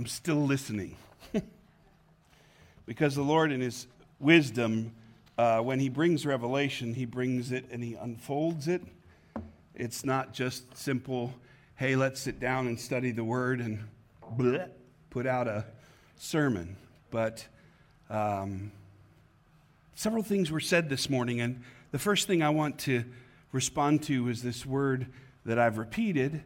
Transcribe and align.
I'm 0.00 0.06
still 0.06 0.46
listening. 0.46 0.96
because 2.86 3.14
the 3.14 3.22
Lord, 3.22 3.52
in 3.52 3.60
His 3.60 3.86
wisdom, 4.18 4.92
uh, 5.36 5.60
when 5.60 5.78
He 5.78 5.90
brings 5.90 6.24
revelation, 6.24 6.94
He 6.94 7.04
brings 7.04 7.52
it 7.52 7.66
and 7.70 7.84
He 7.84 7.96
unfolds 7.96 8.66
it. 8.66 8.80
It's 9.74 10.02
not 10.02 10.32
just 10.32 10.74
simple, 10.74 11.34
hey, 11.76 11.96
let's 11.96 12.18
sit 12.18 12.40
down 12.40 12.66
and 12.66 12.80
study 12.80 13.10
the 13.10 13.24
Word 13.24 13.60
and 13.60 13.84
bleh, 14.38 14.70
put 15.10 15.26
out 15.26 15.46
a 15.46 15.66
sermon. 16.16 16.76
But 17.10 17.46
um, 18.08 18.72
several 19.96 20.22
things 20.22 20.50
were 20.50 20.60
said 20.60 20.88
this 20.88 21.10
morning, 21.10 21.42
and 21.42 21.62
the 21.90 21.98
first 21.98 22.26
thing 22.26 22.42
I 22.42 22.48
want 22.48 22.78
to 22.78 23.04
respond 23.52 24.04
to 24.04 24.30
is 24.30 24.42
this 24.42 24.64
word 24.64 25.08
that 25.44 25.58
I've 25.58 25.76
repeated, 25.76 26.42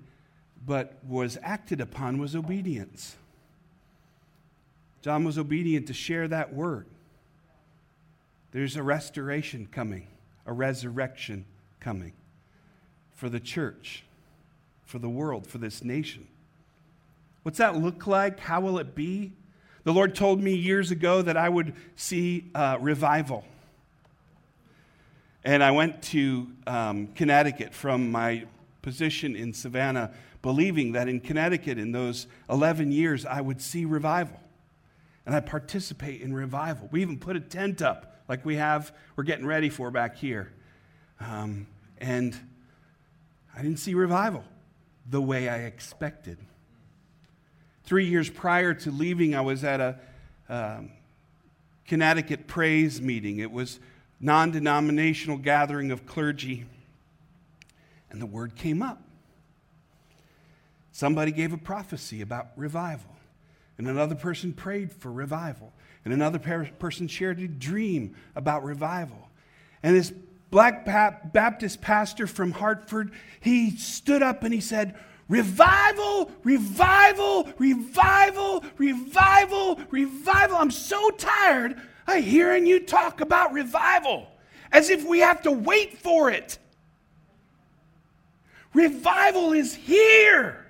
but 0.67 0.99
was 1.07 1.39
acted 1.41 1.81
upon 1.81 2.19
was 2.19 2.35
obedience. 2.35 3.15
John 5.05 5.23
was 5.25 5.37
obedient 5.37 5.89
to 5.89 5.93
share 5.93 6.27
that 6.29 6.55
word. 6.55 6.87
There's 8.53 8.75
a 8.77 8.83
restoration 8.83 9.69
coming, 9.71 10.07
a 10.47 10.53
resurrection 10.55 11.45
coming 11.79 12.15
for 13.13 13.29
the 13.29 13.39
church, 13.39 14.03
for 14.87 14.99
the 14.99 15.11
world, 15.11 15.47
for 15.47 15.59
this 15.59 15.85
nation. 15.85 16.27
What's 17.43 17.59
that 17.59 17.77
look 17.77 18.07
like? 18.07 18.41
How 18.41 18.63
will 18.63 18.79
it 18.79 18.95
be? 18.95 19.35
The 19.83 19.93
Lord 19.93 20.15
told 20.15 20.41
me 20.43 20.55
years 20.55 20.91
ago 20.91 21.21
that 21.21 21.37
I 21.37 21.51
would 21.51 21.75
see 21.97 22.51
uh, 22.55 22.79
revival. 22.81 23.45
And 25.45 25.63
I 25.63 25.73
went 25.73 26.01
to 26.05 26.49
um, 26.67 27.09
Connecticut 27.09 27.75
from 27.75 28.11
my 28.11 28.47
position 28.81 29.37
in 29.37 29.53
Savannah, 29.53 30.15
believing 30.41 30.93
that 30.93 31.09
in 31.09 31.21
Connecticut, 31.21 31.77
in 31.77 31.93
those 31.93 32.27
11 32.49 32.91
years, 32.91 33.27
I 33.27 33.43
would 33.43 33.61
see 33.61 33.85
revival. 33.85 34.41
And 35.27 35.35
I 35.35 35.41
participate 35.41 36.21
in 36.21 36.35
revival. 36.35 36.89
We 36.93 37.01
even 37.03 37.19
put 37.19 37.37
a 37.37 37.41
tent 37.41 37.81
up 37.81 38.15
like 38.29 38.45
we 38.45 38.57
have, 38.57 38.93
we're 39.17 39.25
getting 39.25 39.47
ready 39.47 39.69
for 39.69 39.91
back 39.91 40.17
here. 40.17 40.53
Um, 41.21 41.67
and 41.99 42.37
I 43.57 43.63
didn't 43.63 43.79
see 43.79 43.95
revival 43.95 44.45
the 45.09 45.21
way 45.21 45.49
I 45.49 45.59
expected. 45.59 46.39
Three 47.85 48.07
years 48.07 48.31
prior 48.31 48.73
to 48.75 48.91
leaving, 48.91 49.35
I 49.35 49.43
was 49.43 49.63
at 49.63 49.81
a 49.81 49.99
um, 50.49 50.91
Connecticut 51.87 52.47
praise 52.47 53.01
meeting. 53.01 53.39
It 53.39 53.53
was 53.53 53.79
non 54.21 54.51
denominational 54.51 55.37
gathering 55.37 55.91
of 55.91 56.07
clergy, 56.07 56.65
and 58.11 58.21
the 58.21 58.27
word 58.27 58.57
came 58.57 58.83
up. 58.83 59.03
Somebody 60.93 61.33
gave 61.33 61.53
a 61.53 61.59
prophecy 61.59 62.23
about 62.23 62.49
revival, 62.57 63.11
and 63.79 63.89
another 63.89 64.15
person 64.15 64.53
prayed 64.53 64.93
for 64.93 65.11
revival, 65.11 65.73
and 66.05 66.13
another 66.13 66.39
person 66.79 67.09
shared 67.09 67.41
a 67.41 67.49
dream 67.49 68.15
about 68.37 68.65
revival. 68.65 69.31
And 69.83 69.97
this 69.97 70.13
black 70.51 70.85
Baptist 70.85 71.81
pastor 71.81 72.27
from 72.27 72.53
Hartford, 72.53 73.11
he 73.41 73.77
stood 73.77 74.23
up 74.23 74.45
and 74.45 74.55
he 74.55 74.61
said, 74.61 74.95
Revival, 75.29 76.31
revival, 76.43 77.49
revival, 77.59 78.63
revival, 78.77 79.81
revival. 79.91 80.57
I'm 80.57 80.71
so 80.71 81.11
tired 81.11 81.81
of 82.07 82.23
hearing 82.23 82.67
you 82.67 82.81
talk 82.81 83.21
about 83.21 83.53
revival 83.53 84.29
as 84.71 84.91
if 84.91 85.05
we 85.05 85.21
have 85.21 85.43
to 85.43 85.51
wait 85.51 85.99
for 85.99 86.31
it. 86.31 86.59
Revival 88.75 89.53
is 89.53 89.75
here, 89.75 90.67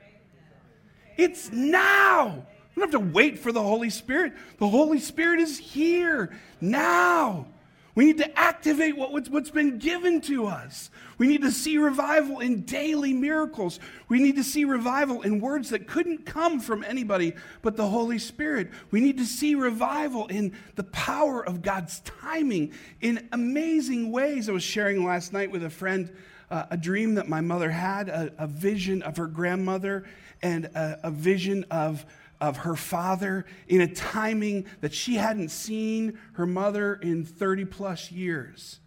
it's 1.16 1.50
now. 1.50 2.46
We 2.74 2.80
don't 2.80 2.92
have 2.92 3.00
to 3.00 3.12
wait 3.12 3.38
for 3.38 3.52
the 3.52 3.62
Holy 3.62 3.90
Spirit. 3.90 4.32
The 4.58 4.68
Holy 4.68 4.98
Spirit 4.98 5.40
is 5.40 5.58
here 5.58 6.36
now. 6.60 7.46
We 7.94 8.06
need 8.06 8.18
to 8.18 8.38
activate 8.38 8.96
what, 8.96 9.12
what's 9.30 9.50
been 9.50 9.78
given 9.78 10.20
to 10.22 10.46
us. 10.46 10.90
We 11.16 11.28
need 11.28 11.42
to 11.42 11.52
see 11.52 11.78
revival 11.78 12.40
in 12.40 12.62
daily 12.62 13.12
miracles. 13.12 13.78
We 14.08 14.18
need 14.18 14.34
to 14.34 14.42
see 14.42 14.64
revival 14.64 15.22
in 15.22 15.40
words 15.40 15.70
that 15.70 15.86
couldn't 15.86 16.26
come 16.26 16.58
from 16.58 16.82
anybody 16.82 17.34
but 17.62 17.76
the 17.76 17.86
Holy 17.86 18.18
Spirit. 18.18 18.70
We 18.90 19.00
need 19.00 19.18
to 19.18 19.24
see 19.24 19.54
revival 19.54 20.26
in 20.26 20.54
the 20.74 20.82
power 20.84 21.46
of 21.46 21.62
God's 21.62 22.00
timing 22.00 22.72
in 23.00 23.28
amazing 23.30 24.10
ways. 24.10 24.48
I 24.48 24.52
was 24.52 24.64
sharing 24.64 25.04
last 25.04 25.32
night 25.32 25.52
with 25.52 25.62
a 25.62 25.70
friend 25.70 26.10
uh, 26.50 26.66
a 26.70 26.76
dream 26.76 27.14
that 27.14 27.28
my 27.28 27.40
mother 27.40 27.70
had, 27.70 28.08
a, 28.08 28.32
a 28.38 28.46
vision 28.46 29.02
of 29.02 29.16
her 29.16 29.26
grandmother, 29.26 30.04
and 30.42 30.66
a, 30.66 31.00
a 31.04 31.10
vision 31.10 31.64
of 31.70 32.04
of 32.44 32.58
her 32.58 32.76
father 32.76 33.46
in 33.68 33.80
a 33.80 33.86
timing 33.86 34.66
that 34.82 34.92
she 34.92 35.14
hadn't 35.14 35.48
seen 35.48 36.18
her 36.34 36.44
mother 36.44 36.94
in 36.96 37.24
30 37.24 37.64
plus 37.64 38.12
years. 38.12 38.80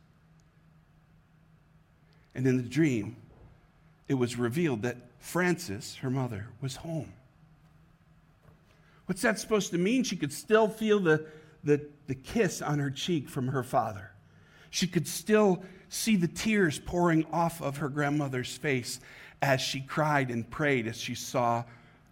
And 2.35 2.45
in 2.45 2.57
the 2.57 2.69
dream, 2.69 3.15
it 4.07 4.13
was 4.13 4.37
revealed 4.37 4.83
that 4.83 4.97
Frances, 5.17 5.95
her 6.01 6.11
mother, 6.11 6.49
was 6.61 6.75
home. 6.75 7.13
What's 9.07 9.23
that 9.23 9.39
supposed 9.39 9.71
to 9.71 9.79
mean? 9.79 10.03
She 10.03 10.15
could 10.15 10.31
still 10.31 10.67
feel 10.67 10.99
the, 10.99 11.25
the, 11.63 11.83
the 12.05 12.13
kiss 12.13 12.61
on 12.61 12.77
her 12.77 12.91
cheek 12.91 13.27
from 13.27 13.47
her 13.47 13.63
father. 13.63 14.11
She 14.69 14.85
could 14.85 15.07
still 15.07 15.63
see 15.89 16.15
the 16.15 16.27
tears 16.27 16.77
pouring 16.77 17.25
off 17.33 17.59
of 17.59 17.77
her 17.77 17.89
grandmother's 17.89 18.55
face 18.55 18.99
as 19.41 19.61
she 19.61 19.81
cried 19.81 20.29
and 20.29 20.47
prayed 20.47 20.85
as 20.85 20.97
she 20.97 21.15
saw 21.15 21.63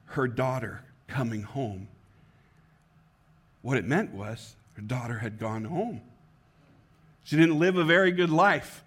her 0.06 0.28
daughter 0.28 0.82
coming 1.08 1.44
home. 1.44 1.88
What 3.62 3.78
it 3.78 3.86
meant 3.86 4.14
was 4.14 4.56
her 4.74 4.82
daughter 4.82 5.20
had 5.20 5.40
gone 5.40 5.66
home. 5.66 6.02
She 7.24 7.36
didn't 7.36 7.60
live 7.60 7.78
a 7.78 7.84
very 7.84 8.12
good 8.12 8.30
life, 8.30 8.84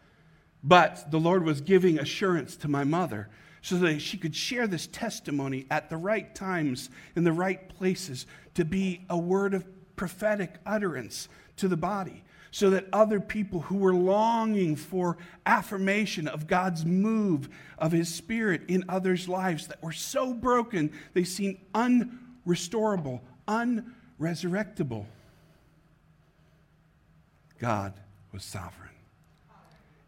but 0.62 1.10
the 1.10 1.18
Lord 1.18 1.44
was 1.44 1.60
giving 1.60 1.98
assurance 1.98 2.56
to 2.56 2.68
my 2.68 2.84
mother 2.84 3.28
so 3.62 3.76
that 3.78 4.00
she 4.00 4.16
could 4.16 4.36
share 4.36 4.66
this 4.66 4.86
testimony 4.86 5.66
at 5.70 5.90
the 5.90 5.96
right 5.96 6.34
times 6.34 6.90
in 7.16 7.24
the 7.24 7.32
right 7.32 7.68
places 7.68 8.26
to 8.54 8.64
be 8.64 9.04
a 9.10 9.18
word 9.18 9.54
of 9.54 9.66
prophetic 9.96 10.54
utterance 10.64 11.28
to 11.56 11.66
the 11.66 11.76
body 11.76 12.22
so 12.50 12.70
that 12.70 12.86
other 12.92 13.20
people 13.20 13.60
who 13.60 13.76
were 13.76 13.94
longing 13.94 14.76
for 14.76 15.16
affirmation 15.46 16.28
of 16.28 16.46
God's 16.46 16.84
move 16.84 17.48
of 17.78 17.92
His 17.92 18.12
Spirit 18.12 18.62
in 18.68 18.84
others' 18.88 19.28
lives 19.28 19.66
that 19.66 19.82
were 19.82 19.92
so 19.92 20.32
broken 20.32 20.92
they 21.14 21.24
seemed 21.24 21.58
unrestorable, 21.74 23.20
unresurrectable. 23.46 25.06
God 27.58 27.94
was 28.32 28.44
sovereign. 28.44 28.88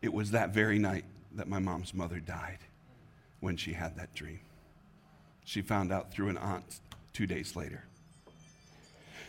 It 0.03 0.13
was 0.13 0.31
that 0.31 0.51
very 0.51 0.79
night 0.79 1.05
that 1.35 1.49
my 1.49 1.59
mom's 1.59 1.93
mother 1.93 2.21
died 2.21 2.59
when 3.41 3.57
she 3.57 3.73
had 3.73 3.97
that 3.97 4.15
dream. 4.15 4.41
She 5.45 5.63
found 5.63 5.93
out 5.93 6.13
through 6.13 6.29
an 6.29 6.39
aunt 6.39 6.81
two 7.13 7.27
days 7.27 7.57
later. 7.57 7.85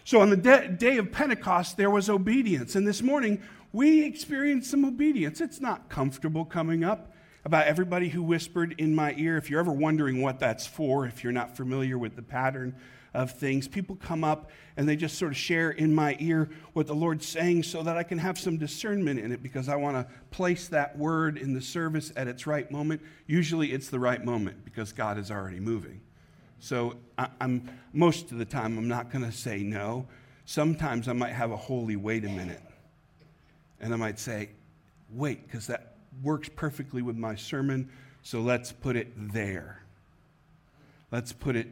So 0.03 0.21
on 0.21 0.29
the 0.29 0.37
de- 0.37 0.67
day 0.69 0.97
of 0.97 1.11
Pentecost, 1.11 1.77
there 1.77 1.89
was 1.89 2.09
obedience. 2.09 2.75
And 2.75 2.87
this 2.87 3.01
morning, 3.01 3.41
we 3.71 4.03
experienced 4.03 4.69
some 4.69 4.83
obedience. 4.83 5.41
It's 5.41 5.61
not 5.61 5.89
comfortable 5.89 6.45
coming 6.45 6.83
up 6.83 7.13
about 7.45 7.67
everybody 7.67 8.09
who 8.09 8.21
whispered 8.21 8.75
in 8.77 8.93
my 8.93 9.13
ear. 9.17 9.37
If 9.37 9.49
you're 9.49 9.59
ever 9.59 9.71
wondering 9.71 10.21
what 10.21 10.39
that's 10.39 10.67
for, 10.67 11.05
if 11.05 11.23
you're 11.23 11.33
not 11.33 11.55
familiar 11.55 11.97
with 11.97 12.15
the 12.15 12.21
pattern 12.21 12.75
of 13.13 13.31
things, 13.31 13.67
people 13.67 13.95
come 13.95 14.23
up 14.23 14.51
and 14.77 14.87
they 14.87 14.95
just 14.95 15.17
sort 15.17 15.31
of 15.31 15.37
share 15.37 15.71
in 15.71 15.93
my 15.93 16.15
ear 16.19 16.49
what 16.73 16.87
the 16.87 16.95
Lord's 16.95 17.27
saying 17.27 17.63
so 17.63 17.83
that 17.83 17.97
I 17.97 18.03
can 18.03 18.17
have 18.17 18.39
some 18.39 18.57
discernment 18.57 19.19
in 19.19 19.31
it 19.31 19.43
because 19.43 19.69
I 19.69 19.75
want 19.75 19.95
to 19.97 20.13
place 20.29 20.67
that 20.69 20.97
word 20.97 21.37
in 21.37 21.53
the 21.53 21.61
service 21.61 22.11
at 22.15 22.27
its 22.27 22.47
right 22.47 22.69
moment. 22.71 23.01
Usually 23.27 23.71
it's 23.71 23.89
the 23.89 23.99
right 23.99 24.23
moment 24.23 24.63
because 24.63 24.93
God 24.93 25.17
is 25.17 25.31
already 25.31 25.59
moving. 25.59 26.01
So 26.61 26.95
I, 27.17 27.27
am 27.41 27.67
most 27.91 28.31
of 28.31 28.37
the 28.37 28.45
time 28.45 28.77
I'm 28.77 28.87
not 28.87 29.11
going 29.11 29.25
to 29.25 29.31
say 29.31 29.63
no. 29.63 30.07
Sometimes 30.45 31.07
I 31.07 31.13
might 31.13 31.33
have 31.33 31.51
a 31.51 31.57
holy 31.57 31.95
wait 31.95 32.23
a 32.23 32.29
minute. 32.29 32.61
And 33.81 33.91
I 33.91 33.97
might 33.97 34.19
say, 34.19 34.51
wait, 35.11 35.45
because 35.45 35.65
that 35.67 35.95
works 36.21 36.49
perfectly 36.55 37.01
with 37.01 37.17
my 37.17 37.33
sermon, 37.33 37.89
so 38.21 38.41
let's 38.41 38.71
put 38.71 38.95
it 38.95 39.11
there. 39.33 39.81
Let's 41.09 41.33
put 41.33 41.55
it 41.55 41.67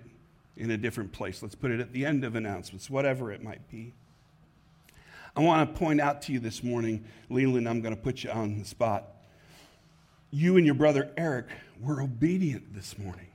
in 0.57 0.71
a 0.71 0.77
different 0.77 1.12
place. 1.12 1.44
Let's 1.44 1.56
put 1.56 1.69
it 1.69 1.80
at 1.80 1.94
the 1.94 2.03
end 2.03 2.24
of 2.24 2.36
announcements, 2.36 2.89
whatever 2.89 3.31
it 3.31 3.44
might 3.44 3.69
be. 3.69 3.94
I 5.36 5.41
want 5.41 5.71
to 5.71 5.80
point 5.80 6.01
out 6.01 6.24
to 6.24 6.33
you 6.33 6.39
this 6.39 6.63
morning, 6.63 7.06
Leland, 7.30 7.69
I'm 7.69 7.81
going 7.81 7.95
to 7.95 8.01
put 8.01 8.24
you 8.24 8.31
on 8.31 8.57
the 8.57 8.65
spot. 8.65 9.06
You 10.31 10.57
and 10.57 10.65
your 10.65 10.75
brother 10.75 11.12
Eric 11.15 11.45
were 11.80 12.01
obedient 12.01 12.74
this 12.74 12.97
morning. 12.97 13.27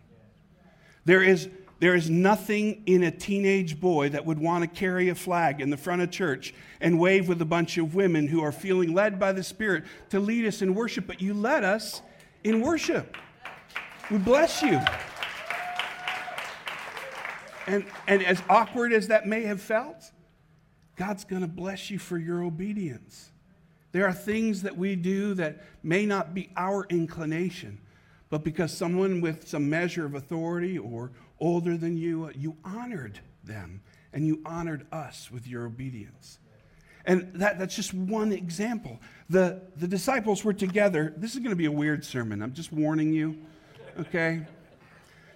There 1.05 1.23
is, 1.23 1.49
there 1.81 1.95
is 1.95 2.09
nothing 2.09 2.83
in 2.87 3.03
a 3.03 3.11
teenage 3.11 3.81
boy 3.81 4.11
that 4.11 4.25
would 4.25 4.39
want 4.39 4.63
to 4.63 4.69
carry 4.69 5.09
a 5.09 5.15
flag 5.15 5.61
in 5.61 5.71
the 5.71 5.77
front 5.77 6.03
of 6.03 6.11
church 6.11 6.55
and 6.81 6.99
wave 6.99 7.29
with 7.29 7.41
a 7.43 7.47
bunch 7.47 7.79
of 7.79 7.95
women 7.95 8.27
who 8.27 8.43
are 8.43 8.53
feeling 8.53 8.95
led 8.95 9.19
by 9.19 9.33
the 9.33 9.43
Spirit 9.43 9.85
to 10.11 10.21
lead 10.21 10.47
us 10.47 10.63
in 10.63 10.75
worship, 10.75 11.07
but 11.07 11.21
you 11.21 11.35
led 11.35 11.65
us 11.65 12.03
in 12.43 12.61
worship. 12.61 13.17
We 14.11 14.19
bless 14.19 14.63
you. 14.63 14.81
And, 17.67 17.85
and 18.07 18.23
as 18.23 18.43
awkward 18.49 18.93
as 18.93 19.09
that 19.09 19.27
may 19.27 19.43
have 19.43 19.61
felt, 19.61 20.11
God's 20.97 21.25
going 21.25 21.43
to 21.43 21.49
bless 21.49 21.91
you 21.91 21.99
for 21.99 22.19
your 22.19 22.43
obedience. 22.43 23.31
There 23.93 24.07
are 24.07 24.13
things 24.13 24.63
that 24.63 24.77
we 24.77 24.97
do 24.97 25.35
that 25.35 25.65
may 25.83 26.05
not 26.05 26.35
be 26.35 26.51
our 26.57 26.87
inclination, 26.89 27.79
but 28.31 28.45
because 28.45 28.77
someone 28.77 29.21
with 29.21 29.49
some 29.49 29.69
measure 29.69 30.05
of 30.05 30.15
authority 30.15 30.79
or 30.79 31.13
older 31.39 31.77
than 31.77 31.97
you, 31.97 32.27
uh, 32.27 32.33
you 32.35 32.57
honored 32.65 33.21
them 33.43 33.83
and 34.13 34.27
you 34.27 34.41
honored 34.45 34.87
us 34.93 35.31
with 35.31 35.47
your 35.47 35.67
obedience. 35.67 36.39
And 37.07 37.33
that, 37.35 37.59
that's 37.59 37.77
just 37.77 37.93
one 37.93 38.33
example. 38.33 38.99
The, 39.29 39.61
the 39.77 39.87
disciples 39.87 40.43
were 40.43 40.55
together. 40.55 41.13
This 41.17 41.35
is 41.35 41.39
going 41.39 41.51
to 41.51 41.57
be 41.57 41.67
a 41.67 41.73
weird 41.73 42.05
sermon. 42.05 42.43
I'm 42.43 42.55
just 42.55 42.73
warning 42.73 43.13
you, 43.13 43.37
okay? 43.99 44.47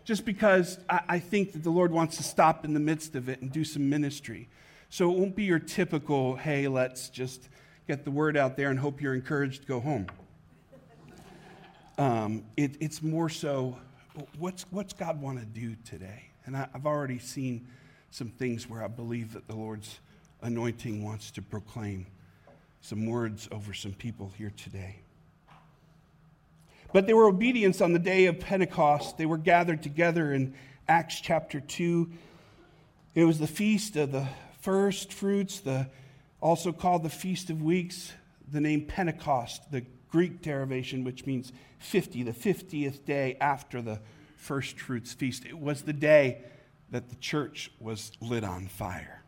Just 0.05 0.25
because 0.25 0.79
I, 0.89 1.01
I 1.09 1.19
think 1.19 1.53
that 1.53 1.63
the 1.63 1.71
Lord 1.71 1.93
wants 1.93 2.17
to 2.17 2.23
stop 2.23 2.65
in 2.65 2.73
the 2.73 2.81
midst 2.81 3.15
of 3.15 3.29
it 3.29 3.43
and 3.43 3.53
do 3.53 3.65
some 3.65 3.91
ministry. 3.91 4.49
So 4.89 5.13
it 5.13 5.19
won't 5.19 5.37
be 5.37 5.45
your 5.45 5.59
typical, 5.59 6.37
hey, 6.37 6.69
let's 6.69 7.11
just 7.11 7.51
get 7.87 8.05
the 8.05 8.11
word 8.11 8.37
out 8.37 8.57
there 8.57 8.71
and 8.71 8.79
hope 8.79 9.03
you're 9.03 9.15
encouraged 9.15 9.63
to 9.63 9.69
go 9.69 9.81
home. 9.81 10.07
Um, 11.99 12.45
it, 12.57 12.77
it's 12.79 13.03
more 13.03 13.29
so, 13.29 13.77
what's, 14.39 14.65
what's 14.71 14.93
God 14.93 15.21
want 15.21 15.41
to 15.41 15.45
do 15.45 15.75
today? 15.85 16.31
And 16.47 16.57
I, 16.57 16.69
I've 16.73 16.87
already 16.87 17.19
seen 17.19 17.67
some 18.13 18.29
things 18.29 18.71
where 18.71 18.85
I 18.85 18.87
believe 18.87 19.33
that 19.33 19.49
the 19.49 19.57
Lord's 19.57 19.99
anointing 20.41 21.03
wants 21.03 21.33
to 21.33 21.43
proclaim 21.43 22.07
some 22.83 23.07
words 23.07 23.49
over 23.51 23.75
some 23.75 23.93
people 23.93 24.31
here 24.39 24.53
today. 24.57 25.01
But 26.93 27.09
they 27.09 27.15
were 27.15 27.27
obedience 27.27 27.81
on 27.81 27.93
the 27.93 27.99
day 27.99 28.27
of 28.27 28.39
Pentecost. 28.39 29.19
They 29.19 29.27
were 29.27 29.37
gathered 29.37 29.83
together 29.83 30.33
in 30.33 30.55
Acts 30.87 31.21
chapter 31.21 31.59
2. 31.59 32.09
It 33.17 33.25
was 33.25 33.41
the 33.41 33.49
feast 33.49 33.97
of 33.97 34.13
the 34.13 34.29
first 34.61 35.13
fruits, 35.13 35.59
the, 35.59 35.89
also 36.41 36.71
called 36.71 37.03
the 37.03 37.11
Feast 37.11 37.51
of 37.51 37.61
Weeks, 37.61 38.13
the 38.51 38.61
name 38.61 38.87
Pentecost, 38.87 39.73
the 39.73 39.83
Greek 40.11 40.43
derivation, 40.43 41.05
which 41.05 41.27
means 41.27 41.53
50, 41.79 42.23
the 42.23 42.33
50th 42.33 43.05
day 43.05 43.37
after 43.41 43.83
the 43.83 44.01
first 44.37 44.79
fruits 44.79 45.13
feast. 45.13 45.45
It 45.45 45.59
was 45.59 45.83
the 45.83 45.93
day 45.93 46.43
that 46.91 47.11
the 47.11 47.17
church 47.17 47.71
was 47.79 48.13
lit 48.21 48.45
on 48.45 48.67
fire. 48.67 49.23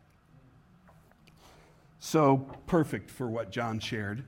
So 1.99 2.47
perfect 2.65 3.11
for 3.11 3.27
what 3.27 3.51
John 3.51 3.79
shared, 3.79 4.23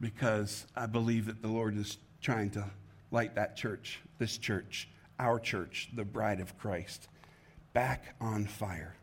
because 0.00 0.66
I 0.74 0.86
believe 0.86 1.26
that 1.26 1.40
the 1.40 1.48
Lord 1.48 1.76
is 1.76 1.98
trying 2.20 2.50
to 2.50 2.64
light 3.12 3.36
that 3.36 3.56
church, 3.56 4.00
this 4.18 4.38
church, 4.38 4.88
our 5.20 5.38
church, 5.38 5.90
the 5.94 6.04
bride 6.04 6.40
of 6.40 6.58
Christ, 6.58 7.06
back 7.72 8.16
on 8.20 8.46
fire. 8.46 8.96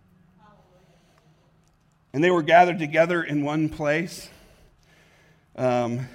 And 2.12 2.24
they 2.24 2.32
were 2.32 2.42
gathered 2.42 2.80
together 2.80 3.24
in 3.24 3.44
one 3.44 3.70
place. 3.70 4.30
Um, 5.56 6.08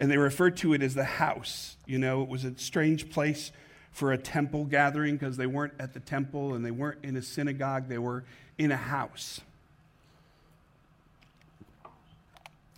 and 0.00 0.10
they 0.10 0.16
referred 0.16 0.56
to 0.58 0.72
it 0.74 0.82
as 0.82 0.94
the 0.94 1.04
house. 1.04 1.76
You 1.86 1.98
know, 1.98 2.22
it 2.22 2.28
was 2.28 2.44
a 2.44 2.56
strange 2.56 3.10
place 3.10 3.52
for 3.90 4.12
a 4.12 4.18
temple 4.18 4.64
gathering 4.64 5.16
because 5.16 5.36
they 5.36 5.46
weren't 5.46 5.74
at 5.78 5.92
the 5.92 6.00
temple 6.00 6.54
and 6.54 6.64
they 6.64 6.70
weren't 6.70 6.98
in 7.02 7.16
a 7.16 7.22
synagogue, 7.22 7.88
they 7.88 7.98
were 7.98 8.24
in 8.58 8.70
a 8.70 8.76
house. 8.76 9.40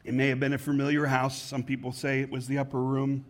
It 0.04 0.14
may 0.14 0.28
have 0.28 0.40
been 0.40 0.54
a 0.54 0.58
familiar 0.58 1.06
house. 1.06 1.40
Some 1.40 1.62
people 1.62 1.92
say 1.92 2.20
it 2.20 2.30
was 2.30 2.48
the 2.48 2.58
upper 2.58 2.80
room. 2.80 3.24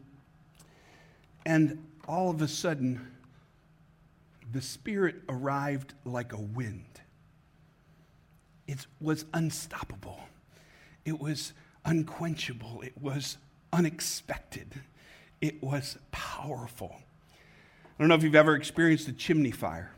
And 1.44 1.84
all 2.06 2.30
of 2.30 2.40
a 2.42 2.48
sudden, 2.48 3.10
the 4.52 4.62
Spirit 4.62 5.16
arrived 5.28 5.94
like 6.04 6.32
a 6.32 6.40
wind. 6.40 6.84
It 8.66 8.86
was 9.00 9.24
unstoppable, 9.34 10.20
it 11.04 11.18
was 11.18 11.52
unquenchable, 11.84 12.82
it 12.82 12.92
was 13.00 13.36
unexpected, 13.72 14.68
it 15.40 15.62
was 15.62 15.98
powerful. 16.12 16.94
I 16.94 18.02
don't 18.02 18.08
know 18.08 18.14
if 18.14 18.22
you've 18.22 18.34
ever 18.34 18.54
experienced 18.54 19.08
a 19.08 19.12
chimney 19.12 19.50
fire 19.50 19.92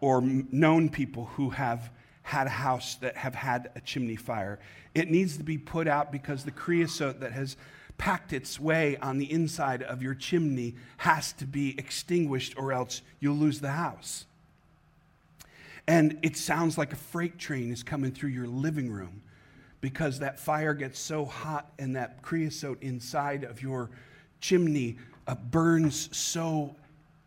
or 0.00 0.20
known 0.20 0.88
people 0.88 1.26
who 1.26 1.50
have 1.50 1.90
had 2.22 2.46
a 2.46 2.50
house 2.50 2.96
that 2.96 3.16
have 3.16 3.34
had 3.34 3.70
a 3.74 3.80
chimney 3.80 4.16
fire. 4.16 4.58
It 4.94 5.10
needs 5.10 5.36
to 5.36 5.42
be 5.42 5.58
put 5.58 5.88
out 5.88 6.12
because 6.12 6.44
the 6.44 6.50
creosote 6.50 7.20
that 7.20 7.32
has 7.32 7.56
packed 7.98 8.32
its 8.32 8.58
way 8.58 8.96
on 8.98 9.18
the 9.18 9.30
inside 9.30 9.82
of 9.82 10.02
your 10.02 10.14
chimney 10.14 10.74
has 10.98 11.32
to 11.34 11.44
be 11.44 11.74
extinguished 11.78 12.54
or 12.56 12.72
else 12.72 13.02
you'll 13.18 13.36
lose 13.36 13.60
the 13.60 13.72
house. 13.72 14.24
And 15.86 16.18
it 16.22 16.36
sounds 16.36 16.78
like 16.78 16.92
a 16.92 16.96
freight 16.96 17.38
train 17.38 17.72
is 17.72 17.82
coming 17.82 18.12
through 18.12 18.30
your 18.30 18.46
living 18.46 18.90
room 18.90 19.22
because 19.80 20.18
that 20.18 20.38
fire 20.38 20.74
gets 20.74 20.98
so 20.98 21.24
hot 21.24 21.72
and 21.78 21.96
that 21.96 22.22
creosote 22.22 22.82
inside 22.82 23.44
of 23.44 23.62
your 23.62 23.90
chimney 24.40 24.96
uh, 25.26 25.34
burns 25.34 26.14
so 26.16 26.74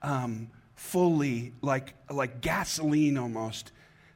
um, 0.01 0.49
fully, 0.75 1.53
like, 1.61 1.93
like 2.09 2.41
gasoline 2.41 3.17
almost, 3.17 3.71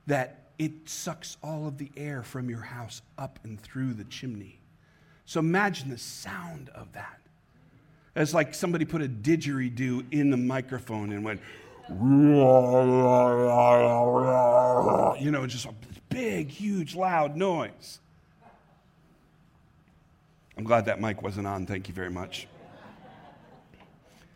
that 0.06 0.50
it 0.60 0.90
sucks 0.90 1.38
all 1.44 1.68
of 1.68 1.78
the 1.78 1.92
air 1.96 2.24
from 2.24 2.50
your 2.50 2.62
house 2.62 3.02
up 3.18 3.40
and 3.44 3.60
through 3.62 3.94
the 3.94 4.04
chimney. 4.06 4.60
So 5.26 5.40
imagine 5.40 5.90
the 5.90 5.98
sound 5.98 6.70
of 6.70 6.94
that. 6.94 7.20
It's 8.16 8.34
like 8.34 8.56
somebody 8.56 8.86
put 8.86 9.02
a 9.02 9.08
didgeridoo 9.08 10.06
in 10.12 10.32
the 10.32 10.38
microphone 10.38 11.12
and 11.12 11.24
went, 11.24 11.40
you 15.22 15.32
know, 15.32 15.46
just 15.48 15.66
a 15.66 15.74
big, 16.10 16.50
huge, 16.50 16.96
loud 16.96 17.36
noise. 17.38 18.00
I'm 20.58 20.64
glad 20.64 20.86
that 20.86 21.00
mic 21.00 21.22
wasn't 21.22 21.46
on. 21.46 21.66
Thank 21.66 21.88
you 21.88 21.94
very 21.94 22.10
much. 22.10 22.48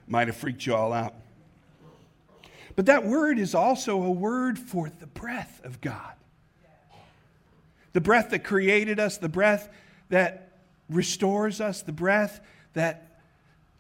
Might 0.08 0.28
have 0.28 0.36
freaked 0.36 0.66
you 0.66 0.76
all 0.76 0.94
out. 0.94 1.16
But 2.76 2.86
that 2.86 3.06
word 3.06 3.40
is 3.40 3.56
also 3.56 4.02
a 4.04 4.12
word 4.12 4.60
for 4.60 4.92
the 5.00 5.08
breath 5.08 5.62
of 5.64 5.82
God. 5.82 6.14
The 7.94 8.02
breath 8.02 8.30
that 8.30 8.44
created 8.44 9.00
us, 9.00 9.18
the 9.18 9.30
breath 9.30 9.68
that 10.10 10.52
restores 10.90 11.60
us, 11.60 11.82
the 11.82 11.92
breath 11.92 12.40
that 12.74 13.20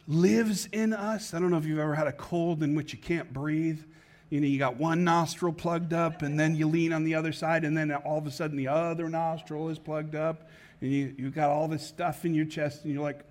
lives 0.07 0.67
in 0.71 0.93
us. 0.93 1.33
I 1.33 1.39
don't 1.39 1.51
know 1.51 1.57
if 1.57 1.65
you've 1.65 1.79
ever 1.79 1.95
had 1.95 2.07
a 2.07 2.11
cold 2.11 2.63
in 2.63 2.75
which 2.75 2.91
you 2.91 2.99
can't 2.99 3.31
breathe. 3.31 3.81
You 4.29 4.41
know, 4.41 4.47
you 4.47 4.57
got 4.57 4.77
one 4.77 5.03
nostril 5.03 5.53
plugged 5.53 5.93
up, 5.93 6.21
and 6.21 6.39
then 6.39 6.55
you 6.55 6.67
lean 6.67 6.91
on 6.91 7.03
the 7.03 7.15
other 7.15 7.33
side, 7.33 7.65
and 7.65 7.77
then 7.77 7.91
all 7.91 8.17
of 8.17 8.25
a 8.25 8.31
sudden 8.31 8.57
the 8.57 8.67
other 8.67 9.09
nostril 9.09 9.69
is 9.69 9.77
plugged 9.77 10.15
up, 10.15 10.49
and 10.81 10.91
you, 10.91 11.15
you've 11.17 11.35
got 11.35 11.49
all 11.49 11.67
this 11.67 11.85
stuff 11.85 12.25
in 12.25 12.33
your 12.33 12.45
chest, 12.45 12.83
and 12.83 12.93
you're 12.93 13.03
like, 13.03 13.23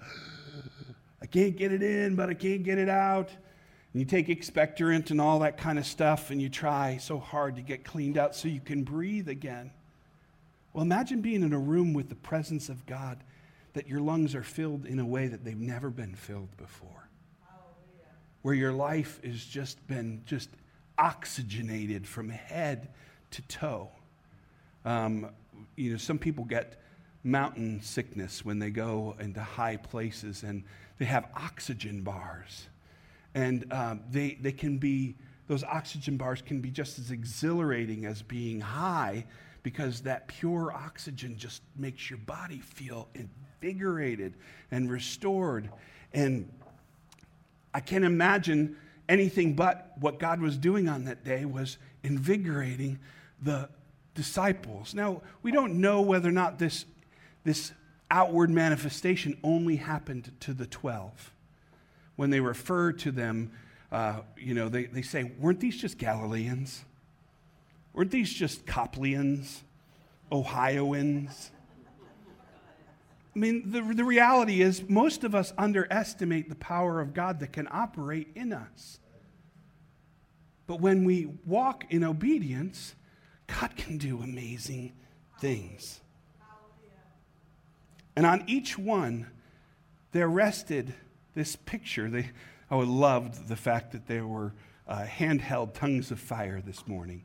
I 1.23 1.27
can't 1.27 1.57
get 1.57 1.73
it 1.73 1.83
in, 1.83 2.17
but 2.17 2.31
I 2.31 2.35
can't 2.35 2.63
get 2.63 2.79
it 2.79 2.89
out. 2.89 3.29
And 3.93 4.01
you 4.01 4.05
take 4.05 4.29
expectorant 4.29 5.11
and 5.11 5.21
all 5.21 5.41
that 5.41 5.59
kind 5.59 5.79
of 5.79 5.85
stuff, 5.85 6.31
and 6.31 6.41
you 6.41 6.49
try 6.49 6.97
so 6.99 7.19
hard 7.19 7.57
to 7.57 7.63
get 7.63 7.85
cleaned 7.85 8.17
out 8.17 8.35
so 8.35 8.49
you 8.49 8.61
can 8.61 8.85
breathe 8.85 9.29
again. 9.29 9.73
Well, 10.73 10.83
imagine 10.83 11.21
being 11.21 11.43
in 11.43 11.53
a 11.53 11.59
room 11.59 11.93
with 11.93 12.09
the 12.09 12.15
presence 12.15 12.69
of 12.69 12.87
God 12.87 13.23
that 13.73 13.89
your 13.89 14.01
lungs 14.01 14.35
are 14.35 14.43
filled 14.43 14.87
in 14.87 14.99
a 14.99 15.07
way 15.07 15.27
that 15.27 15.45
they've 15.45 15.59
never 15.59 15.91
been 15.91 16.15
filled 16.15 16.57
before. 16.57 17.09
Where 18.43 18.55
your 18.55 18.73
life 18.73 19.21
has 19.25 19.45
just 19.45 19.85
been 19.87 20.23
just 20.25 20.49
oxygenated 20.97 22.07
from 22.07 22.29
head 22.31 22.89
to 23.33 23.43
toe. 23.43 23.91
Um, 24.85 25.31
you 25.77 25.93
know, 25.93 25.99
some 25.99 26.19
people 26.19 26.45
get 26.45 26.81
mountain 27.23 27.81
sickness 27.83 28.45
when 28.45 28.59
they 28.59 28.71
go 28.71 29.15
into 29.21 29.41
high 29.41 29.77
places 29.77 30.43
and 30.43 30.65
they 30.99 31.05
have 31.05 31.27
oxygen 31.35 32.03
bars. 32.03 32.69
And 33.35 33.71
um, 33.73 34.01
they, 34.11 34.39
they 34.41 34.53
can 34.53 34.79
be, 34.79 35.15
those 35.47 35.63
oxygen 35.65 36.17
bars 36.17 36.43
can 36.43 36.61
be 36.61 36.71
just 36.71 36.99
as 36.99 37.11
exhilarating 37.11 38.07
as 38.07 38.23
being 38.23 38.61
high 38.61 39.27
because 39.63 40.01
that 40.03 40.27
pure 40.29 40.73
oxygen 40.73 41.37
just 41.37 41.63
makes 41.77 42.09
your 42.09 42.19
body 42.19 42.59
feel 42.59 43.09
invigorated 43.15 44.35
and 44.71 44.91
restored. 44.91 45.71
And 46.13 46.51
I 47.75 47.81
can't 47.81 48.05
imagine 48.05 48.77
anything 49.09 49.55
but 49.55 49.93
what 49.99 50.19
God 50.19 50.41
was 50.41 50.57
doing 50.57 50.89
on 50.89 51.05
that 51.05 51.25
day 51.25 51.45
was 51.45 51.79
invigorating 52.03 52.99
the 53.43 53.69
disciples. 54.15 54.95
Now, 54.95 55.23
we 55.43 55.51
don't 55.53 55.81
know 55.81 56.01
whether 56.01 56.29
or 56.29 56.33
not 56.33 56.59
this, 56.59 56.85
this 57.51 57.73
outward 58.13 58.49
manifestation 58.49 59.37
only 59.43 59.75
happened 59.75 60.31
to 60.39 60.55
the 60.55 60.67
12. 60.67 61.33
When 62.15 62.31
they 62.31 62.39
refer 62.39 62.93
to 62.93 63.11
them, 63.11 63.51
uh, 63.91 64.21
you 64.37 64.55
know, 64.55 64.69
they, 64.69 64.85
they 64.85 65.03
say, 65.03 65.33
weren't 65.37 65.59
these 65.59 65.77
just 65.77 65.99
Galileans? 65.99 66.85
Weren't 67.93 68.13
these 68.13 68.33
just 68.33 68.67
Coplians, 68.67 69.63
Ohioans? 70.31 71.51
I 73.35 73.39
mean, 73.39 73.69
the, 73.73 73.81
the 73.81 74.05
reality 74.05 74.63
is, 74.63 74.89
most 74.89 75.25
of 75.25 75.35
us 75.35 75.53
underestimate 75.59 76.49
the 76.49 76.55
power 76.55 77.01
of 77.01 77.13
God 77.13 77.41
that 77.41 77.53
can 77.53 77.67
operate 77.69 78.29
in 78.37 78.53
us. 78.53 79.01
But 80.69 80.81
when 80.81 81.05
we 81.05 81.27
walk 81.45 81.85
in 81.91 82.05
obedience, 82.05 82.95
God 83.49 83.75
can 83.77 83.99
do 83.99 84.23
amazing 84.23 84.93
things. 85.41 86.01
And 88.17 88.27
on 88.27 88.45
each 88.47 88.79
one, 88.79 89.27
there 90.13 90.29
rested 90.29 90.95
this 91.35 91.57
picture. 91.57 92.09
They, 92.09 92.31
I 92.71 92.77
loved 92.77 93.49
the 93.49 93.57
fact 93.57 93.93
that 93.93 94.07
there 94.07 94.27
were 94.27 94.53
uh, 94.87 95.05
handheld 95.05 95.75
tongues 95.75 96.11
of 96.11 96.19
fire 96.19 96.61
this 96.61 96.87
morning 96.87 97.25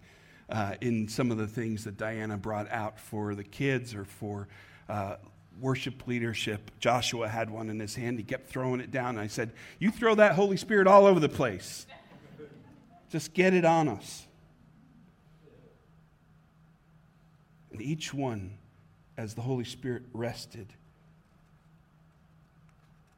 uh, 0.49 0.75
in 0.81 1.07
some 1.07 1.31
of 1.31 1.37
the 1.37 1.47
things 1.47 1.83
that 1.85 1.97
Diana 1.97 2.37
brought 2.37 2.69
out 2.71 2.99
for 2.99 3.33
the 3.35 3.43
kids 3.43 3.95
or 3.95 4.05
for 4.05 4.47
uh, 4.87 5.15
worship 5.59 6.07
leadership. 6.07 6.71
Joshua 6.79 7.27
had 7.27 7.49
one 7.49 7.69
in 7.69 7.79
his 7.79 7.95
hand. 7.95 8.19
He 8.19 8.23
kept 8.23 8.49
throwing 8.49 8.79
it 8.79 8.91
down. 8.91 9.17
I 9.17 9.27
said, 9.27 9.51
You 9.79 9.91
throw 9.91 10.15
that 10.15 10.33
Holy 10.33 10.57
Spirit 10.57 10.87
all 10.87 11.05
over 11.05 11.19
the 11.19 11.29
place. 11.29 11.87
Just 13.09 13.33
get 13.33 13.53
it 13.53 13.65
on 13.65 13.87
us. 13.87 14.25
And 17.71 17.81
each 17.81 18.13
one, 18.13 18.57
as 19.17 19.33
the 19.33 19.41
Holy 19.41 19.63
Spirit 19.63 20.03
rested, 20.13 20.67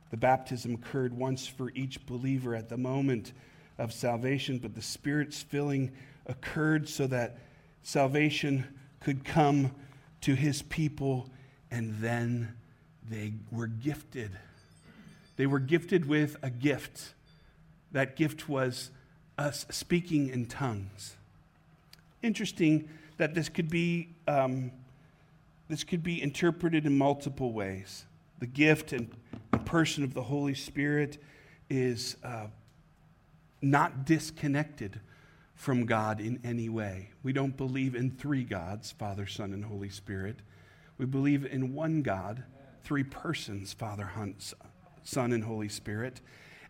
the 0.09 0.17
baptism 0.17 0.75
occurred 0.75 1.13
once 1.13 1.47
for 1.47 1.71
each 1.75 2.05
believer 2.05 2.55
at 2.55 2.69
the 2.69 2.77
moment 2.77 3.33
of 3.77 3.91
salvation, 3.91 4.57
but 4.57 4.73
the 4.73 4.81
Spirit's 4.81 5.41
filling 5.41 5.91
occurred 6.25 6.87
so 6.87 7.07
that 7.07 7.37
salvation 7.83 8.65
could 8.99 9.25
come 9.25 9.71
to 10.21 10.33
his 10.33 10.61
people, 10.63 11.29
and 11.71 11.99
then 11.99 12.53
they 13.09 13.33
were 13.51 13.67
gifted. 13.67 14.31
They 15.35 15.45
were 15.45 15.59
gifted 15.59 16.05
with 16.05 16.37
a 16.41 16.49
gift. 16.49 17.13
That 17.91 18.15
gift 18.15 18.49
was 18.49 18.91
us 19.37 19.65
speaking 19.69 20.29
in 20.29 20.47
tongues. 20.47 21.15
Interesting 22.23 22.89
that 23.17 23.35
this 23.35 23.49
could 23.49 23.69
be 23.69 24.09
um, 24.27 24.71
this 25.67 25.83
could 25.83 26.03
be 26.03 26.21
interpreted 26.21 26.85
in 26.85 26.97
multiple 26.97 27.51
ways. 27.51 28.05
The 28.39 28.47
gift 28.47 28.93
and 28.93 29.09
the 29.51 29.57
person 29.57 30.03
of 30.03 30.13
the 30.13 30.23
Holy 30.23 30.53
Spirit 30.53 31.17
is 31.69 32.15
uh, 32.23 32.47
not 33.61 34.05
disconnected 34.05 34.99
from 35.55 35.85
God 35.85 36.21
in 36.21 36.39
any 36.43 36.69
way. 36.69 37.09
We 37.23 37.33
don't 37.33 37.57
believe 37.57 37.95
in 37.95 38.11
three 38.11 38.43
gods 38.43 38.91
Father, 38.91 39.25
Son, 39.25 39.53
and 39.53 39.65
Holy 39.65 39.89
Spirit. 39.89 40.37
We 40.97 41.05
believe 41.05 41.45
in 41.45 41.73
one 41.73 42.01
God, 42.01 42.43
three 42.83 43.03
persons 43.03 43.73
Father, 43.73 44.09
Son, 45.03 45.33
and 45.33 45.43
Holy 45.43 45.69
Spirit. 45.69 46.21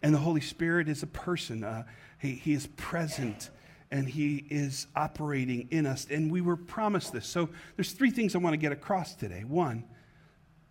And 0.01 0.13
the 0.13 0.20
Holy 0.20 0.42
Spirit 0.42 0.88
is 0.88 1.04
a 1.04 1.08
person, 1.08 1.63
uh, 1.63 1.84
he, 2.20 2.32
he 2.32 2.54
is 2.54 2.68
present 2.77 3.50
and 3.91 4.10
he 4.10 4.46
is 4.50 4.88
operating 4.96 5.67
in 5.72 5.86
us 5.86 6.08
and 6.10 6.32
we 6.32 6.41
were 6.41 6.58
promised 6.58 7.13
this 7.13 7.25
so 7.25 7.50
there's 7.75 7.91
three 7.91 8.12
things 8.12 8.36
i 8.36 8.38
want 8.38 8.53
to 8.53 8.58
get 8.58 8.72
across 8.72 9.15
today 9.15 9.44
one 9.44 9.84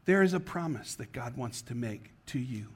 there 0.04 0.22
is 0.22 0.34
a 0.34 0.40
promise 0.40 0.94
that 0.94 1.12
god 1.12 1.36
wants 1.36 1.62
to 1.62 1.74
make 1.74 2.10
to 2.26 2.38
you 2.38 2.68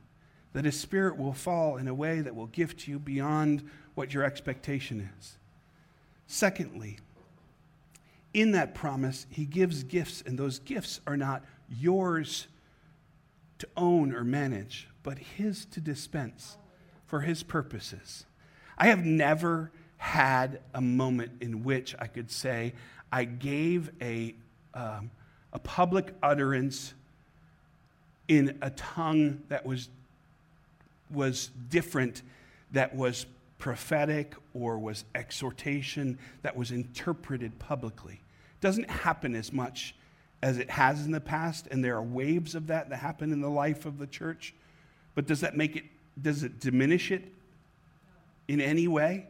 that 0.52 0.64
his 0.64 0.78
spirit 0.78 1.16
will 1.16 1.32
fall 1.32 1.76
in 1.76 1.88
a 1.88 1.94
way 1.94 2.20
that 2.20 2.34
will 2.34 2.46
gift 2.46 2.88
you 2.88 2.98
beyond 2.98 3.68
what 3.94 4.12
your 4.12 4.24
expectation 4.24 5.08
is. 5.18 5.36
Secondly, 6.26 6.98
in 8.32 8.52
that 8.52 8.74
promise, 8.74 9.26
he 9.30 9.44
gives 9.44 9.82
gifts, 9.82 10.22
and 10.24 10.38
those 10.38 10.58
gifts 10.60 11.00
are 11.06 11.16
not 11.16 11.44
yours 11.68 12.46
to 13.58 13.68
own 13.76 14.14
or 14.14 14.24
manage, 14.24 14.88
but 15.02 15.18
his 15.18 15.64
to 15.66 15.80
dispense 15.80 16.56
for 17.06 17.20
his 17.20 17.42
purposes. 17.42 18.24
I 18.78 18.86
have 18.86 19.04
never 19.04 19.70
had 20.00 20.60
a 20.72 20.80
moment 20.80 21.30
in 21.42 21.62
which 21.62 21.94
I 21.98 22.06
could 22.06 22.30
say 22.30 22.72
I 23.12 23.24
gave 23.24 23.90
a, 24.00 24.34
um, 24.72 25.10
a 25.52 25.58
public 25.58 26.14
utterance 26.22 26.94
in 28.26 28.56
a 28.62 28.70
tongue 28.70 29.42
that 29.50 29.66
was, 29.66 29.90
was 31.10 31.50
different, 31.68 32.22
that 32.72 32.96
was 32.96 33.26
prophetic 33.58 34.34
or 34.54 34.78
was 34.78 35.04
exhortation 35.14 36.18
that 36.40 36.56
was 36.56 36.70
interpreted 36.70 37.58
publicly. 37.58 38.14
It 38.14 38.60
doesn't 38.62 38.88
happen 38.88 39.36
as 39.36 39.52
much 39.52 39.94
as 40.42 40.56
it 40.56 40.70
has 40.70 41.04
in 41.04 41.12
the 41.12 41.20
past, 41.20 41.66
and 41.70 41.84
there 41.84 41.94
are 41.96 42.02
waves 42.02 42.54
of 42.54 42.68
that 42.68 42.88
that 42.88 42.96
happen 42.96 43.32
in 43.34 43.42
the 43.42 43.50
life 43.50 43.84
of 43.84 43.98
the 43.98 44.06
church. 44.06 44.54
But 45.14 45.26
does 45.26 45.40
that 45.40 45.58
make 45.58 45.76
it, 45.76 45.84
does 46.22 46.42
it 46.42 46.58
diminish 46.58 47.10
it 47.10 47.30
in 48.48 48.62
any 48.62 48.88
way? 48.88 49.26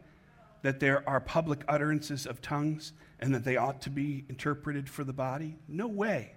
That 0.62 0.80
there 0.80 1.08
are 1.08 1.20
public 1.20 1.64
utterances 1.68 2.26
of 2.26 2.42
tongues 2.42 2.92
and 3.18 3.34
that 3.34 3.44
they 3.44 3.56
ought 3.56 3.82
to 3.82 3.90
be 3.90 4.24
interpreted 4.28 4.88
for 4.88 5.04
the 5.04 5.12
body? 5.12 5.56
No 5.68 5.86
way. 5.86 6.32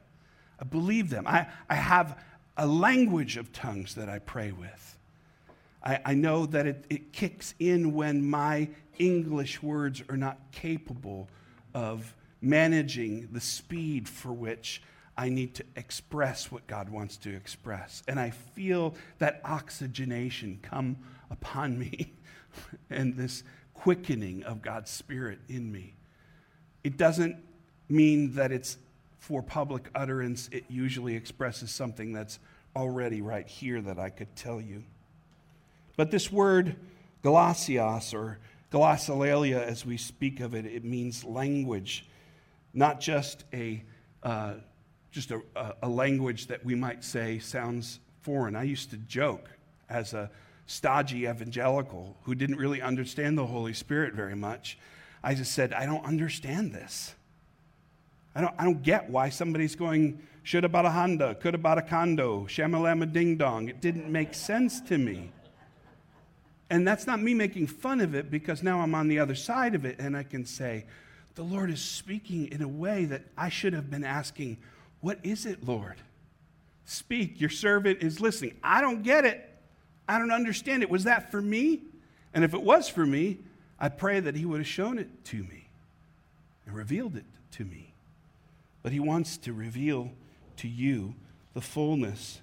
I 0.59 0.65
believe 0.65 1.09
them. 1.09 1.27
I, 1.27 1.47
I 1.69 1.75
have 1.75 2.21
a 2.55 2.67
language 2.67 3.37
of 3.37 3.51
tongues 3.51 3.95
that 3.95 4.09
I 4.09 4.19
pray 4.19 4.51
with. 4.51 4.97
I, 5.83 5.99
I 6.05 6.13
know 6.13 6.45
that 6.45 6.65
it, 6.65 6.85
it 6.89 7.13
kicks 7.13 7.53
in 7.59 7.93
when 7.93 8.29
my 8.29 8.69
English 8.97 9.61
words 9.61 10.03
are 10.09 10.17
not 10.17 10.39
capable 10.51 11.29
of 11.73 12.15
managing 12.41 13.29
the 13.31 13.41
speed 13.41 14.07
for 14.07 14.31
which 14.31 14.81
I 15.17 15.29
need 15.29 15.55
to 15.55 15.63
express 15.75 16.51
what 16.51 16.65
God 16.67 16.89
wants 16.89 17.17
to 17.17 17.35
express. 17.35 18.03
And 18.07 18.19
I 18.19 18.31
feel 18.31 18.95
that 19.19 19.41
oxygenation 19.43 20.59
come 20.61 20.97
upon 21.29 21.77
me 21.77 22.13
and 22.89 23.15
this 23.15 23.43
quickening 23.73 24.43
of 24.43 24.61
God's 24.61 24.91
Spirit 24.91 25.39
in 25.49 25.71
me. 25.71 25.93
It 26.83 26.97
doesn't 26.97 27.37
mean 27.89 28.35
that 28.35 28.51
it's 28.51 28.77
for 29.19 29.41
public 29.41 29.89
utterance, 29.95 30.49
it 30.51 30.65
usually 30.67 31.15
expresses 31.15 31.71
something 31.71 32.11
that's 32.11 32.39
already 32.75 33.21
right 33.21 33.47
here 33.47 33.79
that 33.81 33.97
I 33.97 34.09
could 34.09 34.35
tell 34.35 34.59
you. 34.59 34.83
But 35.95 36.11
this 36.11 36.29
word, 36.29 36.75
glossios, 37.23 38.13
or 38.13 38.39
glossolalia 38.71 39.61
as 39.63 39.85
we 39.85 39.95
speak 39.95 40.41
of 40.41 40.53
it, 40.53 40.65
it 40.65 40.83
means 40.83 41.23
language, 41.23 42.05
not 42.73 42.99
just 42.99 43.45
a, 43.53 43.81
uh, 44.23 44.55
just 45.11 45.31
a, 45.31 45.41
a 45.81 45.87
language 45.87 46.47
that 46.47 46.65
we 46.65 46.75
might 46.75 47.03
say 47.03 47.39
sounds 47.39 47.99
foreign. 48.23 48.55
I 48.57 48.63
used 48.63 48.89
to 48.89 48.97
joke 48.97 49.49
as 49.89 50.13
a 50.13 50.29
stodgy 50.65 51.27
evangelical 51.27 52.17
who 52.23 52.35
didn't 52.35 52.57
really 52.57 52.81
understand 52.81 53.37
the 53.37 53.45
Holy 53.45 53.73
Spirit 53.73 54.13
very 54.13 54.35
much. 54.35 54.77
I 55.23 55.33
just 55.33 55.53
said, 55.53 55.73
I 55.73 55.85
don't 55.85 56.05
understand 56.05 56.73
this. 56.73 57.15
I 58.35 58.41
don't, 58.41 58.53
I 58.57 58.63
don't 58.63 58.81
get 58.81 59.09
why 59.09 59.29
somebody's 59.29 59.75
going, 59.75 60.21
should 60.43 60.63
have 60.63 60.71
bought 60.71 60.85
a 60.85 60.89
Honda, 60.89 61.35
could 61.35 61.53
have 61.53 61.61
bought 61.61 61.77
a 61.77 61.81
condo, 61.81 62.45
shamalama 62.45 63.11
ding 63.11 63.37
dong. 63.37 63.69
It 63.69 63.79
didn't 63.79 64.11
make 64.11 64.33
sense 64.33 64.81
to 64.81 64.97
me. 64.97 65.31
And 66.69 66.87
that's 66.87 67.05
not 67.05 67.21
me 67.21 67.33
making 67.33 67.67
fun 67.67 68.01
of 68.01 68.15
it 68.15 68.31
because 68.31 68.63
now 68.63 68.81
I'm 68.81 68.95
on 68.95 69.07
the 69.07 69.19
other 69.19 69.35
side 69.35 69.75
of 69.75 69.85
it 69.85 69.97
and 69.99 70.17
I 70.17 70.23
can 70.23 70.45
say, 70.45 70.85
the 71.35 71.43
Lord 71.43 71.69
is 71.71 71.81
speaking 71.81 72.51
in 72.51 72.61
a 72.61 72.67
way 72.67 73.05
that 73.05 73.23
I 73.37 73.49
should 73.49 73.73
have 73.73 73.89
been 73.89 74.03
asking, 74.03 74.57
What 75.01 75.19
is 75.23 75.45
it, 75.45 75.63
Lord? 75.65 75.95
Speak. 76.85 77.39
Your 77.41 77.49
servant 77.49 78.03
is 78.03 78.19
listening. 78.19 78.55
I 78.63 78.81
don't 78.81 79.03
get 79.03 79.25
it. 79.25 79.49
I 80.07 80.19
don't 80.19 80.31
understand 80.31 80.83
it. 80.83 80.89
Was 80.89 81.05
that 81.05 81.31
for 81.31 81.41
me? 81.41 81.81
And 82.33 82.43
if 82.43 82.53
it 82.53 82.61
was 82.61 82.89
for 82.89 83.05
me, 83.05 83.39
I 83.79 83.89
pray 83.89 84.19
that 84.19 84.35
He 84.35 84.45
would 84.45 84.59
have 84.59 84.67
shown 84.67 84.97
it 84.97 85.25
to 85.25 85.37
me 85.37 85.67
and 86.65 86.75
revealed 86.75 87.15
it 87.15 87.25
to 87.51 87.65
me. 87.65 87.93
But 88.81 88.91
He 88.91 88.99
wants 88.99 89.37
to 89.37 89.53
reveal 89.53 90.11
to 90.57 90.67
you 90.67 91.15
the 91.53 91.61
fullness 91.61 92.41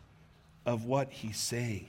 of 0.65 0.85
what 0.85 1.11
He's 1.11 1.39
saying. 1.39 1.87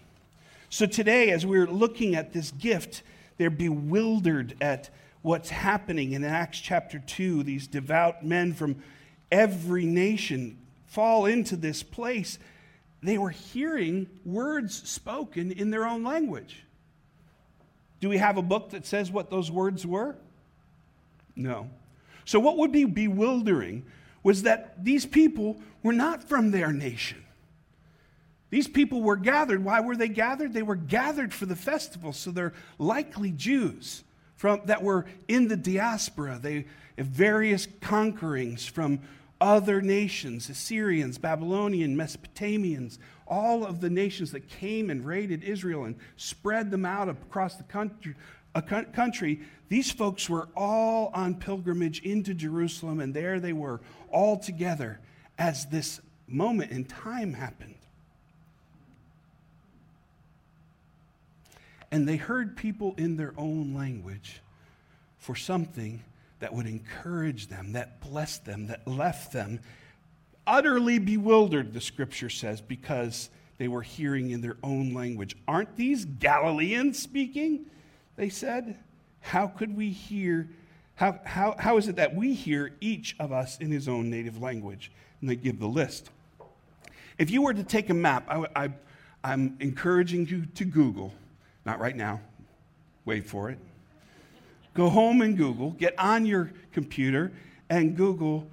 So 0.69 0.85
today, 0.85 1.31
as 1.31 1.45
we're 1.45 1.67
looking 1.67 2.15
at 2.15 2.33
this 2.33 2.51
gift, 2.51 3.03
they're 3.37 3.49
bewildered 3.49 4.55
at 4.61 4.89
what's 5.21 5.49
happening 5.49 6.13
in 6.13 6.23
Acts 6.23 6.59
chapter 6.59 6.99
2. 6.99 7.43
These 7.43 7.67
devout 7.67 8.25
men 8.25 8.53
from 8.53 8.81
every 9.31 9.85
nation 9.85 10.57
fall 10.87 11.25
into 11.25 11.55
this 11.55 11.83
place. 11.83 12.39
They 13.03 13.17
were 13.17 13.29
hearing 13.29 14.07
words 14.23 14.87
spoken 14.87 15.51
in 15.51 15.71
their 15.71 15.87
own 15.87 16.03
language. 16.03 16.63
Do 17.99 18.09
we 18.09 18.17
have 18.17 18.37
a 18.37 18.41
book 18.41 18.71
that 18.71 18.85
says 18.85 19.11
what 19.11 19.29
those 19.29 19.49
words 19.49 19.85
were? 19.85 20.15
No. 21.35 21.69
So, 22.25 22.39
what 22.39 22.57
would 22.57 22.71
be 22.71 22.85
bewildering 22.85 23.85
was 24.23 24.43
that 24.43 24.83
these 24.83 25.05
people 25.05 25.59
were 25.81 25.93
not 25.93 26.23
from 26.23 26.51
their 26.51 26.71
nation. 26.71 27.23
These 28.51 28.67
people 28.67 29.01
were 29.01 29.15
gathered. 29.15 29.63
Why 29.63 29.79
were 29.79 29.95
they 29.95 30.09
gathered? 30.09 30.53
They 30.53 30.61
were 30.61 30.75
gathered 30.75 31.33
for 31.33 31.45
the 31.45 31.55
festival, 31.55 32.13
so 32.13 32.31
they're 32.31 32.53
likely 32.77 33.31
Jews 33.31 34.03
from, 34.35 34.61
that 34.65 34.83
were 34.83 35.05
in 35.27 35.47
the 35.47 35.57
diaspora. 35.57 36.37
They 36.39 36.65
various 36.97 37.67
conquerings 37.67 38.69
from 38.69 38.99
other 39.41 39.81
nations 39.81 40.49
Assyrians, 40.49 41.17
Babylonian, 41.17 41.97
Mesopotamians, 41.97 42.99
all 43.27 43.65
of 43.65 43.81
the 43.81 43.89
nations 43.89 44.31
that 44.31 44.47
came 44.47 44.89
and 44.89 45.05
raided 45.05 45.43
Israel 45.43 45.85
and 45.85 45.95
spread 46.15 46.69
them 46.69 46.85
out 46.85 47.09
across 47.09 47.55
the 47.55 47.63
country, 47.63 48.15
country, 48.93 49.41
these 49.69 49.91
folks 49.91 50.29
were 50.29 50.49
all 50.55 51.09
on 51.13 51.35
pilgrimage 51.35 52.01
into 52.01 52.33
Jerusalem, 52.33 52.99
and 52.99 53.13
there 53.13 53.39
they 53.39 53.53
were, 53.53 53.81
all 54.11 54.37
together, 54.37 54.99
as 55.37 55.65
this 55.67 56.01
moment 56.27 56.71
in 56.71 56.85
time 56.85 57.33
happened. 57.33 57.75
And 61.89 62.07
they 62.07 62.17
heard 62.17 62.55
people 62.55 62.93
in 62.97 63.17
their 63.17 63.33
own 63.37 63.73
language 63.73 64.41
for 65.17 65.35
something 65.35 66.03
that 66.41 66.53
would 66.53 66.67
encourage 66.67 67.47
them, 67.47 67.73
that 67.73 68.01
blessed 68.01 68.45
them, 68.45 68.67
that 68.67 68.85
left 68.87 69.31
them 69.31 69.59
utterly 70.45 70.99
bewildered, 70.99 71.73
the 71.73 71.81
scripture 71.81 72.29
says, 72.29 72.61
because 72.61 73.29
they 73.57 73.67
were 73.67 73.81
hearing 73.81 74.31
in 74.31 74.41
their 74.41 74.57
own 74.63 74.93
language. 74.93 75.35
Aren't 75.47 75.75
these 75.77 76.05
Galileans 76.05 77.01
speaking? 77.01 77.65
They 78.15 78.29
said. 78.29 78.77
How 79.21 79.47
could 79.47 79.77
we 79.77 79.91
hear? 79.91 80.49
How, 80.95 81.19
how, 81.23 81.55
how 81.57 81.77
is 81.77 81.87
it 81.87 81.95
that 81.97 82.15
we 82.15 82.33
hear 82.33 82.73
each 82.81 83.15
of 83.19 83.31
us 83.31 83.57
in 83.59 83.71
his 83.71 83.87
own 83.87 84.09
native 84.09 84.41
language? 84.41 84.91
And 85.21 85.29
they 85.29 85.35
give 85.35 85.59
the 85.59 85.67
list. 85.67 86.09
If 87.17 87.29
you 87.29 87.43
were 87.43 87.53
to 87.53 87.63
take 87.63 87.89
a 87.89 87.93
map, 87.93 88.25
I, 88.27 88.45
I, 88.55 88.69
I'm 89.23 89.57
encouraging 89.59 90.27
you 90.27 90.47
to 90.55 90.65
Google, 90.65 91.13
not 91.65 91.79
right 91.79 91.95
now, 91.95 92.19
wait 93.05 93.27
for 93.27 93.51
it. 93.51 93.59
Go 94.73 94.89
home 94.89 95.21
and 95.21 95.37
Google, 95.37 95.71
get 95.71 95.97
on 95.99 96.25
your 96.25 96.51
computer 96.71 97.31
and 97.69 97.95
Google 97.95 98.47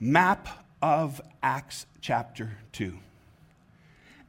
map 0.00 0.64
of 0.82 1.20
Acts 1.42 1.86
chapter 2.00 2.58
2. 2.72 2.98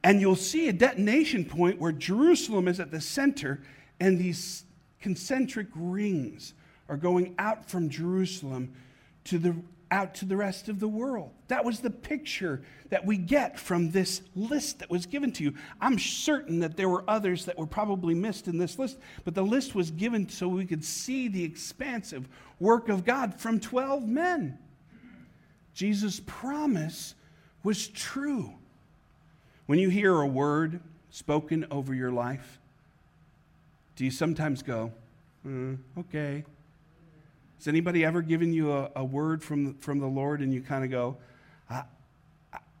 And 0.02 0.20
you'll 0.20 0.36
see 0.36 0.68
a 0.68 0.72
detonation 0.72 1.44
point 1.44 1.80
where 1.80 1.92
Jerusalem 1.92 2.68
is 2.68 2.78
at 2.80 2.90
the 2.90 3.00
center, 3.00 3.60
and 3.98 4.18
these 4.18 4.64
concentric 5.00 5.66
rings 5.74 6.54
are 6.88 6.96
going 6.96 7.34
out 7.38 7.68
from 7.68 7.88
Jerusalem 7.90 8.72
to 9.24 9.38
the, 9.38 9.56
out 9.90 10.14
to 10.16 10.24
the 10.24 10.36
rest 10.36 10.68
of 10.68 10.80
the 10.80 10.88
world. 10.88 11.30
That 11.48 11.64
was 11.64 11.80
the 11.80 11.90
picture 11.90 12.62
that 12.90 13.04
we 13.04 13.16
get 13.16 13.58
from 13.58 13.90
this 13.90 14.22
list 14.34 14.80
that 14.80 14.90
was 14.90 15.06
given 15.06 15.32
to 15.32 15.44
you. 15.44 15.54
I'm 15.80 15.98
certain 15.98 16.60
that 16.60 16.76
there 16.76 16.88
were 16.88 17.04
others 17.08 17.44
that 17.46 17.58
were 17.58 17.66
probably 17.66 18.14
missed 18.14 18.48
in 18.48 18.58
this 18.58 18.78
list, 18.78 18.98
but 19.24 19.34
the 19.34 19.42
list 19.42 19.74
was 19.74 19.90
given 19.90 20.28
so 20.28 20.48
we 20.48 20.66
could 20.66 20.84
see 20.84 21.28
the 21.28 21.44
expansive 21.44 22.28
work 22.60 22.88
of 22.88 23.04
God 23.04 23.40
from 23.40 23.60
12 23.60 24.06
men. 24.06 24.58
Jesus' 25.74 26.20
promise 26.26 27.14
was 27.62 27.88
true. 27.88 28.54
When 29.66 29.78
you 29.78 29.90
hear 29.90 30.20
a 30.20 30.26
word 30.26 30.80
spoken 31.10 31.66
over 31.70 31.94
your 31.94 32.10
life, 32.10 32.58
do 33.96 34.04
you 34.04 34.10
sometimes 34.10 34.62
go, 34.62 34.92
mm, 35.46 35.78
okay? 35.98 36.44
Has 37.58 37.66
anybody 37.66 38.04
ever 38.04 38.22
given 38.22 38.52
you 38.52 38.72
a, 38.72 38.90
a 38.94 39.04
word 39.04 39.42
from, 39.42 39.74
from 39.74 39.98
the 39.98 40.06
Lord 40.06 40.40
and 40.40 40.54
you 40.54 40.60
kind 40.60 40.84
of 40.84 40.90
go, 40.90 41.16
I, 41.68 41.82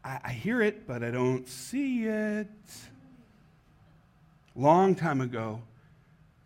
I, 0.04 0.20
I 0.24 0.32
hear 0.32 0.62
it, 0.62 0.86
but 0.86 1.02
I 1.02 1.10
don't 1.10 1.48
see 1.48 2.04
it? 2.04 2.46
Long 4.54 4.94
time 4.94 5.20
ago, 5.20 5.60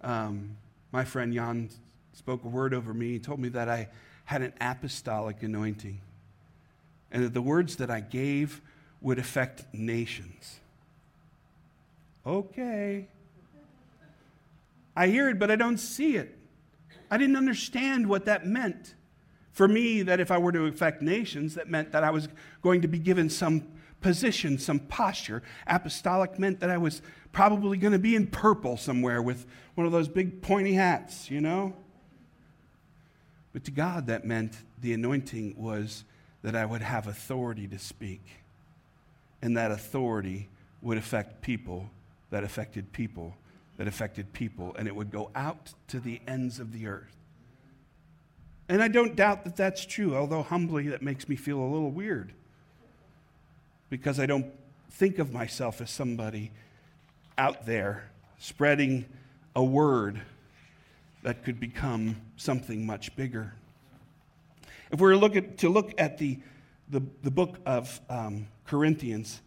um, 0.01 0.57
my 0.93 1.05
friend 1.05 1.35
Jan 1.35 1.69
spoke 2.15 2.43
a 2.45 2.49
word 2.49 2.73
over 2.73 2.95
me. 2.95 3.13
He 3.13 3.19
told 3.19 3.39
me 3.39 3.51
that 3.51 3.69
I 3.69 3.89
had 4.25 4.41
an 4.41 4.55
apostolic 4.63 5.43
anointing 5.43 6.01
and 7.11 7.25
that 7.25 7.35
the 7.35 7.43
words 7.43 7.77
that 7.77 7.91
I 7.91 8.01
gave 8.01 8.63
would 9.03 9.19
affect 9.19 9.67
nations. 9.75 10.59
Okay. 12.25 13.09
I 14.97 15.09
hear 15.09 15.29
it, 15.29 15.39
but 15.39 15.51
I 15.51 15.57
don't 15.57 15.79
see 15.79 16.17
it. 16.17 16.39
I 17.13 17.19
didn't 17.19 17.37
understand 17.37 18.09
what 18.09 18.25
that 18.25 18.47
meant. 18.47 18.95
For 19.51 19.69
me, 19.69 20.01
that 20.01 20.19
if 20.19 20.31
I 20.31 20.39
were 20.39 20.51
to 20.51 20.65
affect 20.65 21.03
nations, 21.03 21.57
that 21.57 21.69
meant 21.69 21.93
that 21.93 22.03
I 22.03 22.11
was 22.11 22.27
going 22.63 22.81
to 22.81 22.89
be 22.89 22.99
given 22.99 23.29
some 23.29 23.69
position, 24.01 24.57
some 24.57 24.79
posture. 24.79 25.43
Apostolic 25.67 26.39
meant 26.39 26.61
that 26.61 26.71
I 26.71 26.79
was 26.79 27.03
probably 27.31 27.77
going 27.77 27.93
to 27.93 27.99
be 27.99 28.17
in 28.17 28.29
purple 28.29 28.79
somewhere 28.79 29.21
with 29.21 29.45
one 29.75 29.87
of 29.87 29.93
those 29.93 30.09
big 30.09 30.41
pointy 30.41 30.73
hats, 30.73 31.31
you 31.31 31.43
know? 31.43 31.75
But 33.53 33.65
to 33.65 33.71
God, 33.71 34.07
that 34.07 34.25
meant 34.25 34.57
the 34.81 34.95
anointing 34.95 35.57
was 35.59 36.05
that 36.41 36.57
I 36.57 36.65
would 36.65 36.81
have 36.81 37.07
authority 37.07 37.69
to 37.69 37.79
speak. 37.79 38.27
And 39.43 39.55
that 39.59 39.71
authority 39.71 40.49
would 40.81 40.97
affect 40.97 41.43
people 41.43 41.91
that 42.31 42.43
affected 42.43 42.91
people 42.95 43.37
that 43.83 43.89
affected 43.89 44.33
people. 44.33 44.77
And 44.79 44.87
it 44.87 44.95
would 44.95 45.11
go 45.11 45.33
out 45.35 45.73
to 45.89 45.99
the 45.99 46.21
ends 46.25 46.61
of 46.61 46.73
the 46.73 46.87
earth. 46.87 47.17
And 48.69 48.81
I 48.81 48.87
don't 48.87 49.17
doubt 49.17 49.43
that 49.43 49.57
that's 49.57 49.85
true, 49.85 50.15
although 50.15 50.45
humbly 50.45 50.87
that 50.91 51.03
makes 51.03 51.29
me 51.29 51.35
feel 51.35 51.59
a 51.59 51.67
little 51.67 51.91
weird. 51.91 52.33
Because 53.91 54.21
I 54.21 54.27
don't 54.27 54.47
think 54.89 55.19
of 55.19 55.33
myself 55.33 55.81
as 55.81 55.91
somebody 55.91 56.53
out 57.37 57.67
there 57.67 58.09
spreading 58.39 59.05
a 59.57 59.65
word 59.65 60.23
that 61.25 61.43
could 61.43 61.59
become 61.59 62.21
something 62.37 62.87
much 62.87 63.17
bigger. 63.17 63.53
If 64.93 65.01
we 65.01 65.09
were 65.09 65.17
look 65.17 65.35
at, 65.35 65.59
to 65.59 65.69
look 65.69 65.93
at 65.99 66.19
the, 66.19 66.39
the, 66.89 67.03
the 67.25 67.33
book 67.33 67.59
of 67.67 68.01
um, 68.09 68.47
Corinthians, 68.65 69.43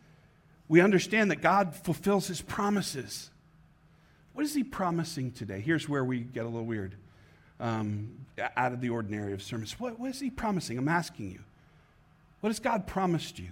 we 0.68 0.82
understand 0.82 1.32
that 1.32 1.38
God 1.38 1.74
fulfills 1.74 2.28
his 2.28 2.42
promises. 2.42 3.30
What 4.36 4.44
is 4.44 4.54
he 4.54 4.66
promising 4.66 5.32
today? 5.32 5.62
Here's 5.62 5.88
where 5.88 6.04
we 6.04 6.20
get 6.20 6.42
a 6.42 6.50
little 6.50 6.66
weird, 6.66 6.94
um, 7.62 8.10
out 8.58 8.74
of 8.74 8.82
the 8.82 8.90
ordinary 8.90 9.32
of 9.32 9.42
sermons. 9.42 9.80
What, 9.80 9.98
what 9.98 10.10
is 10.10 10.20
he 10.20 10.30
promising? 10.30 10.78
I'm 10.78 10.90
asking 10.90 11.32
you. 11.32 11.40
What 12.42 12.50
has 12.50 12.60
God 12.60 12.86
promised 12.86 13.40
you? 13.40 13.48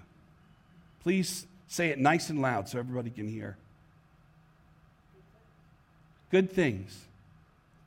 Please 1.02 1.48
say 1.69 1.88
it 1.88 2.00
nice 2.00 2.30
and 2.30 2.41
loud 2.41 2.67
so 2.67 2.80
everybody 2.80 3.10
can 3.10 3.30
hear. 3.30 3.58
Good 6.32 6.52
things. 6.52 7.06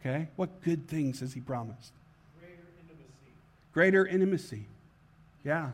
Okay? 0.01 0.29
What 0.37 0.63
good 0.63 0.89
things 0.89 1.21
has 1.21 1.35
he 1.35 1.41
promised? 1.41 1.93
Greater 2.41 2.63
intimacy. 2.81 3.35
Greater 3.75 4.07
intimacy. 4.07 4.67
Yeah. 5.45 5.71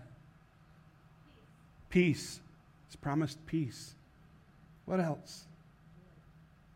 Peace. 1.88 2.40
He's 2.88 2.96
promised 2.96 3.38
peace. 3.46 3.94
What 4.86 4.98
else? 4.98 5.44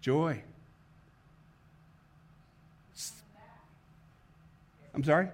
Joy. 0.06 0.40
I'm 4.94 5.02
sorry? 5.02 5.30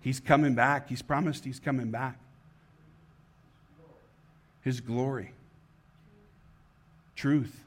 He's 0.00 0.20
coming 0.20 0.54
back. 0.54 0.88
He's 0.88 1.02
promised 1.02 1.44
he's 1.44 1.60
coming 1.60 1.90
back. 1.90 2.18
His 4.62 4.80
glory. 4.80 5.32
Truth. 7.14 7.62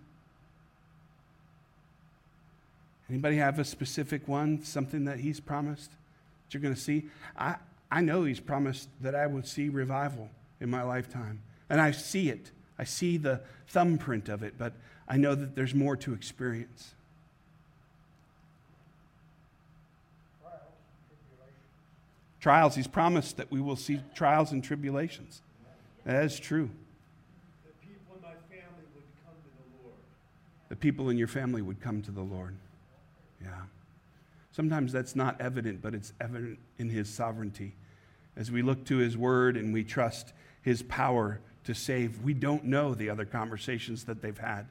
Anybody 3.07 3.35
have 3.35 3.59
a 3.59 3.63
specific 3.63 4.27
one, 4.27 4.63
something 4.63 5.05
that 5.05 5.19
he's 5.19 5.39
promised? 5.39 5.91
That 5.91 6.55
you're 6.55 6.61
going 6.61 6.73
to 6.73 6.81
see. 6.81 7.09
I, 7.37 7.57
I 7.91 8.01
know 8.01 8.23
He's 8.23 8.39
promised 8.39 8.89
that 9.01 9.13
I 9.13 9.27
will 9.27 9.43
see 9.43 9.69
revival 9.69 10.31
in 10.59 10.67
my 10.67 10.81
lifetime. 10.81 11.43
And 11.69 11.79
I 11.79 11.91
see 11.91 12.29
it. 12.29 12.49
I 12.79 12.85
see 12.85 13.17
the 13.17 13.41
thumbprint 13.67 14.29
of 14.29 14.41
it, 14.41 14.55
but 14.57 14.73
I 15.11 15.17
know 15.17 15.35
that 15.35 15.55
there's 15.55 15.75
more 15.75 15.97
to 15.97 16.13
experience. 16.13 16.93
Trials, 22.39 22.75
he's 22.75 22.87
promised 22.87 23.35
that 23.35 23.51
we 23.51 23.59
will 23.59 23.75
see 23.75 23.99
trials 24.15 24.53
and 24.53 24.63
tribulations. 24.63 25.41
That 26.05 26.23
is 26.23 26.39
true. 26.39 26.69
The 27.65 27.85
people 27.85 28.15
in 28.15 28.21
my 28.21 28.29
family 28.49 28.85
would 28.95 29.03
come 29.25 29.35
to 29.35 29.49
the 29.57 29.83
Lord. 29.83 29.95
The 30.69 30.75
people 30.77 31.09
in 31.09 31.17
your 31.17 31.27
family 31.27 31.61
would 31.61 31.81
come 31.81 32.01
to 32.03 32.11
the 32.11 32.21
Lord. 32.21 32.55
Yeah. 33.43 33.49
Sometimes 34.53 34.93
that's 34.93 35.13
not 35.13 35.41
evident, 35.41 35.81
but 35.81 35.93
it's 35.93 36.13
evident 36.21 36.57
in 36.79 36.89
His 36.89 37.09
sovereignty. 37.09 37.73
As 38.37 38.49
we 38.49 38.61
look 38.61 38.85
to 38.85 38.95
His 38.95 39.17
Word 39.17 39.57
and 39.57 39.73
we 39.73 39.83
trust 39.83 40.31
His 40.61 40.81
power 40.81 41.41
to 41.65 41.75
save, 41.75 42.21
we 42.23 42.33
don't 42.33 42.63
know 42.63 42.95
the 42.95 43.09
other 43.09 43.25
conversations 43.25 44.05
that 44.05 44.21
they've 44.21 44.37
had. 44.37 44.67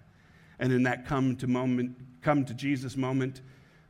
And 0.60 0.72
in 0.72 0.84
that 0.84 1.06
come 1.06 1.34
to 1.36 1.48
moment, 1.48 1.96
come 2.22 2.44
to 2.44 2.54
Jesus 2.54 2.96
moment 2.96 3.40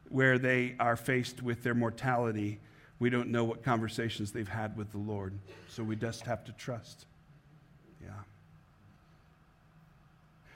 where 0.08 0.38
they 0.38 0.76
are 0.80 0.96
faced 0.96 1.42
with 1.42 1.62
their 1.62 1.74
mortality, 1.74 2.60
we 2.98 3.10
don't 3.10 3.28
know 3.28 3.44
what 3.44 3.62
conversations 3.62 4.32
they've 4.32 4.48
had 4.48 4.76
with 4.76 4.92
the 4.92 4.98
Lord. 4.98 5.34
So 5.68 5.82
we 5.82 5.96
just 5.96 6.22
have 6.22 6.44
to 6.44 6.52
trust. 6.52 7.06
Yeah. 8.02 8.10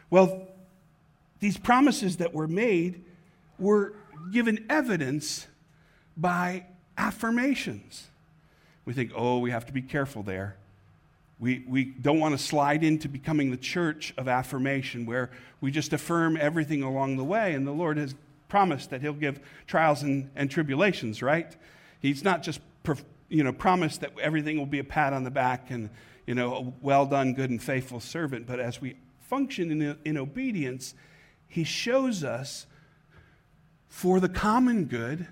Well, 0.09 0.49
these 1.41 1.59
promises 1.59 2.17
that 2.19 2.33
were 2.33 2.49
made 2.49 3.05
were 3.59 3.95
given 4.33 4.65
evidence 4.71 5.47
by 6.17 6.67
affirmations. 6.97 8.09
We 8.85 8.93
think, 8.93 9.13
oh, 9.15 9.39
we 9.39 9.51
have 9.51 9.67
to 9.67 9.73
be 9.73 9.83
careful 9.83 10.23
there. 10.23 10.57
We, 11.45 11.63
we 11.69 11.85
don't 11.85 12.21
want 12.21 12.35
to 12.35 12.43
slide 12.43 12.83
into 12.83 13.07
becoming 13.07 13.51
the 13.51 13.59
church 13.59 14.15
of 14.17 14.29
affirmation 14.29 15.05
where 15.05 15.31
we 15.61 15.71
just 15.71 15.93
affirm 15.93 16.39
everything 16.39 16.83
along 16.83 17.19
the 17.19 17.25
way. 17.25 17.53
And 17.53 17.67
the 17.67 17.71
Lord 17.71 17.99
has 17.99 18.15
promised 18.49 18.89
that 18.89 19.03
He'll 19.03 19.13
give 19.13 19.41
trials 19.67 20.03
and, 20.03 20.31
and 20.37 20.51
tribulations, 20.51 21.21
right? 21.21 21.55
He's 22.01 22.25
not 22.25 22.43
just 22.43 22.61
you 23.29 23.45
know, 23.45 23.53
promised 23.53 24.01
that 24.01 24.19
everything 24.19 24.57
will 24.57 24.65
be 24.65 24.79
a 24.79 24.85
pat 24.85 25.13
on 25.13 25.23
the 25.23 25.31
back 25.31 25.71
and, 25.71 25.91
you 26.27 26.35
know, 26.35 26.55
a 26.55 26.73
well 26.81 27.05
done, 27.05 27.35
good 27.35 27.51
and 27.51 27.63
faithful 27.63 28.01
servant. 28.01 28.47
But 28.47 28.59
as 28.59 28.81
we 28.81 28.97
function 29.29 29.71
in, 29.71 29.99
in 30.07 30.17
obedience, 30.17 30.95
He 31.47 31.65
shows 31.65 32.25
us 32.25 32.67
for 33.87 34.19
the 34.19 34.31
common 34.31 34.87
good 34.87 35.29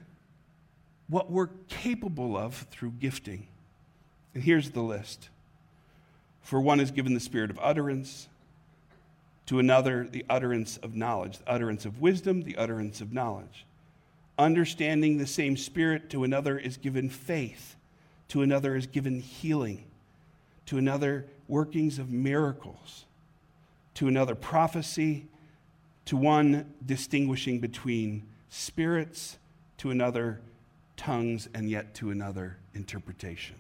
what 1.09 1.31
we're 1.31 1.49
capable 1.69 2.37
of 2.37 2.67
through 2.71 2.91
gifting. 3.01 3.47
And 4.35 4.45
here's 4.45 4.73
the 4.73 4.83
list. 4.83 5.31
For 6.43 6.61
one 6.61 6.81
is 6.81 6.91
given 6.91 7.15
the 7.15 7.21
spirit 7.21 7.51
of 7.51 7.59
utterance, 7.63 8.29
to 9.47 9.59
another, 9.59 10.07
the 10.11 10.25
utterance 10.29 10.77
of 10.79 10.95
knowledge, 10.95 11.39
the 11.39 11.51
utterance 11.51 11.85
of 11.85 12.01
wisdom, 12.01 12.43
the 12.43 12.57
utterance 12.57 13.01
of 13.01 13.13
knowledge. 13.13 13.65
Understanding 14.39 15.19
the 15.19 15.27
same 15.27 15.57
spirit, 15.57 16.11
to 16.11 16.25
another 16.25 16.59
is 16.59 16.77
given 16.77 17.09
faith, 17.09 17.77
to 18.29 18.43
another 18.43 18.77
is 18.77 18.87
given 18.87 19.21
healing, 19.21 19.85
to 20.67 20.79
another, 20.79 21.27
workings 21.49 21.99
of 21.99 22.11
miracles, 22.11 23.05
to 23.95 24.09
another, 24.09 24.35
prophecy, 24.35 25.27
to 26.07 26.17
one, 26.17 26.73
distinguishing 26.85 27.61
between 27.61 28.23
spirits, 28.49 29.39
to 29.79 29.91
another, 29.91 30.41
tongues, 30.97 31.49
and 31.55 31.69
yet 31.69 31.95
to 31.95 32.11
another, 32.11 32.57
interpretation. 32.75 33.57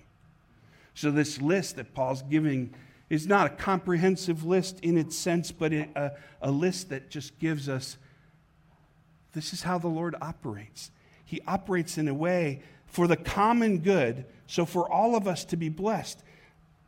So, 0.94 1.10
this 1.10 1.40
list 1.40 1.76
that 1.76 1.94
Paul's 1.94 2.22
giving 2.22 2.74
is 3.08 3.26
not 3.26 3.46
a 3.46 3.50
comprehensive 3.50 4.44
list 4.44 4.80
in 4.80 4.96
its 4.96 5.16
sense, 5.16 5.52
but 5.52 5.72
a, 5.72 6.12
a 6.40 6.50
list 6.50 6.90
that 6.90 7.10
just 7.10 7.38
gives 7.38 7.68
us 7.68 7.96
this 9.32 9.52
is 9.52 9.62
how 9.62 9.78
the 9.78 9.88
Lord 9.88 10.14
operates. 10.20 10.90
He 11.24 11.40
operates 11.46 11.98
in 11.98 12.08
a 12.08 12.14
way 12.14 12.62
for 12.86 13.06
the 13.06 13.16
common 13.16 13.78
good, 13.78 14.26
so 14.46 14.66
for 14.66 14.90
all 14.90 15.16
of 15.16 15.26
us 15.26 15.44
to 15.46 15.56
be 15.56 15.70
blessed. 15.70 16.22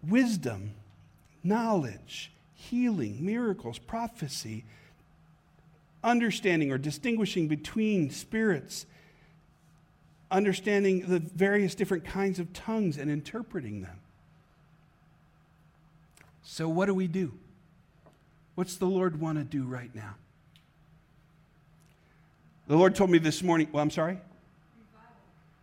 Wisdom, 0.07 0.75
knowledge, 1.43 2.31
healing, 2.53 3.25
miracles, 3.25 3.79
prophecy, 3.79 4.65
understanding 6.03 6.71
or 6.71 6.77
distinguishing 6.77 7.49
between 7.49 8.11
spirits, 8.11 8.85
understanding 10.35 11.07
the 11.07 11.21
various 11.21 11.75
different 11.75 12.05
kinds 12.05 12.39
of 12.39 12.53
tongues 12.53 12.99
and 12.99 13.11
interpreting 13.11 13.83
them. 13.83 14.01
So, 16.43 16.69
what 16.69 16.87
do 16.87 16.95
we 16.95 17.07
do? 17.07 17.33
What's 18.57 18.77
the 18.77 18.87
Lord 18.87 19.21
want 19.21 19.39
to 19.39 19.45
do 19.45 19.65
right 19.65 19.95
now? 19.95 20.17
The 22.67 22.77
Lord 22.77 22.95
told 22.95 23.11
me 23.11 23.19
this 23.19 23.43
morning, 23.43 23.69
well, 23.73 23.83
I'm 23.83 23.91
sorry? 23.91 24.19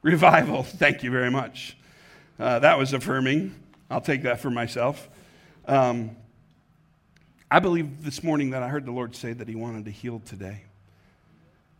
Revival. 0.03 0.41
Revival. 0.43 0.63
Thank 0.77 1.03
you 1.03 1.11
very 1.11 1.29
much. 1.29 1.77
Uh, 2.39 2.59
that 2.59 2.77
was 2.77 2.93
affirming. 2.93 3.53
I'll 3.89 4.01
take 4.01 4.23
that 4.23 4.39
for 4.39 4.49
myself. 4.49 5.09
Um, 5.67 6.15
I 7.49 7.59
believe 7.59 8.03
this 8.03 8.23
morning 8.23 8.51
that 8.51 8.63
I 8.63 8.69
heard 8.69 8.85
the 8.85 8.91
Lord 8.91 9.15
say 9.15 9.33
that 9.33 9.47
He 9.47 9.55
wanted 9.55 9.85
to 9.85 9.91
heal 9.91 10.21
today. 10.25 10.63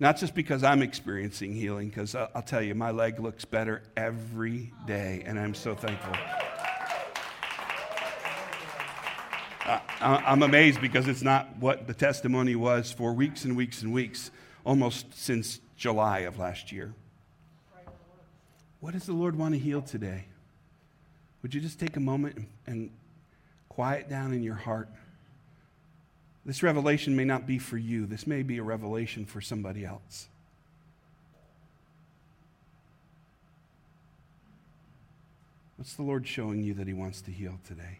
Not 0.02 0.18
just 0.18 0.34
because 0.34 0.64
I'm 0.64 0.82
experiencing 0.82 1.54
healing, 1.54 1.90
because 1.90 2.16
I'll, 2.16 2.24
uh, 2.24 2.30
I'll 2.34 2.42
tell 2.42 2.64
you, 2.64 2.74
my 2.74 2.90
leg 2.90 3.20
looks 3.20 3.46
better 3.46 3.84
every 3.96 4.74
day, 4.88 5.22
and 5.28 5.40
I'm 5.40 5.54
so 5.54 5.76
thankful. 5.76 6.14
I'm 10.02 10.42
amazed 10.42 10.82
because 10.82 11.08
it's 11.08 11.22
not 11.22 11.56
what 11.58 11.86
the 11.86 11.94
testimony 11.94 12.56
was 12.56 12.92
for 12.92 13.14
weeks 13.14 13.46
and 13.46 13.56
weeks 13.56 13.84
and 13.84 13.94
weeks, 13.94 14.32
almost 14.66 15.06
since 15.14 15.60
July 15.78 16.22
of 16.22 16.40
last 16.40 16.72
year. 16.72 16.96
What 18.80 18.94
does 18.94 19.06
the 19.06 19.14
Lord 19.14 19.36
want 19.36 19.54
to 19.54 19.60
heal 19.60 19.84
today? 19.84 20.26
Would 21.44 21.54
you 21.54 21.62
just 21.62 21.80
take 21.80 21.96
a 21.96 22.00
moment 22.00 22.48
and 22.66 22.90
quiet 23.70 24.10
down 24.10 24.34
in 24.34 24.42
your 24.42 24.56
heart? 24.56 24.90
This 26.46 26.64
revelation 26.64 27.16
may 27.16 27.26
not 27.26 27.46
be 27.46 27.60
for 27.60 27.78
you, 27.78 28.06
this 28.06 28.26
may 28.26 28.44
be 28.44 28.58
a 28.58 28.64
revelation 28.64 29.26
for 29.26 29.42
somebody 29.42 29.86
else. 29.86 30.28
What's 35.78 35.94
the 35.94 36.04
Lord 36.04 36.28
showing 36.28 36.64
you 36.64 36.76
that 36.76 36.88
He 36.88 36.94
wants 36.94 37.22
to 37.22 37.32
heal 37.32 37.58
today? 37.68 38.00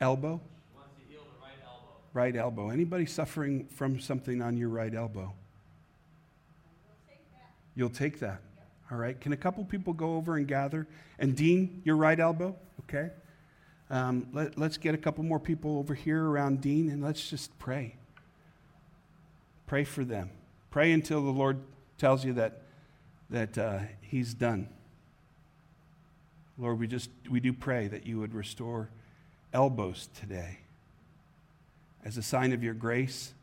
Elbow? 0.00 0.40
Right 0.74 1.54
elbow. 1.64 1.88
Right 2.12 2.36
elbow. 2.36 2.70
Anybody 2.70 3.06
suffering 3.06 3.66
from 3.66 4.00
something 4.00 4.42
on 4.42 4.56
your 4.56 4.68
right 4.68 4.92
elbow? 4.92 5.32
You'll 7.76 7.90
take 7.90 8.18
that. 8.20 8.40
All 8.90 8.98
right. 8.98 9.18
Can 9.20 9.32
a 9.32 9.36
couple 9.36 9.64
people 9.64 9.92
go 9.92 10.16
over 10.16 10.36
and 10.36 10.46
gather? 10.46 10.86
And 11.18 11.36
Dean, 11.36 11.80
your 11.84 11.96
right 11.96 12.18
elbow? 12.18 12.56
Okay. 12.80 13.10
Um, 13.92 14.28
let, 14.32 14.56
let's 14.56 14.78
get 14.78 14.94
a 14.94 14.98
couple 14.98 15.22
more 15.22 15.38
people 15.38 15.76
over 15.76 15.92
here 15.94 16.24
around 16.24 16.62
Dean 16.62 16.88
and 16.88 17.02
let's 17.04 17.28
just 17.28 17.56
pray. 17.58 17.96
Pray 19.66 19.84
for 19.84 20.02
them. 20.02 20.30
Pray 20.70 20.92
until 20.92 21.22
the 21.22 21.30
Lord 21.30 21.60
tells 21.98 22.24
you 22.24 22.32
that, 22.32 22.62
that 23.28 23.58
uh, 23.58 23.80
He's 24.00 24.32
done. 24.32 24.70
Lord, 26.56 26.78
we 26.78 26.86
just 26.86 27.10
we 27.30 27.38
do 27.38 27.52
pray 27.52 27.86
that 27.88 28.06
you 28.06 28.18
would 28.18 28.34
restore 28.34 28.88
elbows 29.52 30.08
today 30.18 30.60
as 32.02 32.16
a 32.16 32.22
sign 32.22 32.52
of 32.52 32.64
your 32.64 32.74
grace 32.74 33.34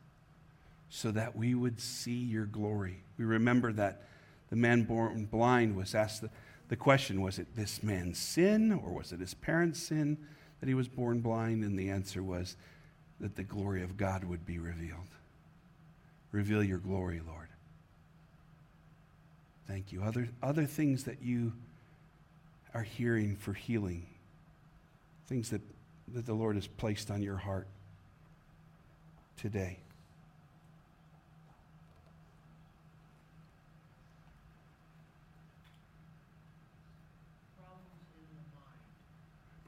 so 0.89 1.11
that 1.11 1.35
we 1.35 1.53
would 1.53 1.79
see 1.79 2.11
your 2.11 2.45
glory. 2.45 3.03
We 3.19 3.25
remember 3.25 3.71
that 3.73 4.01
the 4.49 4.55
man 4.55 4.83
born 4.83 5.25
blind 5.25 5.75
was 5.75 5.93
asked 5.93 6.21
the, 6.21 6.31
the 6.69 6.75
question 6.75 7.21
was 7.21 7.37
it 7.37 7.55
this 7.55 7.83
man's 7.83 8.17
sin 8.17 8.71
or 8.71 8.93
was 8.93 9.11
it 9.11 9.19
his 9.19 9.35
parents' 9.35 9.79
sin 9.79 10.17
that 10.59 10.67
he 10.67 10.73
was 10.73 10.87
born 10.87 11.19
blind? 11.21 11.63
And 11.63 11.77
the 11.77 11.89
answer 11.89 12.23
was 12.23 12.55
that 13.19 13.35
the 13.35 13.43
glory 13.43 13.83
of 13.83 13.97
God 13.97 14.23
would 14.23 14.45
be 14.45 14.59
revealed. 14.59 15.07
Reveal 16.31 16.63
your 16.63 16.77
glory, 16.77 17.21
Lord. 17.25 17.47
Thank 19.67 19.91
you. 19.91 20.03
Other, 20.03 20.29
other 20.41 20.65
things 20.65 21.03
that 21.03 21.21
you 21.21 21.53
are 22.73 22.83
hearing 22.83 23.35
for 23.35 23.53
healing, 23.53 24.05
things 25.27 25.49
that 25.49 25.61
that 26.13 26.25
the 26.25 26.33
Lord 26.33 26.55
has 26.55 26.67
placed 26.67 27.11
on 27.11 27.21
your 27.21 27.37
heart 27.37 27.67
today. 29.37 29.77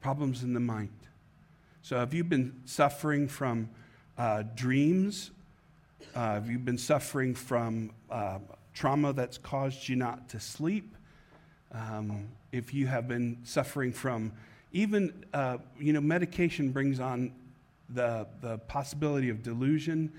Problems 0.02 0.42
in 0.42 0.54
the 0.54 0.60
mind. 0.60 0.90
So, 1.84 1.98
have 1.98 2.12
you 2.12 2.24
been 2.24 2.62
suffering 2.66 3.28
from 3.28 3.70
uh, 4.18 4.44
dreams? 4.56 5.30
Uh, 6.16 6.34
have 6.34 6.50
you 6.50 6.58
been 6.58 6.80
suffering 6.80 7.36
from 7.36 7.92
uh, 8.10 8.40
trauma 8.74 9.14
that's 9.14 9.38
caused 9.38 9.88
you 9.88 9.96
not 9.96 10.28
to 10.30 10.40
sleep? 10.40 10.96
Um, 11.72 12.30
if 12.52 12.74
you 12.74 12.88
have 12.88 13.08
been 13.08 13.38
suffering 13.44 13.94
from 13.94 14.34
even, 14.74 15.26
uh, 15.34 15.60
you 15.80 15.94
know, 15.94 16.02
medication 16.02 16.72
brings 16.72 17.00
on 17.00 17.32
the, 17.90 18.26
the 18.42 18.58
possibility 18.58 19.30
of 19.30 19.44
delusion 19.44 20.12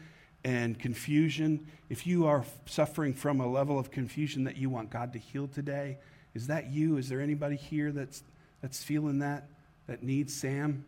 and 0.45 0.79
confusion. 0.79 1.67
If 1.91 2.07
you 2.07 2.27
are 2.27 2.45
suffering 2.67 3.15
from 3.15 3.41
a 3.41 3.47
level 3.47 3.81
of 3.81 3.91
confusion 3.91 4.45
that 4.45 4.57
you 4.57 4.71
want 4.71 4.91
God 4.91 5.13
to 5.15 5.19
heal 5.19 5.49
today, 5.49 5.99
is 6.35 6.47
that 6.47 6.71
you? 6.71 6.99
Is 6.99 7.09
there 7.09 7.21
anybody 7.21 7.57
here 7.57 7.91
that's, 7.91 8.23
that's 8.61 8.83
feeling 8.83 9.19
that, 9.19 9.49
that 9.93 10.03
needs 10.03 10.35
Sam? 10.35 10.85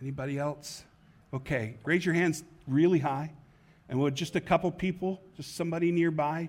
Anybody 0.00 0.38
else? 0.38 0.84
Okay, 1.32 1.76
raise 1.84 2.04
your 2.04 2.14
hands 2.14 2.44
really 2.66 2.98
high. 2.98 3.32
And 3.88 3.98
would 4.00 4.14
just 4.14 4.36
a 4.36 4.40
couple 4.40 4.70
people, 4.70 5.20
just 5.36 5.56
somebody 5.56 5.90
nearby, 5.90 6.48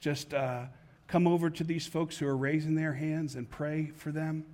just 0.00 0.32
uh, 0.32 0.64
come 1.06 1.26
over 1.26 1.50
to 1.50 1.62
these 1.62 1.86
folks 1.86 2.16
who 2.16 2.26
are 2.26 2.36
raising 2.36 2.74
their 2.74 2.94
hands 2.94 3.34
and 3.34 3.48
pray 3.50 3.92
for 3.96 4.10
them? 4.10 4.44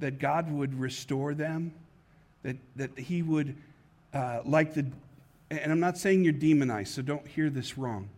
that 0.00 0.18
God 0.18 0.50
would 0.50 0.78
restore 0.78 1.34
them, 1.34 1.72
that, 2.42 2.56
that 2.76 2.98
He 2.98 3.22
would, 3.22 3.54
uh, 4.12 4.40
like 4.44 4.74
the, 4.74 4.86
and 5.50 5.70
I'm 5.70 5.80
not 5.80 5.96
saying 5.98 6.24
you're 6.24 6.32
demonized, 6.32 6.94
so 6.94 7.02
don't 7.02 7.26
hear 7.26 7.50
this 7.50 7.78
wrong, 7.78 8.08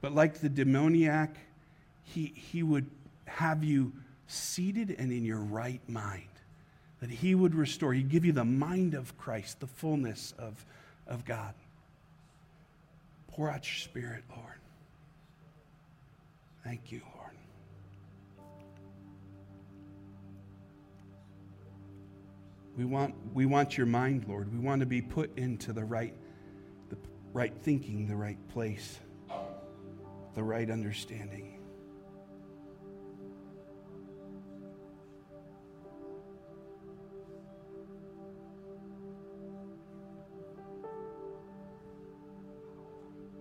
but 0.00 0.14
like 0.14 0.40
the 0.40 0.48
demoniac, 0.48 1.34
He, 2.04 2.32
he 2.36 2.62
would 2.62 2.86
have 3.26 3.64
you 3.64 3.92
seated 4.26 4.94
and 4.98 5.10
in 5.10 5.24
your 5.24 5.40
right 5.40 5.80
mind. 5.88 6.28
That 7.00 7.10
He 7.10 7.34
would 7.34 7.54
restore, 7.54 7.92
He'd 7.92 8.08
give 8.08 8.24
you 8.24 8.32
the 8.32 8.44
mind 8.44 8.94
of 8.94 9.16
Christ, 9.18 9.60
the 9.60 9.66
fullness 9.66 10.34
of, 10.38 10.64
of 11.06 11.24
God. 11.24 11.54
Pour 13.28 13.50
out 13.50 13.66
your 13.66 13.76
Spirit, 13.76 14.24
Lord. 14.30 14.58
Thank 16.64 16.90
you, 16.90 17.00
Lord. 17.16 17.18
We 22.76 22.84
want, 22.84 23.14
we 23.34 23.44
want 23.44 23.76
your 23.76 23.86
mind, 23.86 24.26
Lord. 24.28 24.52
We 24.52 24.60
want 24.60 24.80
to 24.80 24.86
be 24.86 25.02
put 25.02 25.36
into 25.36 25.72
the 25.72 25.84
right, 25.84 26.14
the, 26.90 26.96
right 27.32 27.52
thinking, 27.62 28.06
the 28.06 28.14
right 28.14 28.38
place, 28.50 29.00
the 30.34 30.42
right 30.44 30.70
understanding. 30.70 31.57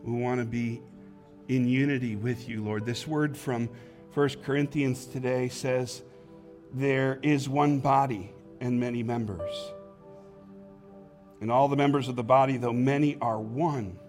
We 0.08 0.22
want 0.22 0.40
to 0.40 0.46
be 0.46 0.82
in 1.50 1.68
unity 1.68 2.16
with 2.16 2.48
you, 2.48 2.64
Lord. 2.64 2.86
This 2.86 3.06
word 3.06 3.36
from 3.36 3.68
1 4.14 4.30
Corinthians 4.42 5.06
today 5.06 5.50
says, 5.50 6.02
There 6.74 7.20
is 7.22 7.50
one 7.50 7.80
body 7.80 8.32
and 8.62 8.80
many 8.80 9.04
members. 9.04 9.52
And 11.42 11.52
all 11.52 11.68
the 11.68 11.76
members 11.76 12.08
of 12.08 12.16
the 12.16 12.24
body, 12.24 12.56
though 12.56 12.72
many, 12.72 13.18
are 13.20 13.38
one. 13.38 14.00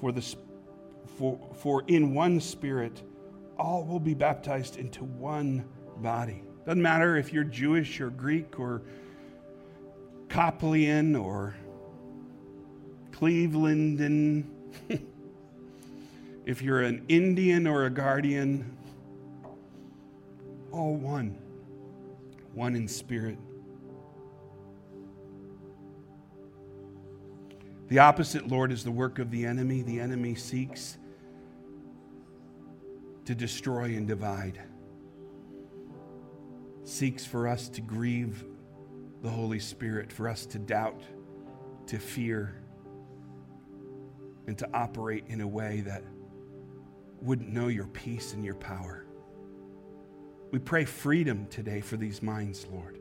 For, 0.00 0.10
the, 0.10 0.24
for, 1.18 1.38
for 1.56 1.84
in 1.86 2.14
one 2.14 2.40
spirit, 2.40 3.02
all 3.58 3.84
will 3.84 4.00
be 4.00 4.14
baptized 4.14 4.78
into 4.78 5.04
one 5.04 5.66
body. 5.98 6.42
Doesn't 6.64 6.80
matter 6.80 7.18
if 7.18 7.30
you're 7.30 7.44
Jewish 7.44 8.00
or 8.00 8.08
Greek 8.08 8.58
or 8.58 8.80
Coplian 10.28 11.14
or 11.14 11.54
Cleveland 13.16 13.98
and 14.00 14.44
if 16.44 16.60
you're 16.60 16.82
an 16.82 17.02
Indian 17.08 17.66
or 17.66 17.86
a 17.86 17.90
guardian, 17.90 18.76
all 20.70 20.94
one, 20.94 21.38
one 22.52 22.76
in 22.76 22.86
spirit. 22.86 23.38
The 27.88 28.00
opposite, 28.00 28.48
Lord, 28.48 28.70
is 28.70 28.84
the 28.84 28.90
work 28.90 29.18
of 29.18 29.30
the 29.30 29.46
enemy. 29.46 29.80
The 29.80 29.98
enemy 29.98 30.34
seeks 30.34 30.98
to 33.24 33.34
destroy 33.34 33.96
and 33.96 34.06
divide, 34.06 34.60
seeks 36.84 37.24
for 37.24 37.48
us 37.48 37.70
to 37.70 37.80
grieve 37.80 38.44
the 39.22 39.30
Holy 39.30 39.58
Spirit, 39.58 40.12
for 40.12 40.28
us 40.28 40.44
to 40.44 40.58
doubt, 40.58 41.00
to 41.86 41.98
fear, 41.98 42.60
and 44.46 44.56
to 44.58 44.68
operate 44.72 45.24
in 45.28 45.40
a 45.40 45.48
way 45.48 45.80
that 45.80 46.02
wouldn't 47.20 47.52
know 47.52 47.68
your 47.68 47.86
peace 47.88 48.32
and 48.32 48.44
your 48.44 48.54
power. 48.54 49.06
We 50.52 50.58
pray 50.58 50.84
freedom 50.84 51.46
today 51.48 51.80
for 51.80 51.96
these 51.96 52.22
minds, 52.22 52.66
Lord. 52.70 52.98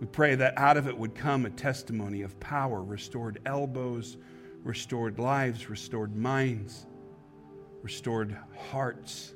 We 0.00 0.06
pray 0.06 0.34
that 0.34 0.58
out 0.58 0.76
of 0.76 0.86
it 0.86 0.96
would 0.96 1.14
come 1.14 1.46
a 1.46 1.50
testimony 1.50 2.22
of 2.22 2.38
power, 2.40 2.82
restored 2.82 3.40
elbows, 3.46 4.16
restored 4.62 5.18
lives, 5.18 5.70
restored 5.70 6.14
minds, 6.14 6.86
restored 7.82 8.36
hearts. 8.70 9.32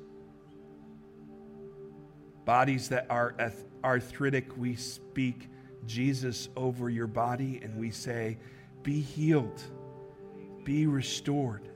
Bodies 2.45 2.89
that 2.89 3.07
are 3.09 3.35
arthritic, 3.83 4.57
we 4.57 4.75
speak 4.75 5.49
Jesus 5.85 6.49
over 6.55 6.89
your 6.89 7.07
body 7.07 7.59
and 7.63 7.75
we 7.75 7.89
say, 7.89 8.37
Be 8.83 8.99
healed 8.99 9.61
be 10.63 10.87
restored. 10.87 11.69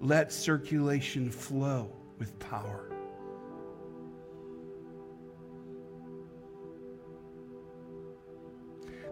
Let 0.00 0.32
circulation 0.32 1.30
flow 1.30 1.90
with 2.18 2.38
power. 2.38 2.90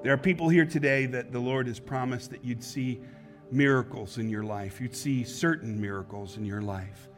There 0.02 0.12
are 0.12 0.18
people 0.18 0.48
here 0.48 0.66
today 0.66 1.06
that 1.06 1.30
the 1.30 1.38
Lord 1.38 1.68
has 1.68 1.78
promised 1.78 2.30
that 2.30 2.44
you'd 2.44 2.64
see 2.64 3.00
miracles 3.52 4.18
in 4.18 4.28
your 4.28 4.42
life. 4.42 4.80
You'd 4.80 4.96
see 4.96 5.22
certain 5.22 5.80
miracles 5.80 6.36
in 6.36 6.44
your 6.44 6.60
life. 6.60 7.08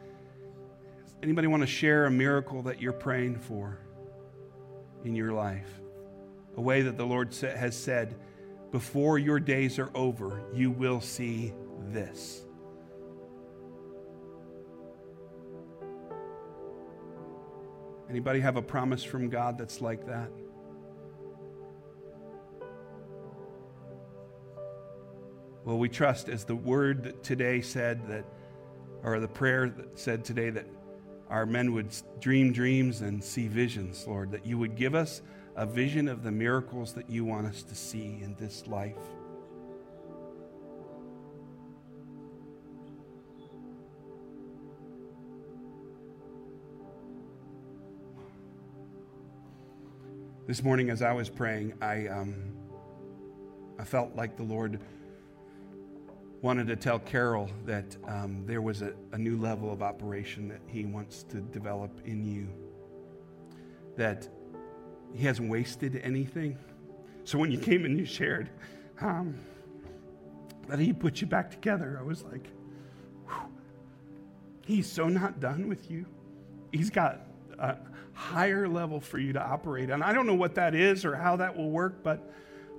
Anybody 1.23 1.47
want 1.47 1.61
to 1.61 1.67
share 1.67 2.05
a 2.05 2.11
miracle 2.11 2.61
that 2.63 2.79
you're 2.79 2.93
praying 2.93 3.39
for 3.39 3.79
in 5.03 5.15
your 5.15 5.31
life? 5.31 5.81
A 6.57 6.61
way 6.61 6.83
that 6.83 6.97
the 6.97 7.05
Lord 7.05 7.33
has 7.33 7.75
said, 7.75 8.15
before 8.71 9.17
your 9.17 9.39
days 9.39 9.79
are 9.79 9.89
over, 9.95 10.41
you 10.53 10.69
will 10.69 11.01
see 11.01 11.53
this. 11.93 12.43
Anybody 18.09 18.39
have 18.39 18.55
a 18.55 18.61
promise 18.61 19.03
from 19.03 19.29
God 19.29 19.57
that's 19.57 19.81
like 19.81 20.05
that? 20.05 20.29
Well, 25.65 25.79
we 25.79 25.89
trust 25.89 26.29
as 26.29 26.45
the 26.45 26.55
word 26.55 27.23
today 27.23 27.59
said 27.61 28.07
that, 28.07 28.25
or 29.03 29.19
the 29.19 29.27
prayer 29.27 29.67
that 29.69 29.97
said 29.97 30.23
today 30.23 30.51
that 30.51 30.67
our 31.27 31.47
men 31.47 31.73
would 31.73 31.87
dream 32.19 32.53
dreams 32.53 33.01
and 33.01 33.23
see 33.23 33.47
visions, 33.47 34.05
Lord, 34.07 34.31
that 34.31 34.45
you 34.45 34.59
would 34.59 34.75
give 34.75 34.93
us 34.93 35.23
a 35.55 35.65
vision 35.65 36.07
of 36.07 36.21
the 36.21 36.31
miracles 36.31 36.93
that 36.93 37.09
you 37.09 37.25
want 37.25 37.47
us 37.47 37.63
to 37.63 37.73
see 37.73 38.19
in 38.21 38.35
this 38.37 38.67
life. 38.67 38.93
This 50.47 50.61
morning, 50.61 50.91
as 50.91 51.01
I 51.01 51.11
was 51.11 51.27
praying, 51.27 51.73
I, 51.81 52.05
um, 52.05 52.35
I 53.79 53.83
felt 53.83 54.15
like 54.15 54.37
the 54.37 54.43
Lord 54.43 54.79
wanted 56.43 56.67
to 56.67 56.75
tell 56.75 56.99
Carol 56.99 57.49
that 57.65 57.97
um, 58.07 58.43
there 58.45 58.61
was 58.61 58.83
a, 58.83 58.93
a 59.11 59.17
new 59.17 59.37
level 59.37 59.73
of 59.73 59.81
operation 59.81 60.47
that 60.49 60.61
He 60.67 60.85
wants 60.85 61.23
to 61.23 61.41
develop 61.41 61.99
in 62.05 62.23
you. 62.23 62.47
That 63.97 64.29
He 65.15 65.25
hasn't 65.25 65.49
wasted 65.49 65.99
anything. 66.03 66.59
So 67.23 67.39
when 67.39 67.51
you 67.51 67.57
came 67.57 67.83
and 67.83 67.97
you 67.97 68.05
shared 68.05 68.51
um, 69.01 69.39
that 70.67 70.77
He 70.77 70.93
put 70.93 71.21
you 71.21 71.25
back 71.25 71.49
together, 71.49 71.97
I 71.99 72.03
was 72.03 72.23
like, 72.23 72.47
Whew. 73.27 73.49
He's 74.63 74.91
so 74.91 75.09
not 75.09 75.39
done 75.39 75.67
with 75.67 75.89
you. 75.89 76.05
He's 76.71 76.91
got 76.91 77.21
a 77.57 77.77
higher 78.15 78.67
level 78.67 78.99
for 78.99 79.19
you 79.19 79.33
to 79.33 79.41
operate 79.41 79.91
on. 79.91 80.01
I 80.01 80.13
don't 80.13 80.25
know 80.25 80.33
what 80.33 80.55
that 80.55 80.73
is 80.73 81.05
or 81.05 81.15
how 81.15 81.35
that 81.35 81.55
will 81.55 81.69
work, 81.69 82.01
but 82.01 82.27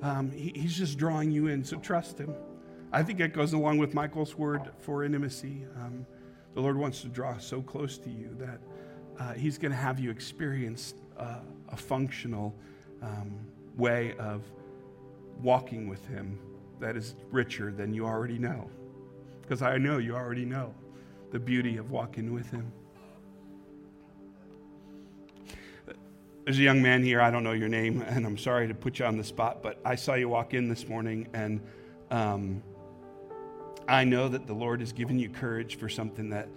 um, 0.03 0.31
he, 0.31 0.53
he's 0.55 0.77
just 0.77 0.99
drawing 0.99 1.31
you 1.31 1.47
in, 1.47 1.63
so 1.63 1.77
trust 1.77 2.19
him. 2.19 2.35
I 2.93 3.03
think 3.03 3.21
it 3.21 3.33
goes 3.33 3.53
along 3.53 3.79
with 3.79 3.95
Michael's 3.95 4.37
word 4.37 4.71
for 4.79 5.05
intimacy. 5.05 5.65
Um, 5.77 6.07
the 6.55 6.61
Lord 6.61 6.79
wants 6.79 7.03
to 7.03 7.09
draw 7.09 7.37
so 7.37 7.61
close 7.61 7.99
to 7.99 8.11
you 8.11 8.35
that 8.39 8.61
uh, 9.19 9.35
he's 9.35 9.59
going 9.59 9.73
to 9.73 9.77
have 9.77 10.01
you 10.01 10.11
experience 10.11 10.95
uh, 11.19 11.41
a 11.69 11.77
functional 11.77 12.55
um, 13.03 13.39
way 13.77 14.15
of 14.19 14.43
walking 15.43 15.89
with 15.89 16.07
him 16.07 16.39
that 16.81 16.97
is 16.97 17.15
richer 17.31 17.71
than 17.71 17.93
you 17.93 18.07
already 18.07 18.39
know. 18.39 18.71
Because 19.43 19.63
I 19.63 19.77
know 19.77 19.99
you 19.99 20.15
already 20.15 20.45
know 20.45 20.75
the 21.31 21.39
beauty 21.39 21.77
of 21.77 21.91
walking 21.91 22.33
with 22.33 22.51
him. 22.51 22.73
There's 26.47 26.61
a 26.61 26.63
young 26.63 26.81
man 26.81 27.03
here, 27.03 27.21
I 27.21 27.33
don't 27.33 27.43
know 27.43 27.55
your 27.55 27.69
name, 27.69 28.03
and 28.07 28.25
I'm 28.25 28.39
sorry 28.39 28.69
to 28.69 28.75
put 28.75 29.01
you 29.01 29.05
on 29.05 29.17
the 29.17 29.25
spot, 29.25 29.65
but 29.65 29.81
I 29.85 29.97
saw 29.97 30.15
you 30.15 30.29
walk 30.29 30.55
in 30.55 30.69
this 30.69 30.87
morning, 30.87 31.27
and 31.35 31.61
um, 32.13 32.63
I 33.89 34.05
know 34.05 34.29
that 34.29 34.47
the 34.47 34.53
Lord 34.53 34.79
has 34.79 34.93
given 34.93 35.19
you 35.19 35.29
courage 35.29 35.75
for 35.77 35.89
something 35.89 36.31
that 36.31 36.49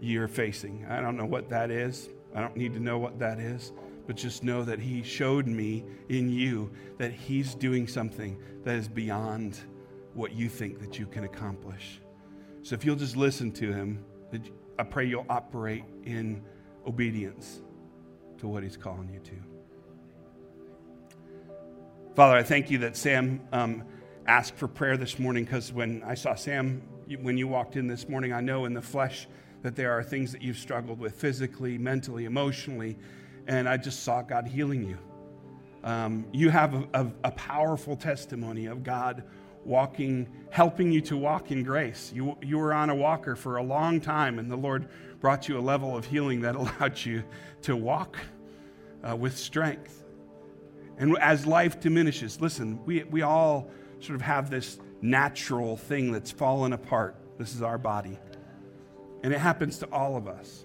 you're 0.00 0.26
facing. 0.26 0.84
I 0.90 1.00
don't 1.00 1.16
know 1.16 1.24
what 1.24 1.48
that 1.50 1.70
is. 1.70 2.08
I 2.34 2.40
don't 2.40 2.56
need 2.56 2.72
to 2.72 2.80
know 2.80 2.98
what 2.98 3.20
that 3.20 3.38
is, 3.38 3.70
but 4.08 4.16
just 4.16 4.42
know 4.42 4.64
that 4.64 4.80
He 4.80 5.04
showed 5.04 5.46
me 5.46 5.84
in 6.08 6.28
you 6.32 6.72
that 6.96 7.12
He's 7.12 7.54
doing 7.54 7.86
something 7.86 8.36
that 8.64 8.74
is 8.74 8.88
beyond 8.88 9.60
what 10.14 10.32
you 10.32 10.48
think 10.48 10.80
that 10.80 10.98
you 10.98 11.06
can 11.06 11.22
accomplish. 11.22 12.00
So 12.64 12.74
if 12.74 12.84
you'll 12.84 12.96
just 12.96 13.16
listen 13.16 13.52
to 13.52 13.72
Him, 13.72 14.04
I 14.80 14.82
pray 14.82 15.04
you'll 15.04 15.26
operate 15.28 15.84
in 16.06 16.42
obedience 16.84 17.60
to 18.38 18.48
what 18.48 18.62
He's 18.62 18.76
calling 18.76 19.10
you 19.12 19.20
to. 19.20 19.34
Father, 22.14 22.36
I 22.36 22.42
thank 22.42 22.70
you 22.70 22.78
that 22.78 22.96
Sam 22.96 23.40
um, 23.52 23.84
asked 24.26 24.56
for 24.56 24.66
prayer 24.66 24.96
this 24.96 25.18
morning 25.18 25.44
because 25.44 25.72
when 25.72 26.02
I 26.04 26.14
saw 26.14 26.34
Sam, 26.34 26.82
when 27.20 27.38
you 27.38 27.46
walked 27.46 27.76
in 27.76 27.86
this 27.86 28.08
morning, 28.08 28.32
I 28.32 28.40
know 28.40 28.64
in 28.64 28.74
the 28.74 28.82
flesh 28.82 29.28
that 29.62 29.76
there 29.76 29.92
are 29.92 30.02
things 30.02 30.32
that 30.32 30.42
you've 30.42 30.58
struggled 30.58 30.98
with 30.98 31.14
physically, 31.14 31.78
mentally, 31.78 32.24
emotionally, 32.24 32.96
and 33.46 33.68
I 33.68 33.76
just 33.76 34.02
saw 34.02 34.22
God 34.22 34.46
healing 34.46 34.84
you. 34.84 34.98
Um, 35.84 36.26
you 36.32 36.50
have 36.50 36.74
a, 36.74 36.88
a, 36.92 37.06
a 37.24 37.30
powerful 37.30 37.96
testimony 37.96 38.66
of 38.66 38.82
God 38.82 39.24
walking, 39.64 40.28
helping 40.50 40.92
you 40.92 41.00
to 41.02 41.16
walk 41.16 41.50
in 41.50 41.62
grace. 41.62 42.12
You, 42.14 42.36
you 42.42 42.58
were 42.58 42.72
on 42.72 42.90
a 42.90 42.94
walker 42.94 43.36
for 43.36 43.56
a 43.56 43.62
long 43.62 44.00
time, 44.00 44.38
and 44.38 44.50
the 44.50 44.56
Lord 44.56 44.88
brought 45.20 45.48
you 45.48 45.58
a 45.58 45.60
level 45.60 45.96
of 45.96 46.04
healing 46.04 46.40
that 46.42 46.54
allowed 46.56 47.04
you 47.04 47.24
to 47.62 47.76
walk 47.76 48.16
uh, 49.08 49.16
with 49.16 49.36
strength. 49.36 50.04
And 50.98 51.16
as 51.18 51.46
life 51.46 51.80
diminishes, 51.80 52.40
listen, 52.40 52.84
we, 52.84 53.04
we 53.04 53.22
all 53.22 53.70
sort 54.00 54.16
of 54.16 54.22
have 54.22 54.50
this 54.50 54.78
natural 55.00 55.76
thing 55.76 56.12
that's 56.12 56.30
fallen 56.30 56.72
apart. 56.72 57.16
This 57.38 57.54
is 57.54 57.62
our 57.62 57.78
body. 57.78 58.18
And 59.22 59.32
it 59.32 59.38
happens 59.38 59.78
to 59.78 59.86
all 59.86 60.16
of 60.16 60.26
us. 60.26 60.64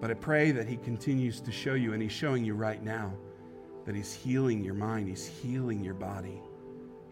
But 0.00 0.10
I 0.10 0.14
pray 0.14 0.50
that 0.52 0.66
He 0.66 0.76
continues 0.76 1.40
to 1.42 1.52
show 1.52 1.74
you, 1.74 1.92
and 1.92 2.02
He's 2.02 2.12
showing 2.12 2.44
you 2.44 2.54
right 2.54 2.82
now, 2.82 3.12
that 3.84 3.94
He's 3.94 4.12
healing 4.12 4.64
your 4.64 4.74
mind, 4.74 5.08
He's 5.08 5.26
healing 5.26 5.84
your 5.84 5.94
body. 5.94 6.40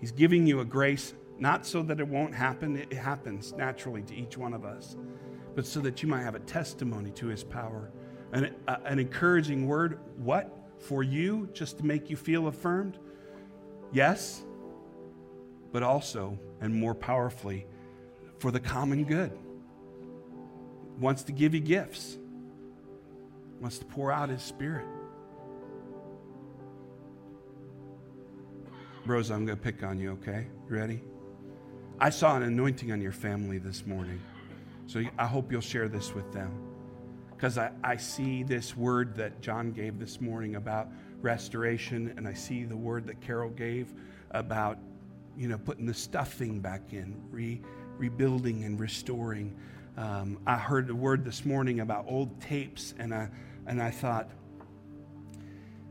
He's 0.01 0.13
giving 0.13 0.47
you 0.47 0.61
a 0.61 0.65
grace, 0.65 1.15
not 1.39 1.67
so 1.67 1.83
that 1.83 2.01
it 2.01 2.07
won't 2.07 2.35
happen, 2.35 2.77
it 2.77 2.93
happens 2.93 3.53
naturally 3.53 4.03
to 4.03 4.15
each 4.15 4.37
one 4.37 4.55
of 4.55 4.65
us, 4.65 4.97
but 5.55 5.67
so 5.67 5.81
that 5.81 6.03
you 6.03 6.09
might 6.09 6.23
have 6.23 6.35
a 6.35 6.41
testimony 6.41 7.11
to 7.13 7.27
His 7.27 7.45
power. 7.45 7.91
An, 8.33 8.55
uh, 8.67 8.77
an 8.85 8.99
encouraging 8.99 9.67
word, 9.67 9.99
what? 10.17 10.55
For 10.79 11.03
you, 11.03 11.49
just 11.53 11.79
to 11.79 11.87
make 11.87 12.11
you 12.11 12.17
feel 12.17 12.47
affirmed? 12.47 12.99
Yes, 13.93 14.45
but 15.73 15.83
also, 15.83 16.39
and 16.61 16.75
more 16.75 16.95
powerfully, 16.95 17.67
for 18.39 18.51
the 18.51 18.61
common 18.61 19.05
good. 19.05 19.37
Wants 21.01 21.23
to 21.25 21.33
give 21.33 21.55
you 21.55 21.61
gifts, 21.61 22.19
wants 23.61 23.79
to 23.79 23.85
pour 23.85 24.13
out 24.13 24.29
His 24.29 24.43
Spirit. 24.43 24.87
Rosa, 29.09 29.33
I'm 29.33 29.47
going 29.47 29.57
to 29.57 29.65
pick 29.65 29.83
on 29.83 29.99
you, 29.99 30.13
okay? 30.13 30.47
You 30.69 30.77
ready? 30.77 31.01
I 31.99 32.11
saw 32.11 32.37
an 32.37 32.43
anointing 32.43 32.93
on 32.93 33.01
your 33.01 33.13
family 33.13 33.57
this 33.57 33.87
morning. 33.87 34.21
So 34.87 35.03
I 35.19 35.27
hope 35.27 35.51
you'll 35.51 35.63
share 35.63 35.89
this 35.89 36.15
with 36.15 36.31
them. 36.31 36.53
Because 37.31 37.57
I, 37.57 37.71
I 37.83 37.97
see 37.97 38.43
this 38.43 38.77
word 38.77 39.15
that 39.17 39.41
John 39.41 39.73
gave 39.73 39.99
this 39.99 40.21
morning 40.21 40.57
about 40.57 40.89
restoration, 41.23 42.13
and 42.19 42.29
I 42.29 42.35
see 42.35 42.65
the 42.65 42.77
word 42.77 43.07
that 43.07 43.21
Carol 43.23 43.49
gave 43.49 43.95
about, 44.33 44.79
you 45.39 45.49
know, 45.49 45.57
putting 45.57 45.87
the 45.87 45.95
stuffing 45.95 46.61
back 46.61 46.93
in, 46.93 47.17
re, 47.31 47.63
rebuilding 47.97 48.65
and 48.65 48.79
restoring. 48.79 49.57
Um, 49.97 50.39
I 50.47 50.57
heard 50.57 50.87
the 50.87 50.95
word 50.95 51.25
this 51.25 51.47
morning 51.47 51.81
about 51.81 52.05
old 52.09 52.41
tapes, 52.43 52.93
and 52.99 53.15
I, 53.15 53.31
and 53.67 53.81
I 53.81 53.91
thought, 53.91 54.31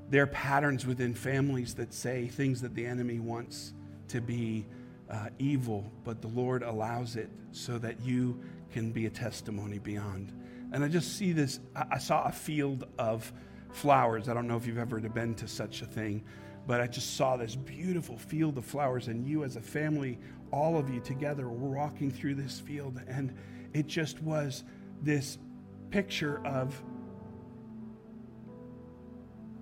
there 0.09 0.23
are 0.23 0.27
patterns 0.27 0.85
within 0.85 1.13
families 1.13 1.73
that 1.75 1.93
say 1.93 2.27
things 2.27 2.61
that 2.61 2.73
the 2.75 2.85
enemy 2.85 3.19
wants 3.19 3.73
to 4.09 4.21
be 4.21 4.65
uh, 5.09 5.29
evil, 5.39 5.91
but 6.03 6.21
the 6.21 6.27
Lord 6.29 6.63
allows 6.63 7.15
it 7.15 7.29
so 7.51 7.77
that 7.79 7.99
you 8.01 8.39
can 8.71 8.91
be 8.91 9.05
a 9.05 9.09
testimony 9.09 9.79
beyond. 9.79 10.33
And 10.71 10.83
I 10.83 10.87
just 10.87 11.17
see 11.17 11.31
this. 11.31 11.59
I 11.75 11.97
saw 11.97 12.25
a 12.25 12.31
field 12.31 12.87
of 12.97 13.31
flowers. 13.71 14.27
I 14.29 14.33
don't 14.33 14.47
know 14.47 14.57
if 14.57 14.65
you've 14.65 14.77
ever 14.77 14.99
been 14.99 15.35
to 15.35 15.47
such 15.47 15.81
a 15.81 15.85
thing, 15.85 16.23
but 16.65 16.81
I 16.81 16.87
just 16.87 17.15
saw 17.15 17.37
this 17.37 17.55
beautiful 17.55 18.17
field 18.17 18.57
of 18.57 18.65
flowers, 18.65 19.07
and 19.07 19.25
you 19.25 19.43
as 19.43 19.55
a 19.55 19.61
family, 19.61 20.19
all 20.51 20.77
of 20.77 20.89
you 20.89 20.99
together, 20.99 21.47
were 21.47 21.69
walking 21.69 22.11
through 22.11 22.35
this 22.35 22.59
field, 22.59 23.01
and 23.07 23.33
it 23.73 23.87
just 23.87 24.21
was 24.21 24.63
this 25.01 25.37
picture 25.89 26.45
of 26.45 26.81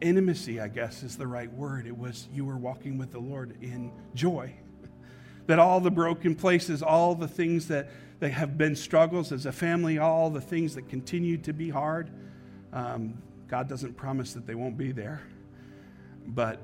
intimacy, 0.06 0.60
I 0.60 0.68
guess 0.68 1.04
is 1.04 1.18
the 1.18 1.28
right 1.28 1.52
word. 1.52 1.88
It 1.88 1.98
was 1.98 2.28
you 2.34 2.46
were 2.46 2.58
walking 2.58 2.98
with 2.98 3.12
the 3.12 3.20
Lord 3.20 3.58
in 3.62 3.92
joy. 4.14 4.54
That 5.48 5.60
all 5.60 5.80
the 5.80 5.92
broken 5.92 6.34
places, 6.34 6.82
all 6.82 7.14
the 7.14 7.28
things 7.28 7.68
that, 7.68 7.92
that 8.20 8.32
have 8.32 8.58
been 8.58 8.76
struggles 8.76 9.32
as 9.32 9.46
a 9.46 9.52
family, 9.52 10.00
all 10.00 10.32
the 10.32 10.42
things 10.42 10.74
that 10.74 10.90
continue 10.90 11.38
to 11.38 11.54
be 11.54 11.70
hard, 11.70 12.10
um, 12.74 13.22
God 13.48 13.70
doesn't 13.70 13.96
promise 13.96 14.34
that 14.34 14.48
they 14.48 14.56
won't 14.56 14.76
be 14.76 14.92
there. 14.92 15.22
But 16.26 16.60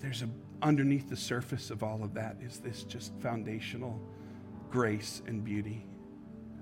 there's 0.00 0.20
a 0.20 0.28
underneath 0.62 1.08
the 1.08 1.16
surface 1.16 1.70
of 1.70 1.82
all 1.82 2.02
of 2.02 2.14
that 2.14 2.36
is 2.40 2.58
this 2.58 2.82
just 2.82 3.12
foundational 3.20 4.00
grace 4.70 5.22
and 5.26 5.44
beauty. 5.44 5.84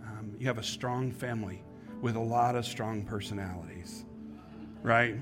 Um, 0.05 0.35
you 0.39 0.47
have 0.47 0.59
a 0.59 0.63
strong 0.63 1.13
family 1.13 1.63
with 2.01 2.17
a 2.17 2.21
lot 2.21 2.55
of 2.55 2.65
strong 2.65 3.03
personalities, 3.03 4.05
right? 4.83 5.17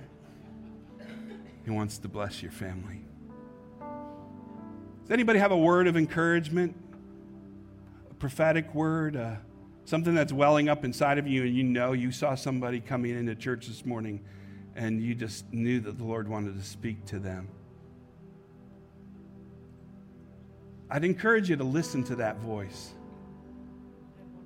He 1.66 1.70
wants 1.70 1.98
to 1.98 2.08
bless 2.08 2.42
your 2.42 2.52
family. 2.52 3.00
Does 3.80 5.10
anybody 5.10 5.40
have 5.40 5.52
a 5.52 5.58
word 5.58 5.88
of 5.88 5.96
encouragement? 5.96 6.74
A 8.10 8.14
prophetic 8.14 8.74
word? 8.74 9.16
Uh, 9.16 9.34
something 9.84 10.14
that's 10.14 10.32
welling 10.32 10.68
up 10.68 10.84
inside 10.84 11.18
of 11.18 11.26
you, 11.26 11.42
and 11.42 11.54
you 11.54 11.64
know 11.64 11.92
you 11.92 12.12
saw 12.12 12.36
somebody 12.36 12.80
coming 12.80 13.10
into 13.10 13.34
church 13.34 13.66
this 13.66 13.84
morning 13.84 14.24
and 14.76 15.02
you 15.02 15.14
just 15.14 15.52
knew 15.52 15.80
that 15.80 15.98
the 15.98 16.04
Lord 16.04 16.28
wanted 16.28 16.56
to 16.56 16.62
speak 16.64 17.04
to 17.06 17.18
them. 17.18 17.48
I'd 20.88 21.04
encourage 21.04 21.50
you 21.50 21.56
to 21.56 21.64
listen 21.64 22.04
to 22.04 22.16
that 22.16 22.38
voice. 22.38 22.92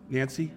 Nancy? 0.09 0.53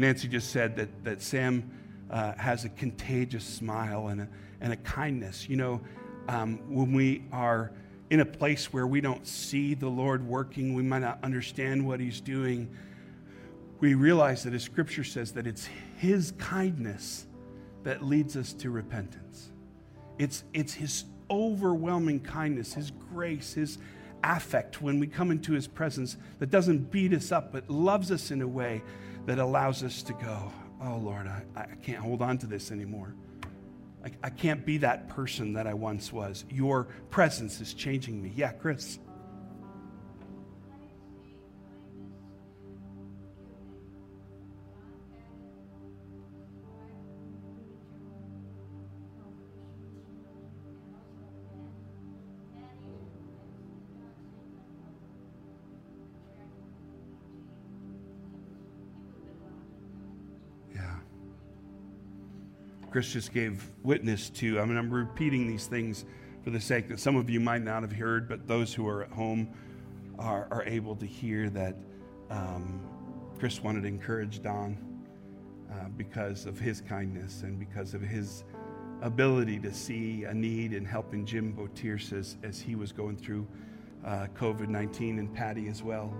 Nancy 0.00 0.28
just 0.28 0.50
said 0.50 0.76
that, 0.76 1.04
that 1.04 1.20
Sam 1.20 1.70
uh, 2.10 2.32
has 2.36 2.64
a 2.64 2.70
contagious 2.70 3.44
smile 3.44 4.08
and 4.08 4.22
a, 4.22 4.28
and 4.60 4.72
a 4.72 4.76
kindness. 4.76 5.48
You 5.48 5.56
know, 5.56 5.80
um, 6.28 6.58
when 6.74 6.92
we 6.92 7.24
are 7.32 7.70
in 8.08 8.20
a 8.20 8.24
place 8.24 8.72
where 8.72 8.86
we 8.86 9.00
don't 9.00 9.26
see 9.26 9.74
the 9.74 9.88
Lord 9.88 10.26
working, 10.26 10.74
we 10.74 10.82
might 10.82 11.00
not 11.00 11.18
understand 11.22 11.86
what 11.86 12.00
He's 12.00 12.20
doing, 12.20 12.74
we 13.78 13.94
realize 13.94 14.42
that 14.44 14.52
His 14.52 14.62
scripture 14.62 15.04
says 15.04 15.32
that 15.32 15.46
it's 15.46 15.68
His 15.96 16.32
kindness 16.38 17.26
that 17.84 18.04
leads 18.04 18.36
us 18.36 18.52
to 18.54 18.70
repentance. 18.70 19.50
It's, 20.18 20.44
it's 20.52 20.74
His 20.74 21.04
overwhelming 21.30 22.20
kindness, 22.20 22.72
His 22.72 22.90
grace, 23.12 23.54
His 23.54 23.78
affect 24.24 24.82
when 24.82 24.98
we 24.98 25.06
come 25.06 25.30
into 25.30 25.52
His 25.52 25.66
presence 25.66 26.16
that 26.38 26.50
doesn't 26.50 26.90
beat 26.90 27.12
us 27.12 27.30
up, 27.32 27.52
but 27.52 27.68
loves 27.70 28.10
us 28.10 28.30
in 28.30 28.42
a 28.42 28.48
way 28.48 28.82
that 29.30 29.38
allows 29.38 29.84
us 29.84 30.02
to 30.02 30.12
go, 30.14 30.52
oh 30.82 30.96
Lord, 30.96 31.28
I, 31.28 31.44
I 31.54 31.66
can't 31.84 32.00
hold 32.00 32.20
on 32.20 32.36
to 32.38 32.48
this 32.48 32.72
anymore. 32.72 33.14
I, 34.04 34.10
I 34.24 34.28
can't 34.28 34.66
be 34.66 34.78
that 34.78 35.08
person 35.08 35.52
that 35.52 35.68
I 35.68 35.74
once 35.74 36.12
was. 36.12 36.44
Your 36.50 36.88
presence 37.10 37.60
is 37.60 37.72
changing 37.72 38.20
me. 38.20 38.32
Yeah, 38.34 38.50
Chris. 38.50 38.98
Chris 62.90 63.12
just 63.12 63.32
gave 63.32 63.70
witness 63.84 64.30
to. 64.30 64.58
I 64.58 64.64
mean, 64.64 64.76
I'm 64.76 64.92
repeating 64.92 65.46
these 65.46 65.66
things 65.66 66.04
for 66.42 66.50
the 66.50 66.60
sake 66.60 66.88
that 66.88 66.98
some 66.98 67.14
of 67.14 67.30
you 67.30 67.38
might 67.38 67.62
not 67.62 67.82
have 67.82 67.92
heard, 67.92 68.28
but 68.28 68.48
those 68.48 68.74
who 68.74 68.88
are 68.88 69.04
at 69.04 69.10
home 69.12 69.48
are, 70.18 70.48
are 70.50 70.64
able 70.64 70.96
to 70.96 71.06
hear 71.06 71.48
that 71.50 71.76
um, 72.30 72.80
Chris 73.38 73.62
wanted 73.62 73.82
to 73.82 73.88
encourage 73.88 74.42
Don 74.42 74.76
uh, 75.72 75.88
because 75.96 76.46
of 76.46 76.58
his 76.58 76.80
kindness 76.80 77.42
and 77.42 77.58
because 77.58 77.94
of 77.94 78.00
his 78.00 78.42
ability 79.02 79.58
to 79.60 79.72
see 79.72 80.24
a 80.24 80.34
need 80.34 80.72
in 80.72 80.84
helping 80.84 81.24
Jim 81.24 81.54
Botierce 81.54 82.12
as, 82.12 82.36
as 82.42 82.60
he 82.60 82.74
was 82.74 82.90
going 82.90 83.16
through 83.16 83.46
uh, 84.04 84.26
COVID 84.34 84.68
19 84.68 85.18
and 85.20 85.32
Patty 85.32 85.68
as 85.68 85.82
well. 85.82 86.12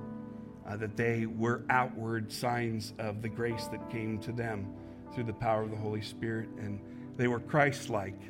Uh, 0.68 0.76
that 0.76 0.96
they 0.96 1.26
were 1.26 1.64
outward 1.68 2.30
signs 2.30 2.92
of 2.98 3.22
the 3.22 3.28
grace 3.28 3.66
that 3.66 3.90
came 3.90 4.18
to 4.20 4.30
them 4.30 4.72
through 5.14 5.24
the 5.24 5.32
power 5.32 5.62
of 5.62 5.70
the 5.70 5.76
Holy 5.76 6.02
Spirit. 6.02 6.48
And 6.58 6.80
they 7.16 7.28
were 7.28 7.40
Christ 7.40 7.90
like 7.90 8.20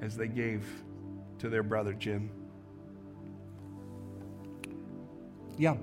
as 0.00 0.16
they 0.16 0.28
gave 0.28 0.66
to 1.38 1.48
their 1.48 1.62
brother 1.62 1.92
Jim. 1.92 2.30
Yeah. 5.58 5.76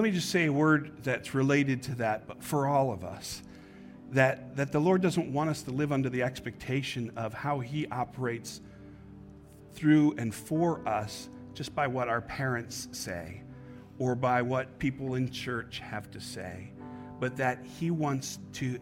Let 0.00 0.04
me 0.04 0.12
just 0.12 0.30
say 0.30 0.46
a 0.46 0.52
word 0.52 0.92
that's 1.02 1.34
related 1.34 1.82
to 1.82 1.94
that, 1.96 2.26
but 2.26 2.42
for 2.42 2.66
all 2.66 2.90
of 2.90 3.04
us. 3.04 3.42
that, 4.12 4.56
that 4.56 4.72
the 4.72 4.80
Lord 4.80 5.02
doesn't 5.02 5.30
want 5.30 5.50
us 5.50 5.60
to 5.64 5.72
live 5.72 5.92
under 5.92 6.08
the 6.08 6.22
expectation 6.22 7.12
of 7.16 7.34
how 7.34 7.60
He 7.60 7.86
operates 7.88 8.62
through 9.74 10.14
and 10.16 10.34
for 10.34 10.80
us 10.88 11.28
just 11.52 11.74
by 11.74 11.86
what 11.86 12.08
our 12.08 12.22
parents 12.22 12.88
say 12.92 13.42
or 13.98 14.14
by 14.14 14.40
what 14.40 14.78
people 14.78 15.16
in 15.16 15.30
church 15.30 15.80
have 15.80 16.10
to 16.12 16.18
say, 16.18 16.72
but 17.20 17.36
that 17.36 17.62
He 17.78 17.90
wants 17.90 18.38
to 18.54 18.78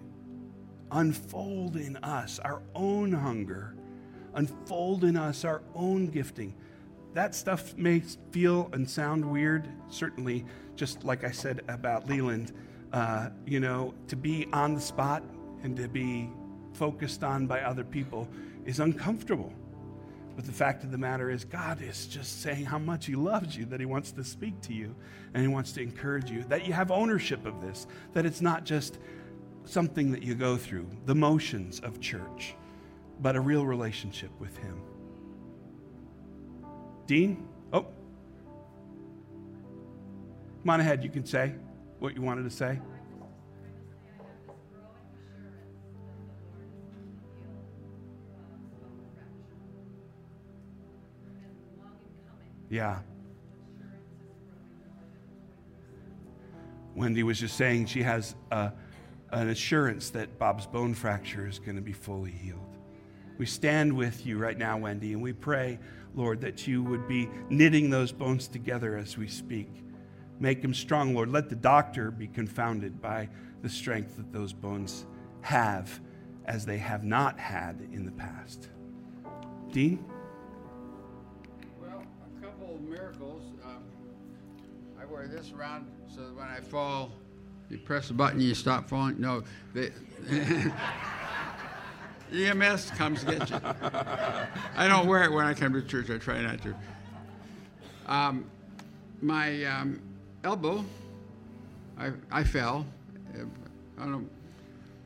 unfold 0.93 1.75
in 1.75 1.97
us 1.97 2.39
our 2.39 2.63
own 2.77 3.11
hunger, 3.11 3.75
unfold 4.35 5.03
in 5.03 5.17
us 5.17 5.45
our 5.45 5.63
own 5.75 6.07
gifting. 6.07 6.55
That 7.15 7.35
stuff 7.35 7.77
may 7.77 8.01
feel 8.31 8.71
and 8.73 8.89
sound 8.89 9.25
weird, 9.25 9.69
certainly, 9.89 10.45
just 10.77 11.05
like 11.05 11.25
I 11.25 11.31
said 11.31 11.63
about 11.69 12.09
Leland, 12.09 12.53
uh, 12.93 13.31
you 13.47 13.61
know, 13.61 13.95
to 14.09 14.17
be 14.17 14.47
on 14.53 14.75
the 14.75 14.81
spot 14.81 15.23
and 15.63 15.77
to 15.77 15.89
be 15.89 16.31
focused 16.73 17.25
on 17.25 17.47
by 17.47 17.63
other 17.63 17.85
people 17.85 18.29
is 18.65 18.81
uncomfortable. 18.81 19.53
But 20.37 20.47
the 20.47 20.53
fact 20.53 20.85
of 20.85 20.93
the 20.93 20.99
matter 20.99 21.31
is, 21.31 21.45
God 21.45 21.83
is 21.83 22.07
just 22.07 22.43
saying 22.43 22.65
how 22.65 22.79
much 22.79 23.07
He 23.07 23.17
loves 23.17 23.57
you, 23.57 23.65
that 23.67 23.81
He 23.81 23.87
wants 23.87 24.13
to 24.13 24.23
speak 24.23 24.61
to 24.63 24.73
you, 24.73 24.95
and 25.35 25.43
He 25.43 25.49
wants 25.49 25.73
to 25.73 25.83
encourage 25.83 26.31
you, 26.31 26.45
that 26.45 26.65
you 26.65 26.73
have 26.73 26.93
ownership 26.93 27.45
of 27.45 27.61
this, 27.61 27.89
that 28.13 28.25
it's 28.25 28.41
not 28.41 28.65
just 28.65 28.99
something 29.65 30.13
that 30.13 30.23
you 30.23 30.37
go 30.37 30.57
through, 30.57 30.89
the 31.07 31.15
motions 31.15 31.81
of 31.81 32.01
church, 32.01 32.55
but 33.21 33.35
a 33.35 33.41
real 33.41 33.67
relationship 33.67 34.31
with 34.39 34.57
Him. 34.59 34.81
Dean? 37.09 37.49
Oh. 37.73 37.87
Come 40.61 40.71
on 40.71 40.81
ahead, 40.81 41.03
you 41.03 41.09
can 41.09 41.25
say 41.25 41.55
what 41.99 42.15
you 42.15 42.21
wanted 42.21 42.43
to 42.45 42.51
say. 42.51 42.79
Yeah. 52.69 52.99
Wendy 56.95 57.23
was 57.23 57.41
just 57.41 57.57
saying 57.57 57.87
she 57.87 58.03
has 58.03 58.35
a, 58.51 58.71
an 59.33 59.49
assurance 59.49 60.11
that 60.11 60.39
Bob's 60.39 60.67
bone 60.67 60.93
fracture 60.93 61.47
is 61.47 61.59
going 61.59 61.77
to 61.77 61.83
be 61.83 61.95
fully 61.95 62.33
healed. 62.33 62.78
We 63.39 63.47
stand 63.47 63.93
with 63.93 64.27
you 64.27 64.37
right 64.37 64.59
now, 64.59 64.77
Wendy, 64.79 65.13
and 65.13 65.23
we 65.23 65.33
pray, 65.33 65.79
Lord, 66.15 66.41
that 66.41 66.67
you 66.67 66.83
would 66.83 67.07
be 67.07 67.31
knitting 67.49 67.89
those 67.89 68.11
bones 68.11 68.49
together 68.49 68.97
as 68.97 69.17
we 69.17 69.29
speak. 69.29 69.71
Make 70.41 70.61
them 70.61 70.75
strong, 70.75 71.15
Lord. 71.15 71.31
Let 71.31 71.49
the 71.49 71.55
doctor 71.55 72.11
be 72.11 72.27
confounded 72.27 73.01
by 73.01 73.29
the 73.63 73.69
strength 73.69 74.17
that 74.17 74.33
those 74.33 74.53
bones 74.53 75.07
have 75.43 76.01
as 76.47 76.67
they 76.67 76.79
have 76.79 77.05
not 77.05 77.39
had 77.39 77.81
in 77.93 78.05
the 78.05 78.11
past. 78.13 78.71
Dean? 79.71 80.05
Well, 81.81 82.03
a 82.37 82.45
couple 82.45 82.75
of 82.75 82.81
miracles. 82.81 83.43
Um, 83.65 83.85
I 85.01 85.05
wear 85.05 85.29
this 85.29 85.53
around 85.53 85.87
so 86.13 86.23
that 86.23 86.35
when 86.35 86.49
I 86.49 86.59
fall, 86.61 87.13
you 87.69 87.79
press 87.79 88.09
the 88.09 88.15
button, 88.15 88.41
and 88.41 88.49
you 88.49 88.55
stop 88.55 88.89
falling. 88.89 89.21
No, 89.21 89.45
they, 89.75 89.93
EMS 92.33 92.91
comes 92.93 93.25
get 93.25 93.49
you. 93.51 93.61
I 93.63 94.87
don't 94.89 95.07
wear 95.07 95.25
it 95.25 95.33
when 95.33 95.47
I 95.47 95.55
come 95.55 95.73
to 95.73 95.83
church. 95.83 96.11
I 96.11 96.19
try 96.19 96.41
not 96.41 96.61
to. 96.63 96.75
Um, 98.07 98.51
my 99.21 99.65
um, 99.65 100.01
elbow, 100.45 100.85
I, 101.99 102.13
I 102.31 102.45
fell. 102.45 102.87
uh, 103.35 103.43
I 103.99 104.03
don't 104.03 104.13
know 104.13 104.29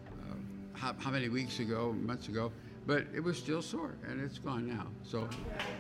uh, 0.09 0.35
how, 0.75 0.95
how 0.99 1.11
many 1.11 1.29
weeks 1.29 1.59
ago, 1.59 1.93
months 2.01 2.29
ago, 2.29 2.53
but 2.87 3.07
it 3.15 3.21
was 3.21 3.39
still 3.39 3.63
sore, 3.63 3.95
and 4.09 4.21
it's 4.21 4.39
gone 4.39 4.69
now. 4.69 4.87
So 5.05 5.29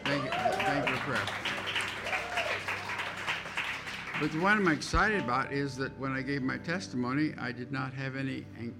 thank 0.05 0.24
you, 0.24 0.30
thank 0.30 0.88
you 0.88 0.95
for 0.97 1.01
prayer. 1.03 1.26
But 4.20 4.30
the 4.30 4.38
one 4.38 4.59
I'm 4.59 4.68
excited 4.68 5.20
about 5.20 5.53
is 5.53 5.76
that 5.76 5.99
when 5.99 6.12
I 6.12 6.22
gave 6.22 6.43
my 6.43 6.59
testimony, 6.59 7.34
I 7.40 7.51
did 7.51 7.72
not 7.72 7.93
have 7.95 8.14
any 8.14 8.45
an- 8.59 8.74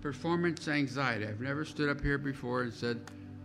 performance 0.00 0.68
anxiety. 0.68 1.26
I've 1.26 1.40
never 1.40 1.64
stood 1.64 1.88
up 1.88 2.00
here 2.00 2.18
before 2.18 2.62
and 2.62 2.72
said 2.72 3.00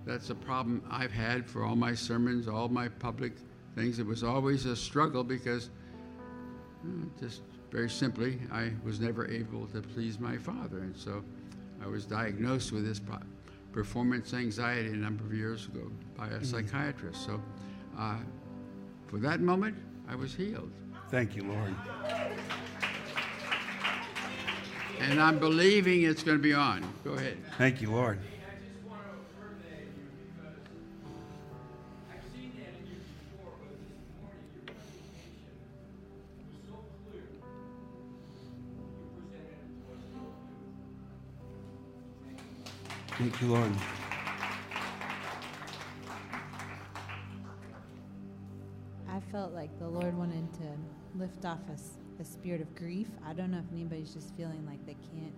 that's 0.06 0.30
a 0.30 0.36
problem 0.36 0.84
I've 0.90 1.12
had 1.12 1.46
for 1.46 1.64
all 1.64 1.76
my 1.76 1.94
sermons, 1.94 2.48
all 2.48 2.70
my 2.70 2.88
public 2.88 3.34
things. 3.76 4.00
It 4.00 4.06
was 4.06 4.24
always 4.24 4.66
a 4.66 4.76
struggle 4.76 5.24
because, 5.24 5.70
uh, 6.84 7.06
just 7.20 7.42
very 7.72 7.90
simply, 7.90 8.40
I 8.52 8.72
was 8.84 9.00
never 9.00 9.28
able 9.28 9.68
to 9.68 9.82
please 9.82 10.20
my 10.20 10.38
father. 10.38 10.80
And 10.80 10.96
so 10.96 11.24
I 11.84 11.88
was 11.88 12.06
diagnosed 12.06 12.72
with 12.72 12.86
this 12.86 13.02
performance 13.72 14.34
anxiety 14.34 14.90
a 14.90 14.96
number 14.96 15.26
of 15.26 15.34
years 15.34 15.66
ago 15.66 15.92
by 16.16 16.28
a 16.28 16.44
psychiatrist. 16.44 17.26
So 17.26 17.42
uh, 17.98 18.18
for 19.08 19.18
that 19.18 19.42
moment, 19.42 19.76
I 20.08 20.16
was 20.16 20.34
healed. 20.34 20.72
Thank 21.10 21.36
you, 21.36 21.44
Lord. 21.44 21.76
And 25.00 25.22
I'm 25.22 25.40
believing 25.40 26.04
it's 26.04 26.24
going 26.24 26.38
to 26.38 26.44
be 26.44 26.54
on. 26.54 26.84
Go 27.04 27.14
ahead. 27.14 27.38
Thank 27.58 27.82
you, 27.82 27.92
Lord. 27.92 28.20
I 28.20 28.24
just 28.66 28.84
want 28.88 29.02
to 29.04 29.10
affirm 29.12 29.60
that 29.62 29.80
in 29.82 29.88
you 29.96 30.08
because 30.34 30.60
I've 32.12 32.26
seen 32.34 32.52
that 32.58 32.74
in 32.80 32.88
you 32.90 32.98
before, 33.00 33.54
but 33.62 33.76
this 33.78 34.02
morning 34.22 34.50
your 34.56 34.74
presentation 34.74 35.46
was 36.50 36.64
so 36.68 36.78
clear. 37.12 37.28
You 37.28 39.08
presented 39.16 39.62
it 39.62 39.72
to 39.76 39.94
us 39.94 40.04
so 40.10 40.20
clearly. 43.16 43.30
Thank 43.30 43.34
you, 43.42 43.48
Lord. 43.54 43.74
I 49.08 49.20
felt 49.32 49.54
like 49.54 49.78
the 49.80 49.88
Lord 49.88 50.18
wanted 50.18 50.52
to 50.56 50.68
lift 51.18 51.46
off 51.46 51.60
a, 51.70 51.78
a 52.20 52.26
spirit 52.26 52.62
of 52.62 52.74
grief. 52.76 53.08
I 53.26 53.34
don't 53.34 53.52
know 53.52 53.60
if 53.60 53.74
anybody's 53.74 54.14
just 54.14 54.36
feeling 54.36 54.66
like 54.66 54.86
they 54.86 54.98
can't 55.14 55.34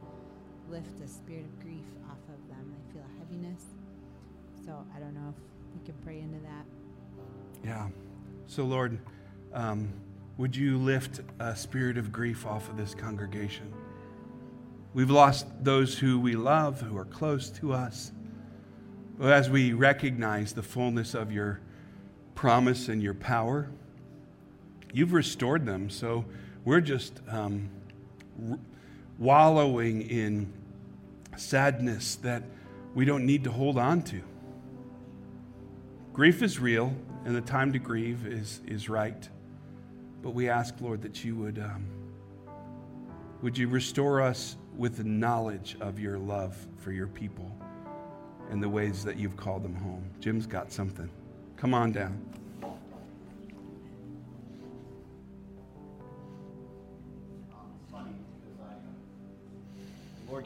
lift 0.70 1.00
a 1.04 1.08
spirit 1.08 1.46
of 1.46 1.60
grief 1.62 1.86
off 2.10 2.18
of 2.30 2.50
them. 2.50 2.74
They 2.74 2.94
feel 2.94 3.04
a 3.04 3.20
heaviness. 3.20 3.64
So 4.66 4.86
I 4.96 5.00
don't 5.00 5.14
know 5.14 5.34
if 5.36 5.80
we 5.80 5.86
can 5.86 5.96
pray 6.04 6.20
into 6.20 6.40
that. 6.40 6.66
Yeah. 7.64 7.88
So, 8.48 8.64
Lord, 8.64 9.00
um, 9.54 9.94
would 10.38 10.56
you 10.56 10.78
lift 10.78 11.22
a 11.40 11.56
spirit 11.56 11.98
of 11.98 12.12
grief 12.12 12.46
off 12.46 12.70
of 12.70 12.78
this 12.78 12.94
congregation? 12.94 13.74
We've 14.94 15.10
lost 15.10 15.46
those 15.64 15.98
who 15.98 16.20
we 16.20 16.36
love, 16.36 16.82
who 16.82 16.98
are 16.98 17.06
close 17.06 17.50
to 17.52 17.74
us. 17.74 18.12
But 19.18 19.32
as 19.32 19.50
we 19.50 19.74
recognize 19.74 20.54
the 20.54 20.64
fullness 20.64 21.14
of 21.14 21.32
your 21.32 21.60
promise 22.36 22.88
and 22.88 23.02
your 23.02 23.16
power, 23.16 23.70
you've 24.94 25.14
restored 25.14 25.66
them. 25.66 25.90
So 25.90 26.26
we're 26.68 26.82
just 26.82 27.22
um, 27.30 27.70
r- 28.52 28.60
wallowing 29.18 30.02
in 30.02 30.52
sadness 31.38 32.18
that 32.18 32.44
we 32.94 33.06
don't 33.06 33.26
need 33.26 33.46
to 33.46 33.50
hold 33.50 33.78
on 33.78 34.02
to. 34.02 34.22
Grief 36.12 36.42
is 36.42 36.60
real, 36.60 36.94
and 37.24 37.34
the 37.34 37.40
time 37.40 37.72
to 37.72 37.80
grieve 37.80 38.28
is, 38.28 38.60
is 38.68 38.90
right. 38.90 39.30
But 40.22 40.32
we 40.32 40.50
ask, 40.50 40.76
Lord, 40.82 41.02
that 41.04 41.24
you 41.24 41.38
would, 41.38 41.58
um, 41.58 41.86
would 43.42 43.58
you 43.58 43.70
restore 43.70 44.22
us 44.22 44.58
with 44.76 44.98
the 44.98 45.06
knowledge 45.06 45.78
of 45.80 46.02
your 46.02 46.18
love 46.18 46.68
for 46.80 46.92
your 46.92 47.08
people 47.08 47.50
and 48.52 48.62
the 48.62 48.68
ways 48.68 49.06
that 49.06 49.16
you've 49.16 49.38
called 49.38 49.64
them 49.64 49.76
home. 49.76 50.04
Jim's 50.20 50.46
got 50.46 50.74
something. 50.74 51.10
Come 51.56 51.74
on 51.74 51.94
down. 51.94 52.22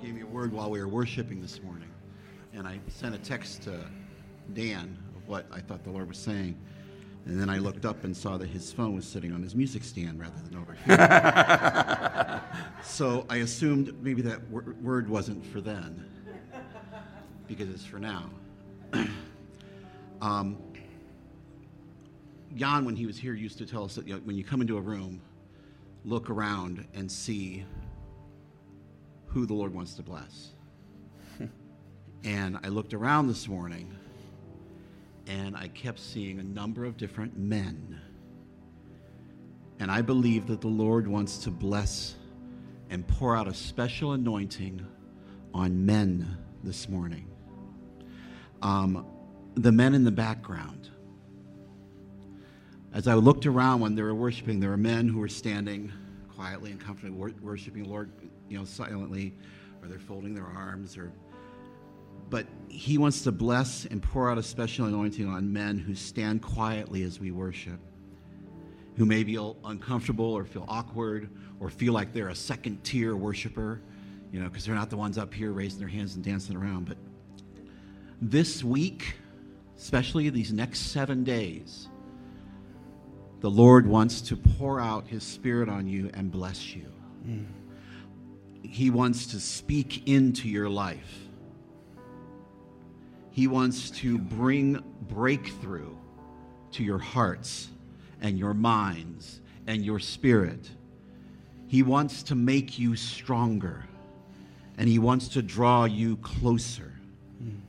Gave 0.02 0.16
me 0.16 0.22
a 0.22 0.26
word 0.26 0.52
while 0.52 0.72
we 0.72 0.80
were 0.80 0.88
worshiping 0.88 1.42
this 1.42 1.62
morning, 1.62 1.90
and 2.54 2.68
I 2.68 2.80
sent 2.88 3.14
a 3.14 3.20
text 3.20 3.62
to 3.64 3.86
Dan 4.56 4.98
of 5.16 5.28
what 5.28 5.46
I 5.52 5.60
thought 5.60 5.84
the 5.84 5.92
Lord 5.92 6.08
was 6.08 6.18
saying. 6.18 6.58
And 7.28 7.40
then 7.40 7.52
I 7.52 7.60
looked 7.60 7.86
up 7.86 8.04
and 8.04 8.18
saw 8.18 8.36
that 8.38 8.50
his 8.50 8.74
phone 8.74 8.96
was 8.96 9.06
sitting 9.06 9.32
on 9.32 9.44
his 9.44 9.54
music 9.54 9.84
stand 9.84 10.20
rather 10.20 10.42
than 10.50 10.58
over 10.58 10.74
here. 10.74 12.42
so 12.84 13.28
I 13.30 13.38
assumed 13.38 13.94
maybe 14.02 14.24
that 14.24 14.50
wor- 14.50 14.76
word 14.82 15.08
wasn't 15.08 15.46
for 15.46 15.62
then, 15.62 16.04
because 17.48 17.70
it's 17.70 17.86
for 17.86 18.00
now. 18.00 18.28
um, 20.22 20.58
Jan, 22.56 22.86
when 22.86 22.96
he 22.96 23.06
was 23.06 23.20
here, 23.20 23.36
used 23.36 23.60
to 23.60 23.68
tell 23.68 23.84
us 23.84 23.94
that 23.96 24.08
you 24.08 24.16
know, 24.16 24.22
when 24.24 24.36
you 24.36 24.44
come 24.44 24.62
into 24.62 24.78
a 24.78 24.82
room, 24.82 25.22
look 26.06 26.32
around 26.32 26.88
and 26.96 27.12
see 27.12 27.66
who 29.34 29.46
the 29.46 29.54
Lord 29.54 29.74
wants 29.74 29.94
to 29.96 30.04
bless. 30.04 30.50
and 32.24 32.60
I 32.64 32.68
looked 32.68 32.94
around 32.94 33.28
this 33.28 33.48
morning 33.48 33.96
and 35.28 35.56
I 35.56 35.70
kept 35.70 36.00
seeing 36.00 36.40
a 36.40 36.44
number 36.44 36.84
of 36.84 36.98
different 36.98 37.38
men. 37.38 38.00
And 39.80 39.90
I 39.90 40.02
believe 40.02 40.48
that 40.48 40.62
the 40.62 40.68
Lord 40.68 41.08
wants 41.08 41.38
to 41.40 41.52
bless 41.52 42.16
and 42.90 43.08
pour 43.08 43.36
out 43.36 43.48
a 43.48 43.54
special 43.54 44.12
anointing 44.12 44.86
on 45.54 45.86
men 45.86 46.38
this 46.64 46.90
morning. 46.90 47.28
Um, 48.62 49.06
the 49.56 49.72
men 49.72 49.96
in 49.96 50.04
the 50.04 50.12
background. 50.12 50.90
As 52.94 53.08
I 53.08 53.14
looked 53.14 53.46
around 53.46 53.80
when 53.80 53.96
they 53.96 54.02
were 54.02 54.14
worshiping, 54.14 54.60
there 54.60 54.70
were 54.70 54.78
men 54.78 55.08
who 55.08 55.20
were 55.20 55.30
standing 55.30 55.92
quietly 56.36 56.72
and 56.72 56.80
comfortably 56.80 57.18
wor- 57.18 57.34
worshiping 57.42 57.84
the 57.84 57.90
Lord, 57.90 58.12
you 58.52 58.58
know, 58.58 58.66
silently, 58.66 59.34
or 59.82 59.88
they're 59.88 60.00
folding 60.00 60.34
their 60.36 60.46
arms, 60.46 60.98
or. 60.98 61.12
But 62.30 62.46
He 62.68 62.98
wants 62.98 63.22
to 63.24 63.32
bless 63.32 63.86
and 63.86 64.04
pour 64.04 64.30
out 64.30 64.38
a 64.38 64.44
special 64.44 64.86
anointing 64.86 65.28
on 65.28 65.52
men 65.52 65.78
who 65.78 65.96
stand 65.96 66.42
quietly 66.42 67.04
as 67.04 67.20
we 67.20 67.32
worship, 67.32 67.80
who 68.98 69.06
may 69.06 69.24
feel 69.24 69.58
uncomfortable 69.64 70.26
or 70.26 70.46
feel 70.46 70.66
awkward 70.68 71.30
or 71.60 71.70
feel 71.70 71.94
like 71.94 72.14
they're 72.14 72.30
a 72.30 72.36
second 72.36 72.84
tier 72.84 73.16
worshiper, 73.16 73.82
you 74.32 74.40
know, 74.40 74.48
because 74.48 74.66
they're 74.66 74.76
not 74.76 74.90
the 74.90 74.98
ones 74.98 75.18
up 75.18 75.34
here 75.34 75.52
raising 75.52 75.80
their 75.80 75.88
hands 75.88 76.16
and 76.16 76.24
dancing 76.24 76.56
around. 76.56 76.88
But 76.88 76.98
this 78.22 78.64
week, 78.64 79.16
especially 79.78 80.30
these 80.30 80.54
next 80.54 80.92
seven 80.92 81.24
days, 81.24 81.88
the 83.42 83.50
Lord 83.50 83.88
wants 83.88 84.22
to 84.22 84.36
pour 84.36 84.80
out 84.80 85.08
His 85.08 85.24
Spirit 85.24 85.68
on 85.68 85.88
you 85.88 86.10
and 86.14 86.32
bless 86.32 86.76
you. 86.76 86.92
Mm. 87.26 87.46
He 88.62 88.90
wants 88.90 89.28
to 89.28 89.40
speak 89.40 90.08
into 90.08 90.48
your 90.48 90.70
life. 90.70 91.20
He 93.32 93.48
wants 93.48 93.90
to 93.92 94.18
bring 94.18 94.84
breakthrough 95.08 95.96
to 96.72 96.84
your 96.84 97.00
hearts 97.00 97.70
and 98.22 98.38
your 98.38 98.54
minds 98.54 99.42
and 99.68 99.84
your 99.86 100.00
spirit. 100.00 100.70
He 101.68 101.84
wants 101.84 102.24
to 102.24 102.36
make 102.36 102.78
you 102.78 102.96
stronger 102.96 103.86
and 104.78 104.88
He 104.88 105.00
wants 105.00 105.30
to 105.30 105.42
draw 105.42 105.86
you 105.86 106.18
closer. 106.18 106.94
Mm. 107.42 107.60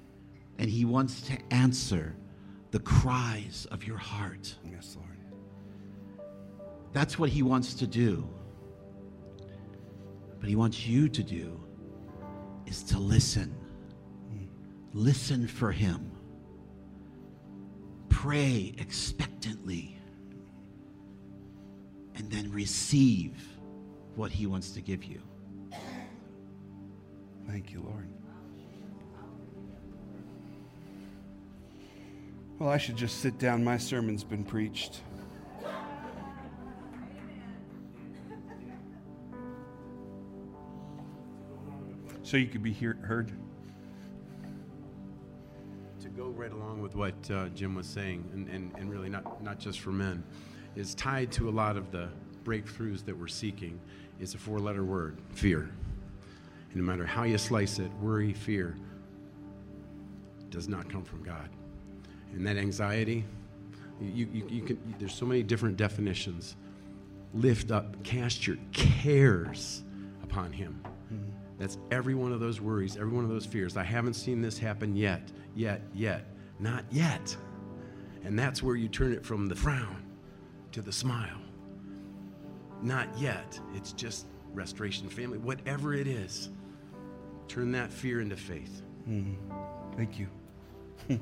And 0.59 0.71
He 0.71 0.85
wants 0.85 1.23
to 1.23 1.39
answer 1.51 2.15
the 2.73 2.81
cries 2.81 3.67
of 3.71 3.87
your 3.87 3.99
heart. 3.99 4.55
Yes, 4.65 4.97
Lord. 4.97 5.13
That's 6.93 7.19
what 7.19 7.31
he 7.31 7.43
wants 7.43 7.75
to 7.75 7.87
do. 7.87 8.29
But 10.43 10.49
he 10.49 10.57
wants 10.57 10.85
you 10.89 11.09
to 11.09 11.23
do 11.23 11.61
is 12.67 12.83
to 12.83 12.99
listen. 12.99 13.55
Listen 14.93 15.47
for 15.47 15.71
him. 15.71 16.11
Pray 18.09 18.75
expectantly. 18.77 19.97
And 22.17 22.29
then 22.29 22.51
receive 22.51 23.41
what 24.17 24.33
he 24.33 24.47
wants 24.47 24.73
to 24.73 24.81
give 24.81 25.05
you. 25.05 25.23
Thank 27.47 27.71
you, 27.73 27.81
Lord. 27.83 28.09
Well, 32.59 32.69
I 32.69 32.79
should 32.79 32.97
just 32.97 33.21
sit 33.21 33.39
down. 33.39 33.63
My 33.63 33.79
sermon's 33.79 34.25
been 34.25 34.43
preached. 34.43 35.03
So 42.33 42.39
you 42.39 42.47
could 42.47 42.63
be 42.63 42.73
hear, 42.73 42.97
heard. 43.03 43.31
To 46.01 46.09
go 46.09 46.29
right 46.29 46.51
along 46.51 46.81
with 46.81 46.97
what 46.97 47.13
uh, 47.31 47.49
Jim 47.51 47.75
was 47.75 47.87
saying, 47.87 48.25
and, 48.33 48.49
and, 48.49 48.73
and 48.79 48.91
really 48.91 49.11
not, 49.11 49.45
not 49.45 49.59
just 49.59 49.81
for 49.81 49.91
men, 49.91 50.25
is 50.75 50.95
tied 50.95 51.31
to 51.33 51.51
a 51.51 51.53
lot 51.53 51.77
of 51.77 51.91
the 51.91 52.09
breakthroughs 52.43 53.05
that 53.05 53.15
we're 53.15 53.29
seeking 53.29 53.79
is 54.19 54.33
a 54.33 54.39
four 54.39 54.61
letter 54.61 54.83
word 54.83 55.19
fear. 55.35 55.69
And 56.73 56.77
no 56.77 56.83
matter 56.85 57.05
how 57.05 57.25
you 57.25 57.37
slice 57.37 57.79
it, 57.79 57.93
worry, 58.01 58.33
fear 58.33 58.79
does 60.49 60.69
not 60.69 60.89
come 60.89 61.05
from 61.05 61.23
God. 61.23 61.51
And 62.33 62.47
that 62.47 62.57
anxiety, 62.57 63.27
you, 64.01 64.27
you, 64.33 64.49
you 64.49 64.63
can, 64.63 64.95
there's 64.99 65.15
so 65.15 65.27
many 65.27 65.43
different 65.43 65.77
definitions. 65.77 66.57
Lift 67.35 67.71
up, 67.71 68.03
cast 68.05 68.47
your 68.47 68.57
cares 68.73 69.83
upon 70.23 70.51
Him. 70.51 70.83
Mm-hmm. 71.53 71.61
That's 71.61 71.79
every 71.91 72.15
one 72.15 72.33
of 72.33 72.41
those 72.41 72.61
worries, 72.61 72.97
every 72.97 73.13
one 73.13 73.25
of 73.25 73.31
those 73.31 73.47
fears. 73.47 73.77
I 73.77 73.85
haven't 73.85 74.15
seen 74.15 74.41
this 74.41 74.59
happen 74.59 74.97
yet, 74.97 75.31
yet, 75.55 75.83
yet, 75.95 76.27
not 76.59 76.85
yet. 76.91 77.37
And 78.25 78.39
that's 78.39 78.63
where 78.63 78.77
you 78.77 78.89
turn 78.89 79.13
it 79.13 79.25
from 79.25 79.49
the 79.49 79.57
frown 79.57 80.03
to 80.73 80.83
the 80.83 80.93
smile. 80.93 81.39
Not 82.81 83.09
yet. 83.19 83.59
It's 83.75 83.93
just 83.93 84.27
restoration, 84.53 85.09
family, 85.09 85.39
whatever 85.39 85.95
it 85.95 86.07
is. 86.07 86.51
Turn 87.49 87.73
that 87.73 87.93
fear 87.93 88.21
into 88.21 88.37
faith. 88.37 88.83
Mm. 89.09 89.37
Thank 89.97 90.19
you. 90.19 90.29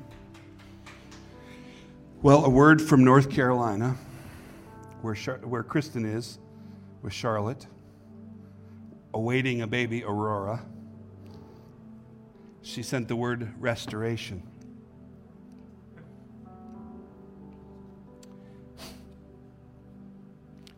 well, 2.21 2.45
a 2.45 2.49
word 2.49 2.81
from 2.81 3.03
North 3.03 3.29
Carolina, 3.29 3.95
where, 5.01 5.15
Char- 5.15 5.39
where 5.39 5.63
Kristen 5.63 6.05
is, 6.05 6.39
with 7.01 7.13
Charlotte 7.13 7.65
awaiting 9.13 9.61
a 9.61 9.67
baby, 9.67 10.03
Aurora, 10.03 10.63
she 12.61 12.83
sent 12.83 13.07
the 13.07 13.15
word 13.15 13.53
restoration. 13.59 14.43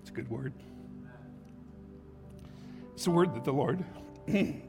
It's 0.02 0.10
a 0.10 0.14
good 0.14 0.30
word. 0.30 0.54
It's 2.94 3.08
a 3.08 3.12
word 3.12 3.36
that 3.36 3.44
the 3.44 3.52
Lord 3.52 3.84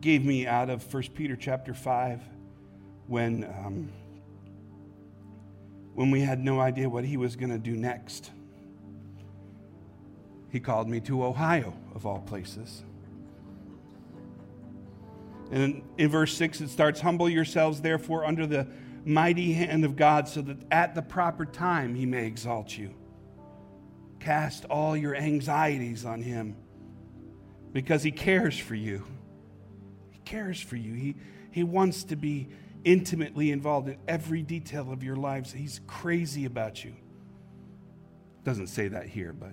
gave 0.00 0.24
me 0.24 0.46
out 0.46 0.70
of 0.70 0.92
1 0.92 1.02
Peter 1.14 1.34
chapter 1.34 1.74
5 1.74 2.22
when, 3.08 3.44
um, 3.44 3.90
when 5.94 6.10
we 6.10 6.20
had 6.20 6.38
no 6.38 6.60
idea 6.60 6.88
what 6.88 7.04
he 7.04 7.16
was 7.16 7.34
going 7.34 7.50
to 7.50 7.58
do 7.58 7.74
next. 7.74 8.30
He 10.50 10.60
called 10.60 10.88
me 10.88 11.00
to 11.00 11.24
Ohio, 11.24 11.74
of 11.94 12.06
all 12.06 12.20
places. 12.20 12.82
And 15.50 15.82
in 15.96 16.10
verse 16.10 16.34
6, 16.34 16.60
it 16.60 16.68
starts 16.68 17.00
Humble 17.00 17.28
yourselves, 17.28 17.80
therefore, 17.80 18.24
under 18.24 18.46
the 18.46 18.66
mighty 19.04 19.52
hand 19.52 19.84
of 19.84 19.96
God, 19.96 20.28
so 20.28 20.42
that 20.42 20.58
at 20.70 20.94
the 20.94 21.02
proper 21.02 21.44
time 21.44 21.94
he 21.94 22.06
may 22.06 22.26
exalt 22.26 22.76
you. 22.76 22.94
Cast 24.20 24.64
all 24.66 24.96
your 24.96 25.14
anxieties 25.14 26.04
on 26.04 26.22
him 26.22 26.56
because 27.72 28.02
he 28.02 28.10
cares 28.10 28.58
for 28.58 28.74
you. 28.74 29.04
He 30.10 30.18
cares 30.24 30.60
for 30.60 30.76
you. 30.76 30.94
He, 30.94 31.16
he 31.50 31.62
wants 31.62 32.04
to 32.04 32.16
be 32.16 32.48
intimately 32.84 33.52
involved 33.52 33.88
in 33.88 33.98
every 34.06 34.42
detail 34.42 34.92
of 34.92 35.02
your 35.02 35.16
lives. 35.16 35.52
He's 35.52 35.80
crazy 35.86 36.44
about 36.44 36.84
you. 36.84 36.94
Doesn't 38.44 38.68
say 38.68 38.88
that 38.88 39.06
here, 39.06 39.32
but. 39.32 39.52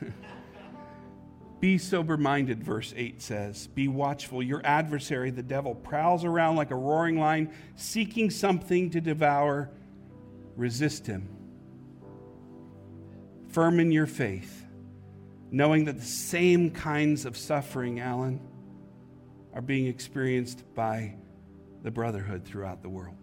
Be 1.60 1.76
sober 1.76 2.16
minded, 2.16 2.64
verse 2.64 2.94
8 2.96 3.20
says. 3.20 3.66
Be 3.66 3.86
watchful. 3.86 4.42
Your 4.42 4.62
adversary, 4.64 5.30
the 5.30 5.42
devil, 5.42 5.74
prowls 5.74 6.24
around 6.24 6.56
like 6.56 6.70
a 6.70 6.76
roaring 6.76 7.18
lion, 7.18 7.52
seeking 7.76 8.30
something 8.30 8.90
to 8.90 9.00
devour. 9.00 9.70
Resist 10.56 11.06
him. 11.06 11.28
Firm 13.48 13.78
in 13.78 13.92
your 13.92 14.06
faith, 14.06 14.64
knowing 15.50 15.84
that 15.84 15.98
the 15.98 16.06
same 16.06 16.70
kinds 16.70 17.26
of 17.26 17.36
suffering, 17.36 18.00
Alan, 18.00 18.40
are 19.52 19.60
being 19.60 19.86
experienced 19.86 20.62
by 20.74 21.16
the 21.82 21.90
brotherhood 21.90 22.44
throughout 22.44 22.82
the 22.82 22.88
world. 22.88 23.16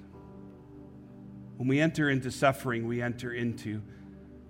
When 1.56 1.68
we 1.68 1.80
enter 1.80 2.10
into 2.10 2.30
suffering, 2.30 2.88
we 2.88 3.02
enter 3.02 3.34
into 3.34 3.82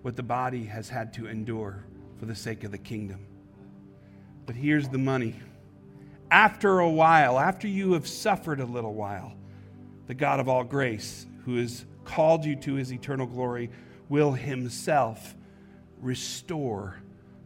what 0.02 0.16
the 0.16 0.24
body 0.24 0.66
has 0.66 0.90
had 0.90 1.14
to 1.14 1.28
endure 1.28 1.86
for 2.20 2.26
the 2.26 2.36
sake 2.36 2.64
of 2.64 2.72
the 2.72 2.78
kingdom. 2.78 3.26
But 4.46 4.56
here's 4.56 4.90
the 4.90 4.98
money. 4.98 5.36
After 6.32 6.80
a 6.80 6.90
while, 6.90 7.40
after 7.40 7.68
you 7.68 7.94
have 7.94 8.08
suffered 8.08 8.60
a 8.60 8.66
little 8.66 8.94
while, 8.94 9.34
the 10.08 10.14
God 10.14 10.40
of 10.40 10.50
all 10.50 10.64
grace, 10.64 11.26
who 11.46 11.58
has 11.58 11.86
called 12.04 12.46
you 12.46 12.56
to 12.56 12.76
his 12.76 12.92
eternal 12.92 13.26
glory, 13.26 13.70
will 14.10 14.32
himself 14.32 15.36
restore, 16.02 17.02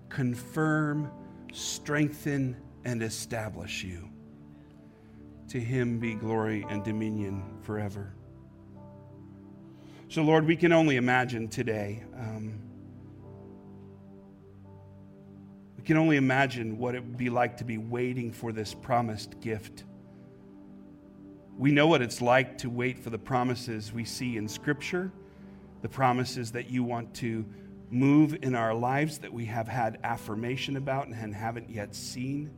confirm, 0.10 1.12
strengthen, 1.52 2.56
and 2.86 3.04
establish 3.04 3.84
you. 3.84 4.10
To 5.50 5.60
him 5.60 6.00
be 6.00 6.14
glory 6.14 6.66
and 6.70 6.84
dominion 6.84 7.44
forever. 7.62 8.14
So, 10.08 10.24
Lord, 10.24 10.46
we 10.46 10.56
can 10.56 10.72
only 10.72 10.98
imagine 10.98 11.48
today. 11.48 12.04
Um, 12.16 12.60
We 15.82 15.88
can 15.88 15.98
only 15.98 16.18
imagine 16.18 16.78
what 16.78 16.94
it 16.94 17.04
would 17.04 17.18
be 17.18 17.32
like 17.32 17.58
to 17.58 17.64
be 17.64 17.80
waiting 17.80 18.32
for 18.32 18.52
this 18.52 18.72
promised 18.72 19.42
gift. 19.42 19.84
We 21.58 21.72
know 21.72 21.88
what 21.88 22.04
it's 22.04 22.22
like 22.22 22.60
to 22.60 22.70
wait 22.70 23.00
for 23.00 23.10
the 23.10 23.18
promises 23.18 23.92
we 23.92 24.06
see 24.06 24.38
in 24.38 24.48
Scripture, 24.48 25.12
the 25.82 25.90
promises 25.90 26.52
that 26.52 26.70
you 26.70 26.84
want 26.84 27.16
to 27.16 27.44
move 27.90 28.38
in 28.44 28.54
our 28.54 28.76
lives 28.76 29.18
that 29.18 29.34
we 29.34 29.46
have 29.46 29.68
had 29.68 29.98
affirmation 30.04 30.78
about 30.78 31.08
and 31.08 31.34
haven't 31.34 31.68
yet 31.68 31.96
seen. 31.96 32.52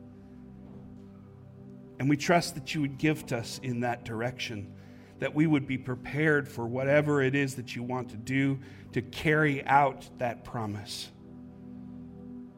And 1.98 2.10
we 2.10 2.18
trust 2.18 2.56
that 2.56 2.76
you 2.76 2.82
would 2.82 2.98
gift 2.98 3.32
us 3.32 3.58
in 3.64 3.80
that 3.80 4.04
direction, 4.04 4.74
that 5.20 5.34
we 5.34 5.48
would 5.48 5.66
be 5.66 5.78
prepared 5.78 6.46
for 6.46 6.68
whatever 6.68 7.22
it 7.22 7.36
is 7.36 7.56
that 7.56 7.74
you 7.74 7.84
want 7.84 8.10
to 8.10 8.18
do 8.18 8.60
to 8.92 9.02
carry 9.02 9.66
out 9.66 10.10
that 10.18 10.44
promise. 10.44 11.10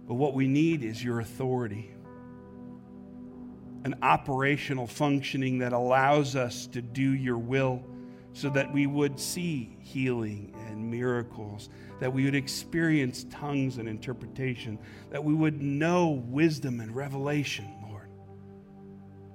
But 0.08 0.16
what 0.16 0.34
we 0.34 0.48
need 0.48 0.84
is 0.84 1.04
your 1.04 1.20
authority, 1.20 1.92
an 3.84 3.96
operational 4.02 4.88
functioning 4.88 5.60
that 5.60 5.74
allows 5.74 6.36
us 6.36 6.68
to 6.68 6.82
do 6.82 7.14
your 7.14 7.38
will 7.38 7.84
so 8.34 8.50
that 8.50 8.72
we 8.74 8.86
would 8.86 9.20
see 9.20 9.78
healing 9.80 10.54
and 10.68 10.92
miracles, 10.92 11.70
that 12.00 12.12
we 12.12 12.26
would 12.26 12.36
experience 12.36 13.26
tongues 13.30 13.78
and 13.78 13.88
interpretation, 13.88 14.78
that 15.10 15.24
we 15.24 15.34
would 15.34 15.62
know 15.62 16.10
wisdom 16.28 16.82
and 16.82 16.96
revelation, 16.96 17.66
Lord. 17.90 18.10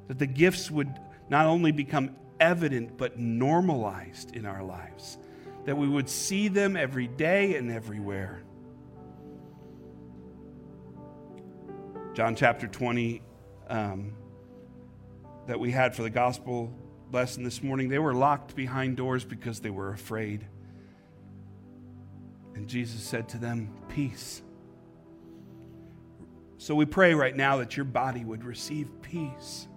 That 0.09 0.19
the 0.19 0.27
gifts 0.27 0.71
would 0.71 0.93
not 1.31 1.47
only 1.47 1.73
become 1.73 2.15
evident, 2.41 2.99
but 2.99 3.19
normalized 3.19 4.37
in 4.37 4.45
our 4.45 4.63
lives, 4.63 5.19
that 5.65 5.77
we 5.77 5.89
would 5.89 6.09
see 6.09 6.49
them 6.49 6.77
every 6.77 7.07
day 7.07 7.57
and 7.57 7.71
everywhere. 7.71 8.43
John 12.13 12.35
chapter 12.35 12.67
20, 12.67 13.23
um, 13.69 14.13
that 15.47 15.61
we 15.61 15.71
had 15.71 15.95
for 15.95 16.03
the 16.03 16.11
gospel 16.11 16.73
lesson 17.13 17.45
this 17.45 17.63
morning, 17.63 17.89
they 17.89 18.01
were 18.01 18.15
locked 18.15 18.57
behind 18.57 18.97
doors 18.97 19.25
because 19.25 19.61
they 19.61 19.71
were 19.71 19.93
afraid. 19.93 20.45
And 22.57 22.69
Jesus 22.69 23.01
said 23.01 23.29
to 23.31 23.39
them, 23.39 23.73
Peace. 23.89 24.43
So 26.59 26.75
we 26.75 26.85
pray 26.85 27.15
right 27.15 27.35
now 27.35 27.59
that 27.59 27.77
your 27.77 27.85
body 27.85 28.25
would 28.25 28.45
receive 28.45 28.89
peace. 29.03 29.69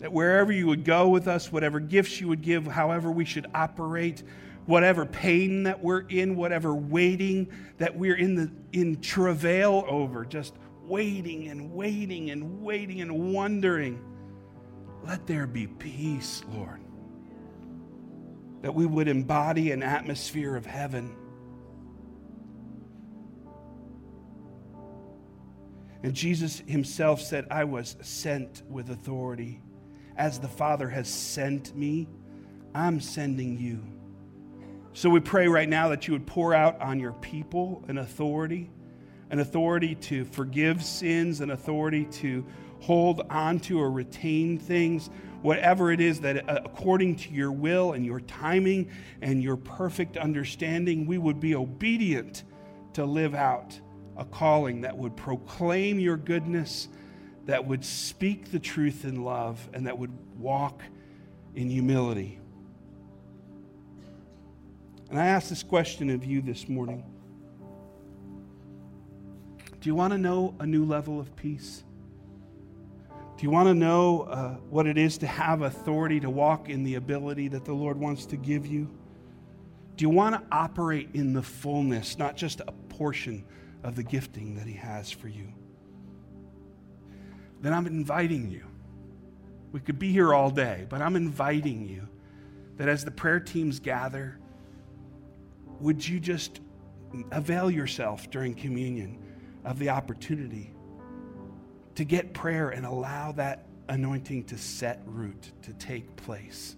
That 0.00 0.12
wherever 0.12 0.50
you 0.50 0.66
would 0.66 0.84
go 0.84 1.08
with 1.08 1.28
us, 1.28 1.52
whatever 1.52 1.78
gifts 1.78 2.20
you 2.22 2.28
would 2.28 2.40
give, 2.40 2.66
however 2.66 3.10
we 3.10 3.26
should 3.26 3.46
operate, 3.54 4.22
whatever 4.64 5.04
pain 5.04 5.64
that 5.64 5.82
we're 5.82 6.06
in, 6.08 6.36
whatever 6.36 6.74
waiting 6.74 7.48
that 7.76 7.96
we're 7.96 8.16
in 8.16 8.34
the 8.34 8.50
in 8.72 9.00
travail 9.00 9.84
over, 9.86 10.24
just 10.24 10.54
waiting 10.90 11.48
and 11.48 11.72
waiting 11.72 12.30
and 12.30 12.60
waiting 12.60 13.00
and 13.00 13.32
wondering. 13.32 14.04
Let 15.04 15.24
there 15.26 15.46
be 15.46 15.68
peace, 15.68 16.42
Lord. 16.52 16.80
That 18.62 18.74
we 18.74 18.86
would 18.86 19.06
embody 19.06 19.70
an 19.70 19.84
atmosphere 19.84 20.56
of 20.56 20.66
heaven. 20.66 21.14
And 26.02 26.12
Jesus 26.12 26.62
himself 26.66 27.22
said, 27.22 27.46
I 27.50 27.64
was 27.64 27.96
sent 28.00 28.62
with 28.68 28.90
authority. 28.90 29.60
As 30.16 30.40
the 30.40 30.48
Father 30.48 30.88
has 30.88 31.08
sent 31.08 31.74
me, 31.76 32.08
I'm 32.74 33.00
sending 33.00 33.58
you. 33.58 33.82
So 34.92 35.08
we 35.08 35.20
pray 35.20 35.46
right 35.46 35.68
now 35.68 35.88
that 35.90 36.08
you 36.08 36.14
would 36.14 36.26
pour 36.26 36.52
out 36.52 36.80
on 36.80 36.98
your 36.98 37.12
people 37.12 37.84
an 37.86 37.98
authority, 37.98 38.70
an 39.30 39.38
authority 39.38 39.94
to 39.94 40.24
forgive 40.24 40.82
sins, 40.84 41.40
an 41.40 41.50
authority 41.50 42.04
to 42.04 42.44
hold 42.80 43.22
onto 43.30 43.78
or 43.78 43.90
retain 43.90 44.58
things, 44.58 45.10
whatever 45.42 45.92
it 45.92 46.00
is 46.00 46.20
that 46.20 46.48
uh, 46.48 46.60
according 46.64 47.16
to 47.16 47.32
your 47.32 47.52
will 47.52 47.92
and 47.92 48.04
your 48.04 48.20
timing 48.20 48.90
and 49.22 49.42
your 49.42 49.56
perfect 49.56 50.16
understanding, 50.16 51.06
we 51.06 51.18
would 51.18 51.40
be 51.40 51.54
obedient 51.54 52.44
to 52.94 53.04
live 53.04 53.34
out 53.34 53.78
a 54.16 54.24
calling 54.24 54.82
that 54.82 54.96
would 54.96 55.16
proclaim 55.16 55.98
your 55.98 56.16
goodness, 56.16 56.88
that 57.46 57.64
would 57.64 57.84
speak 57.84 58.50
the 58.50 58.58
truth 58.58 59.04
in 59.04 59.22
love, 59.22 59.68
and 59.72 59.86
that 59.86 59.96
would 59.96 60.12
walk 60.38 60.82
in 61.54 61.70
humility. 61.70 62.38
And 65.08 65.18
I 65.18 65.26
ask 65.26 65.48
this 65.48 65.62
question 65.62 66.10
of 66.10 66.24
you 66.24 66.42
this 66.42 66.68
morning 66.68 67.04
Do 69.80 69.88
you 69.88 69.94
want 69.94 70.12
to 70.12 70.18
know 70.18 70.54
a 70.60 70.66
new 70.66 70.84
level 70.84 71.18
of 71.18 71.34
peace? 71.36 71.84
Do 73.08 73.44
you 73.44 73.50
want 73.50 73.68
to 73.68 73.74
know 73.74 74.22
uh, 74.22 74.50
what 74.68 74.86
it 74.86 74.98
is 74.98 75.16
to 75.18 75.26
have 75.26 75.62
authority 75.62 76.20
to 76.20 76.28
walk 76.28 76.68
in 76.68 76.84
the 76.84 76.96
ability 76.96 77.48
that 77.48 77.64
the 77.64 77.72
Lord 77.72 77.98
wants 77.98 78.26
to 78.26 78.36
give 78.36 78.66
you? 78.66 78.90
Do 79.96 80.02
you 80.02 80.10
want 80.10 80.34
to 80.34 80.42
operate 80.54 81.08
in 81.14 81.32
the 81.32 81.42
fullness, 81.42 82.18
not 82.18 82.36
just 82.36 82.60
a 82.60 82.72
portion 82.90 83.42
of 83.82 83.96
the 83.96 84.02
gifting 84.02 84.56
that 84.56 84.66
He 84.66 84.74
has 84.74 85.10
for 85.10 85.28
you? 85.28 85.48
Then 87.62 87.72
I'm 87.72 87.86
inviting 87.86 88.50
you. 88.50 88.64
We 89.72 89.80
could 89.80 89.98
be 89.98 90.12
here 90.12 90.34
all 90.34 90.50
day, 90.50 90.86
but 90.90 91.00
I'm 91.00 91.16
inviting 91.16 91.88
you 91.88 92.06
that 92.76 92.88
as 92.88 93.06
the 93.06 93.10
prayer 93.10 93.40
teams 93.40 93.80
gather, 93.80 94.38
would 95.80 96.06
you 96.06 96.20
just 96.20 96.60
avail 97.32 97.70
yourself 97.70 98.30
during 98.30 98.54
communion 98.54 99.18
of 99.64 99.78
the 99.78 99.90
opportunity 99.90 100.72
to 101.94 102.04
get 102.04 102.32
prayer 102.32 102.70
and 102.70 102.86
allow 102.86 103.32
that 103.32 103.66
anointing 103.88 104.44
to 104.44 104.58
set 104.58 105.02
root, 105.06 105.52
to 105.62 105.72
take 105.74 106.16
place? 106.16 106.76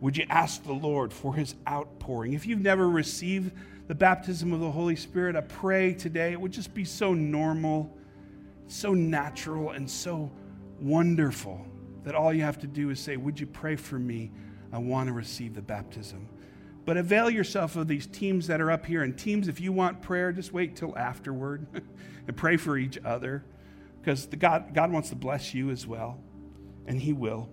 Would 0.00 0.16
you 0.16 0.24
ask 0.30 0.64
the 0.64 0.72
Lord 0.72 1.12
for 1.12 1.34
his 1.34 1.54
outpouring? 1.68 2.32
If 2.32 2.46
you've 2.46 2.60
never 2.60 2.88
received 2.88 3.52
the 3.86 3.94
baptism 3.94 4.52
of 4.52 4.60
the 4.60 4.70
Holy 4.70 4.96
Spirit, 4.96 5.36
I 5.36 5.42
pray 5.42 5.92
today 5.92 6.32
it 6.32 6.40
would 6.40 6.52
just 6.52 6.72
be 6.72 6.84
so 6.84 7.12
normal, 7.12 7.96
so 8.66 8.94
natural, 8.94 9.70
and 9.70 9.90
so 9.90 10.30
wonderful 10.80 11.66
that 12.04 12.14
all 12.14 12.32
you 12.32 12.42
have 12.42 12.58
to 12.60 12.66
do 12.66 12.88
is 12.88 12.98
say, 12.98 13.18
Would 13.18 13.38
you 13.38 13.46
pray 13.46 13.76
for 13.76 13.98
me? 13.98 14.30
I 14.72 14.78
want 14.78 15.08
to 15.08 15.12
receive 15.12 15.54
the 15.54 15.62
baptism. 15.62 16.28
But 16.90 16.96
avail 16.96 17.30
yourself 17.30 17.76
of 17.76 17.86
these 17.86 18.08
teams 18.08 18.48
that 18.48 18.60
are 18.60 18.68
up 18.68 18.84
here. 18.84 19.04
And 19.04 19.16
teams, 19.16 19.46
if 19.46 19.60
you 19.60 19.70
want 19.70 20.02
prayer, 20.02 20.32
just 20.32 20.52
wait 20.52 20.74
till 20.74 20.98
afterward 20.98 21.64
and 22.26 22.36
pray 22.36 22.56
for 22.56 22.76
each 22.76 22.98
other 23.04 23.44
because 24.02 24.26
God, 24.26 24.74
God 24.74 24.90
wants 24.90 25.10
to 25.10 25.14
bless 25.14 25.54
you 25.54 25.70
as 25.70 25.86
well, 25.86 26.18
and 26.88 27.00
He 27.00 27.12
will. 27.12 27.48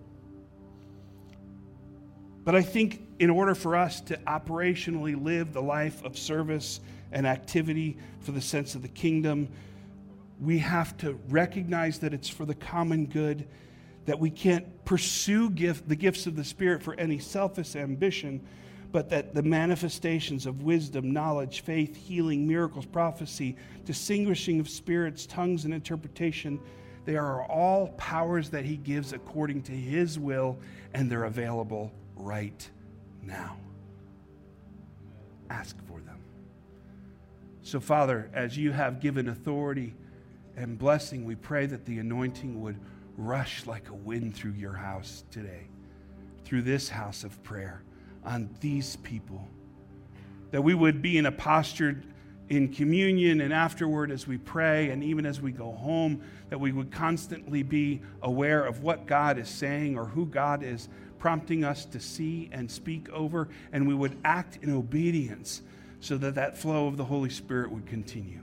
But 2.42 2.56
I 2.56 2.62
think 2.62 3.00
in 3.20 3.30
order 3.30 3.54
for 3.54 3.76
us 3.76 4.00
to 4.00 4.16
operationally 4.26 5.14
live 5.24 5.52
the 5.52 5.62
life 5.62 6.02
of 6.02 6.18
service 6.18 6.80
and 7.12 7.24
activity 7.24 7.96
for 8.18 8.32
the 8.32 8.40
sense 8.40 8.74
of 8.74 8.82
the 8.82 8.88
kingdom, 8.88 9.50
we 10.40 10.58
have 10.58 10.96
to 10.96 11.16
recognize 11.28 12.00
that 12.00 12.12
it's 12.12 12.28
for 12.28 12.44
the 12.44 12.56
common 12.56 13.06
good, 13.06 13.46
that 14.04 14.18
we 14.18 14.30
can't 14.30 14.84
pursue 14.84 15.48
gift, 15.48 15.88
the 15.88 15.94
gifts 15.94 16.26
of 16.26 16.34
the 16.34 16.42
Spirit 16.42 16.82
for 16.82 16.94
any 16.94 17.20
selfish 17.20 17.76
ambition, 17.76 18.44
but 18.90 19.10
that 19.10 19.34
the 19.34 19.42
manifestations 19.42 20.46
of 20.46 20.62
wisdom, 20.62 21.12
knowledge, 21.12 21.60
faith, 21.60 21.94
healing, 21.94 22.46
miracles, 22.46 22.86
prophecy, 22.86 23.56
distinguishing 23.84 24.60
of 24.60 24.68
spirits, 24.68 25.26
tongues, 25.26 25.64
and 25.64 25.74
interpretation, 25.74 26.58
they 27.04 27.16
are 27.16 27.42
all 27.44 27.88
powers 27.96 28.50
that 28.50 28.64
He 28.64 28.76
gives 28.76 29.12
according 29.12 29.62
to 29.62 29.72
His 29.72 30.18
will, 30.18 30.58
and 30.94 31.10
they're 31.10 31.24
available 31.24 31.92
right 32.16 32.68
now. 33.22 33.56
Ask 35.50 35.76
for 35.86 36.00
them. 36.00 36.18
So, 37.62 37.80
Father, 37.80 38.30
as 38.32 38.56
you 38.56 38.72
have 38.72 39.00
given 39.00 39.28
authority 39.28 39.94
and 40.56 40.78
blessing, 40.78 41.24
we 41.24 41.34
pray 41.34 41.66
that 41.66 41.84
the 41.84 41.98
anointing 41.98 42.60
would 42.62 42.80
rush 43.18 43.66
like 43.66 43.90
a 43.90 43.94
wind 43.94 44.34
through 44.34 44.52
your 44.52 44.72
house 44.72 45.24
today, 45.30 45.66
through 46.44 46.62
this 46.62 46.88
house 46.88 47.24
of 47.24 47.42
prayer 47.42 47.82
on 48.24 48.50
these 48.60 48.96
people. 48.96 49.46
That 50.50 50.62
we 50.62 50.74
would 50.74 51.02
be 51.02 51.18
in 51.18 51.26
a 51.26 51.32
posture 51.32 52.02
in 52.48 52.72
communion 52.72 53.42
and 53.42 53.52
afterward 53.52 54.10
as 54.10 54.26
we 54.26 54.38
pray 54.38 54.90
and 54.90 55.04
even 55.04 55.26
as 55.26 55.40
we 55.40 55.52
go 55.52 55.72
home, 55.72 56.22
that 56.48 56.58
we 56.58 56.72
would 56.72 56.90
constantly 56.90 57.62
be 57.62 58.00
aware 58.22 58.64
of 58.64 58.82
what 58.82 59.06
God 59.06 59.38
is 59.38 59.48
saying 59.48 59.98
or 59.98 60.06
who 60.06 60.24
God 60.24 60.62
is 60.62 60.88
prompting 61.18 61.64
us 61.64 61.84
to 61.84 62.00
see 62.00 62.48
and 62.52 62.70
speak 62.70 63.08
over, 63.10 63.48
and 63.72 63.86
we 63.86 63.94
would 63.94 64.16
act 64.24 64.58
in 64.62 64.74
obedience 64.74 65.62
so 66.00 66.16
that 66.16 66.36
that 66.36 66.56
flow 66.56 66.86
of 66.86 66.96
the 66.96 67.04
Holy 67.04 67.30
Spirit 67.30 67.70
would 67.70 67.86
continue. 67.86 68.40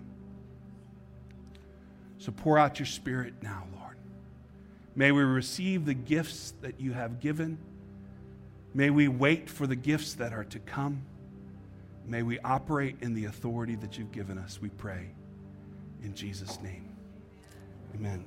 So 2.18 2.32
pour 2.32 2.58
out 2.58 2.80
your 2.80 2.86
Spirit 2.86 3.34
now, 3.42 3.64
Lord. 3.80 3.96
May 4.96 5.12
we 5.12 5.24
receive 5.24 5.86
the 5.86 5.94
gifts 5.94 6.54
that 6.62 6.80
you 6.80 6.94
have 6.94 7.20
given. 7.20 7.58
May 8.76 8.90
we 8.90 9.08
wait 9.08 9.50
for 9.50 9.66
the 9.66 9.76
gifts 9.78 10.16
that 10.16 10.34
are 10.34 10.44
to 10.44 10.60
come. 10.60 11.02
May 12.06 12.24
we 12.24 12.40
operate 12.40 12.98
in 13.02 13.14
the 13.14 13.26
authority 13.26 13.76
that 13.76 13.98
you've 13.98 14.12
given 14.12 14.38
us, 14.38 14.60
we 14.62 14.68
pray. 14.68 15.12
In 16.04 16.14
Jesus' 16.14 16.60
name. 16.62 16.94
Amen. 17.96 18.26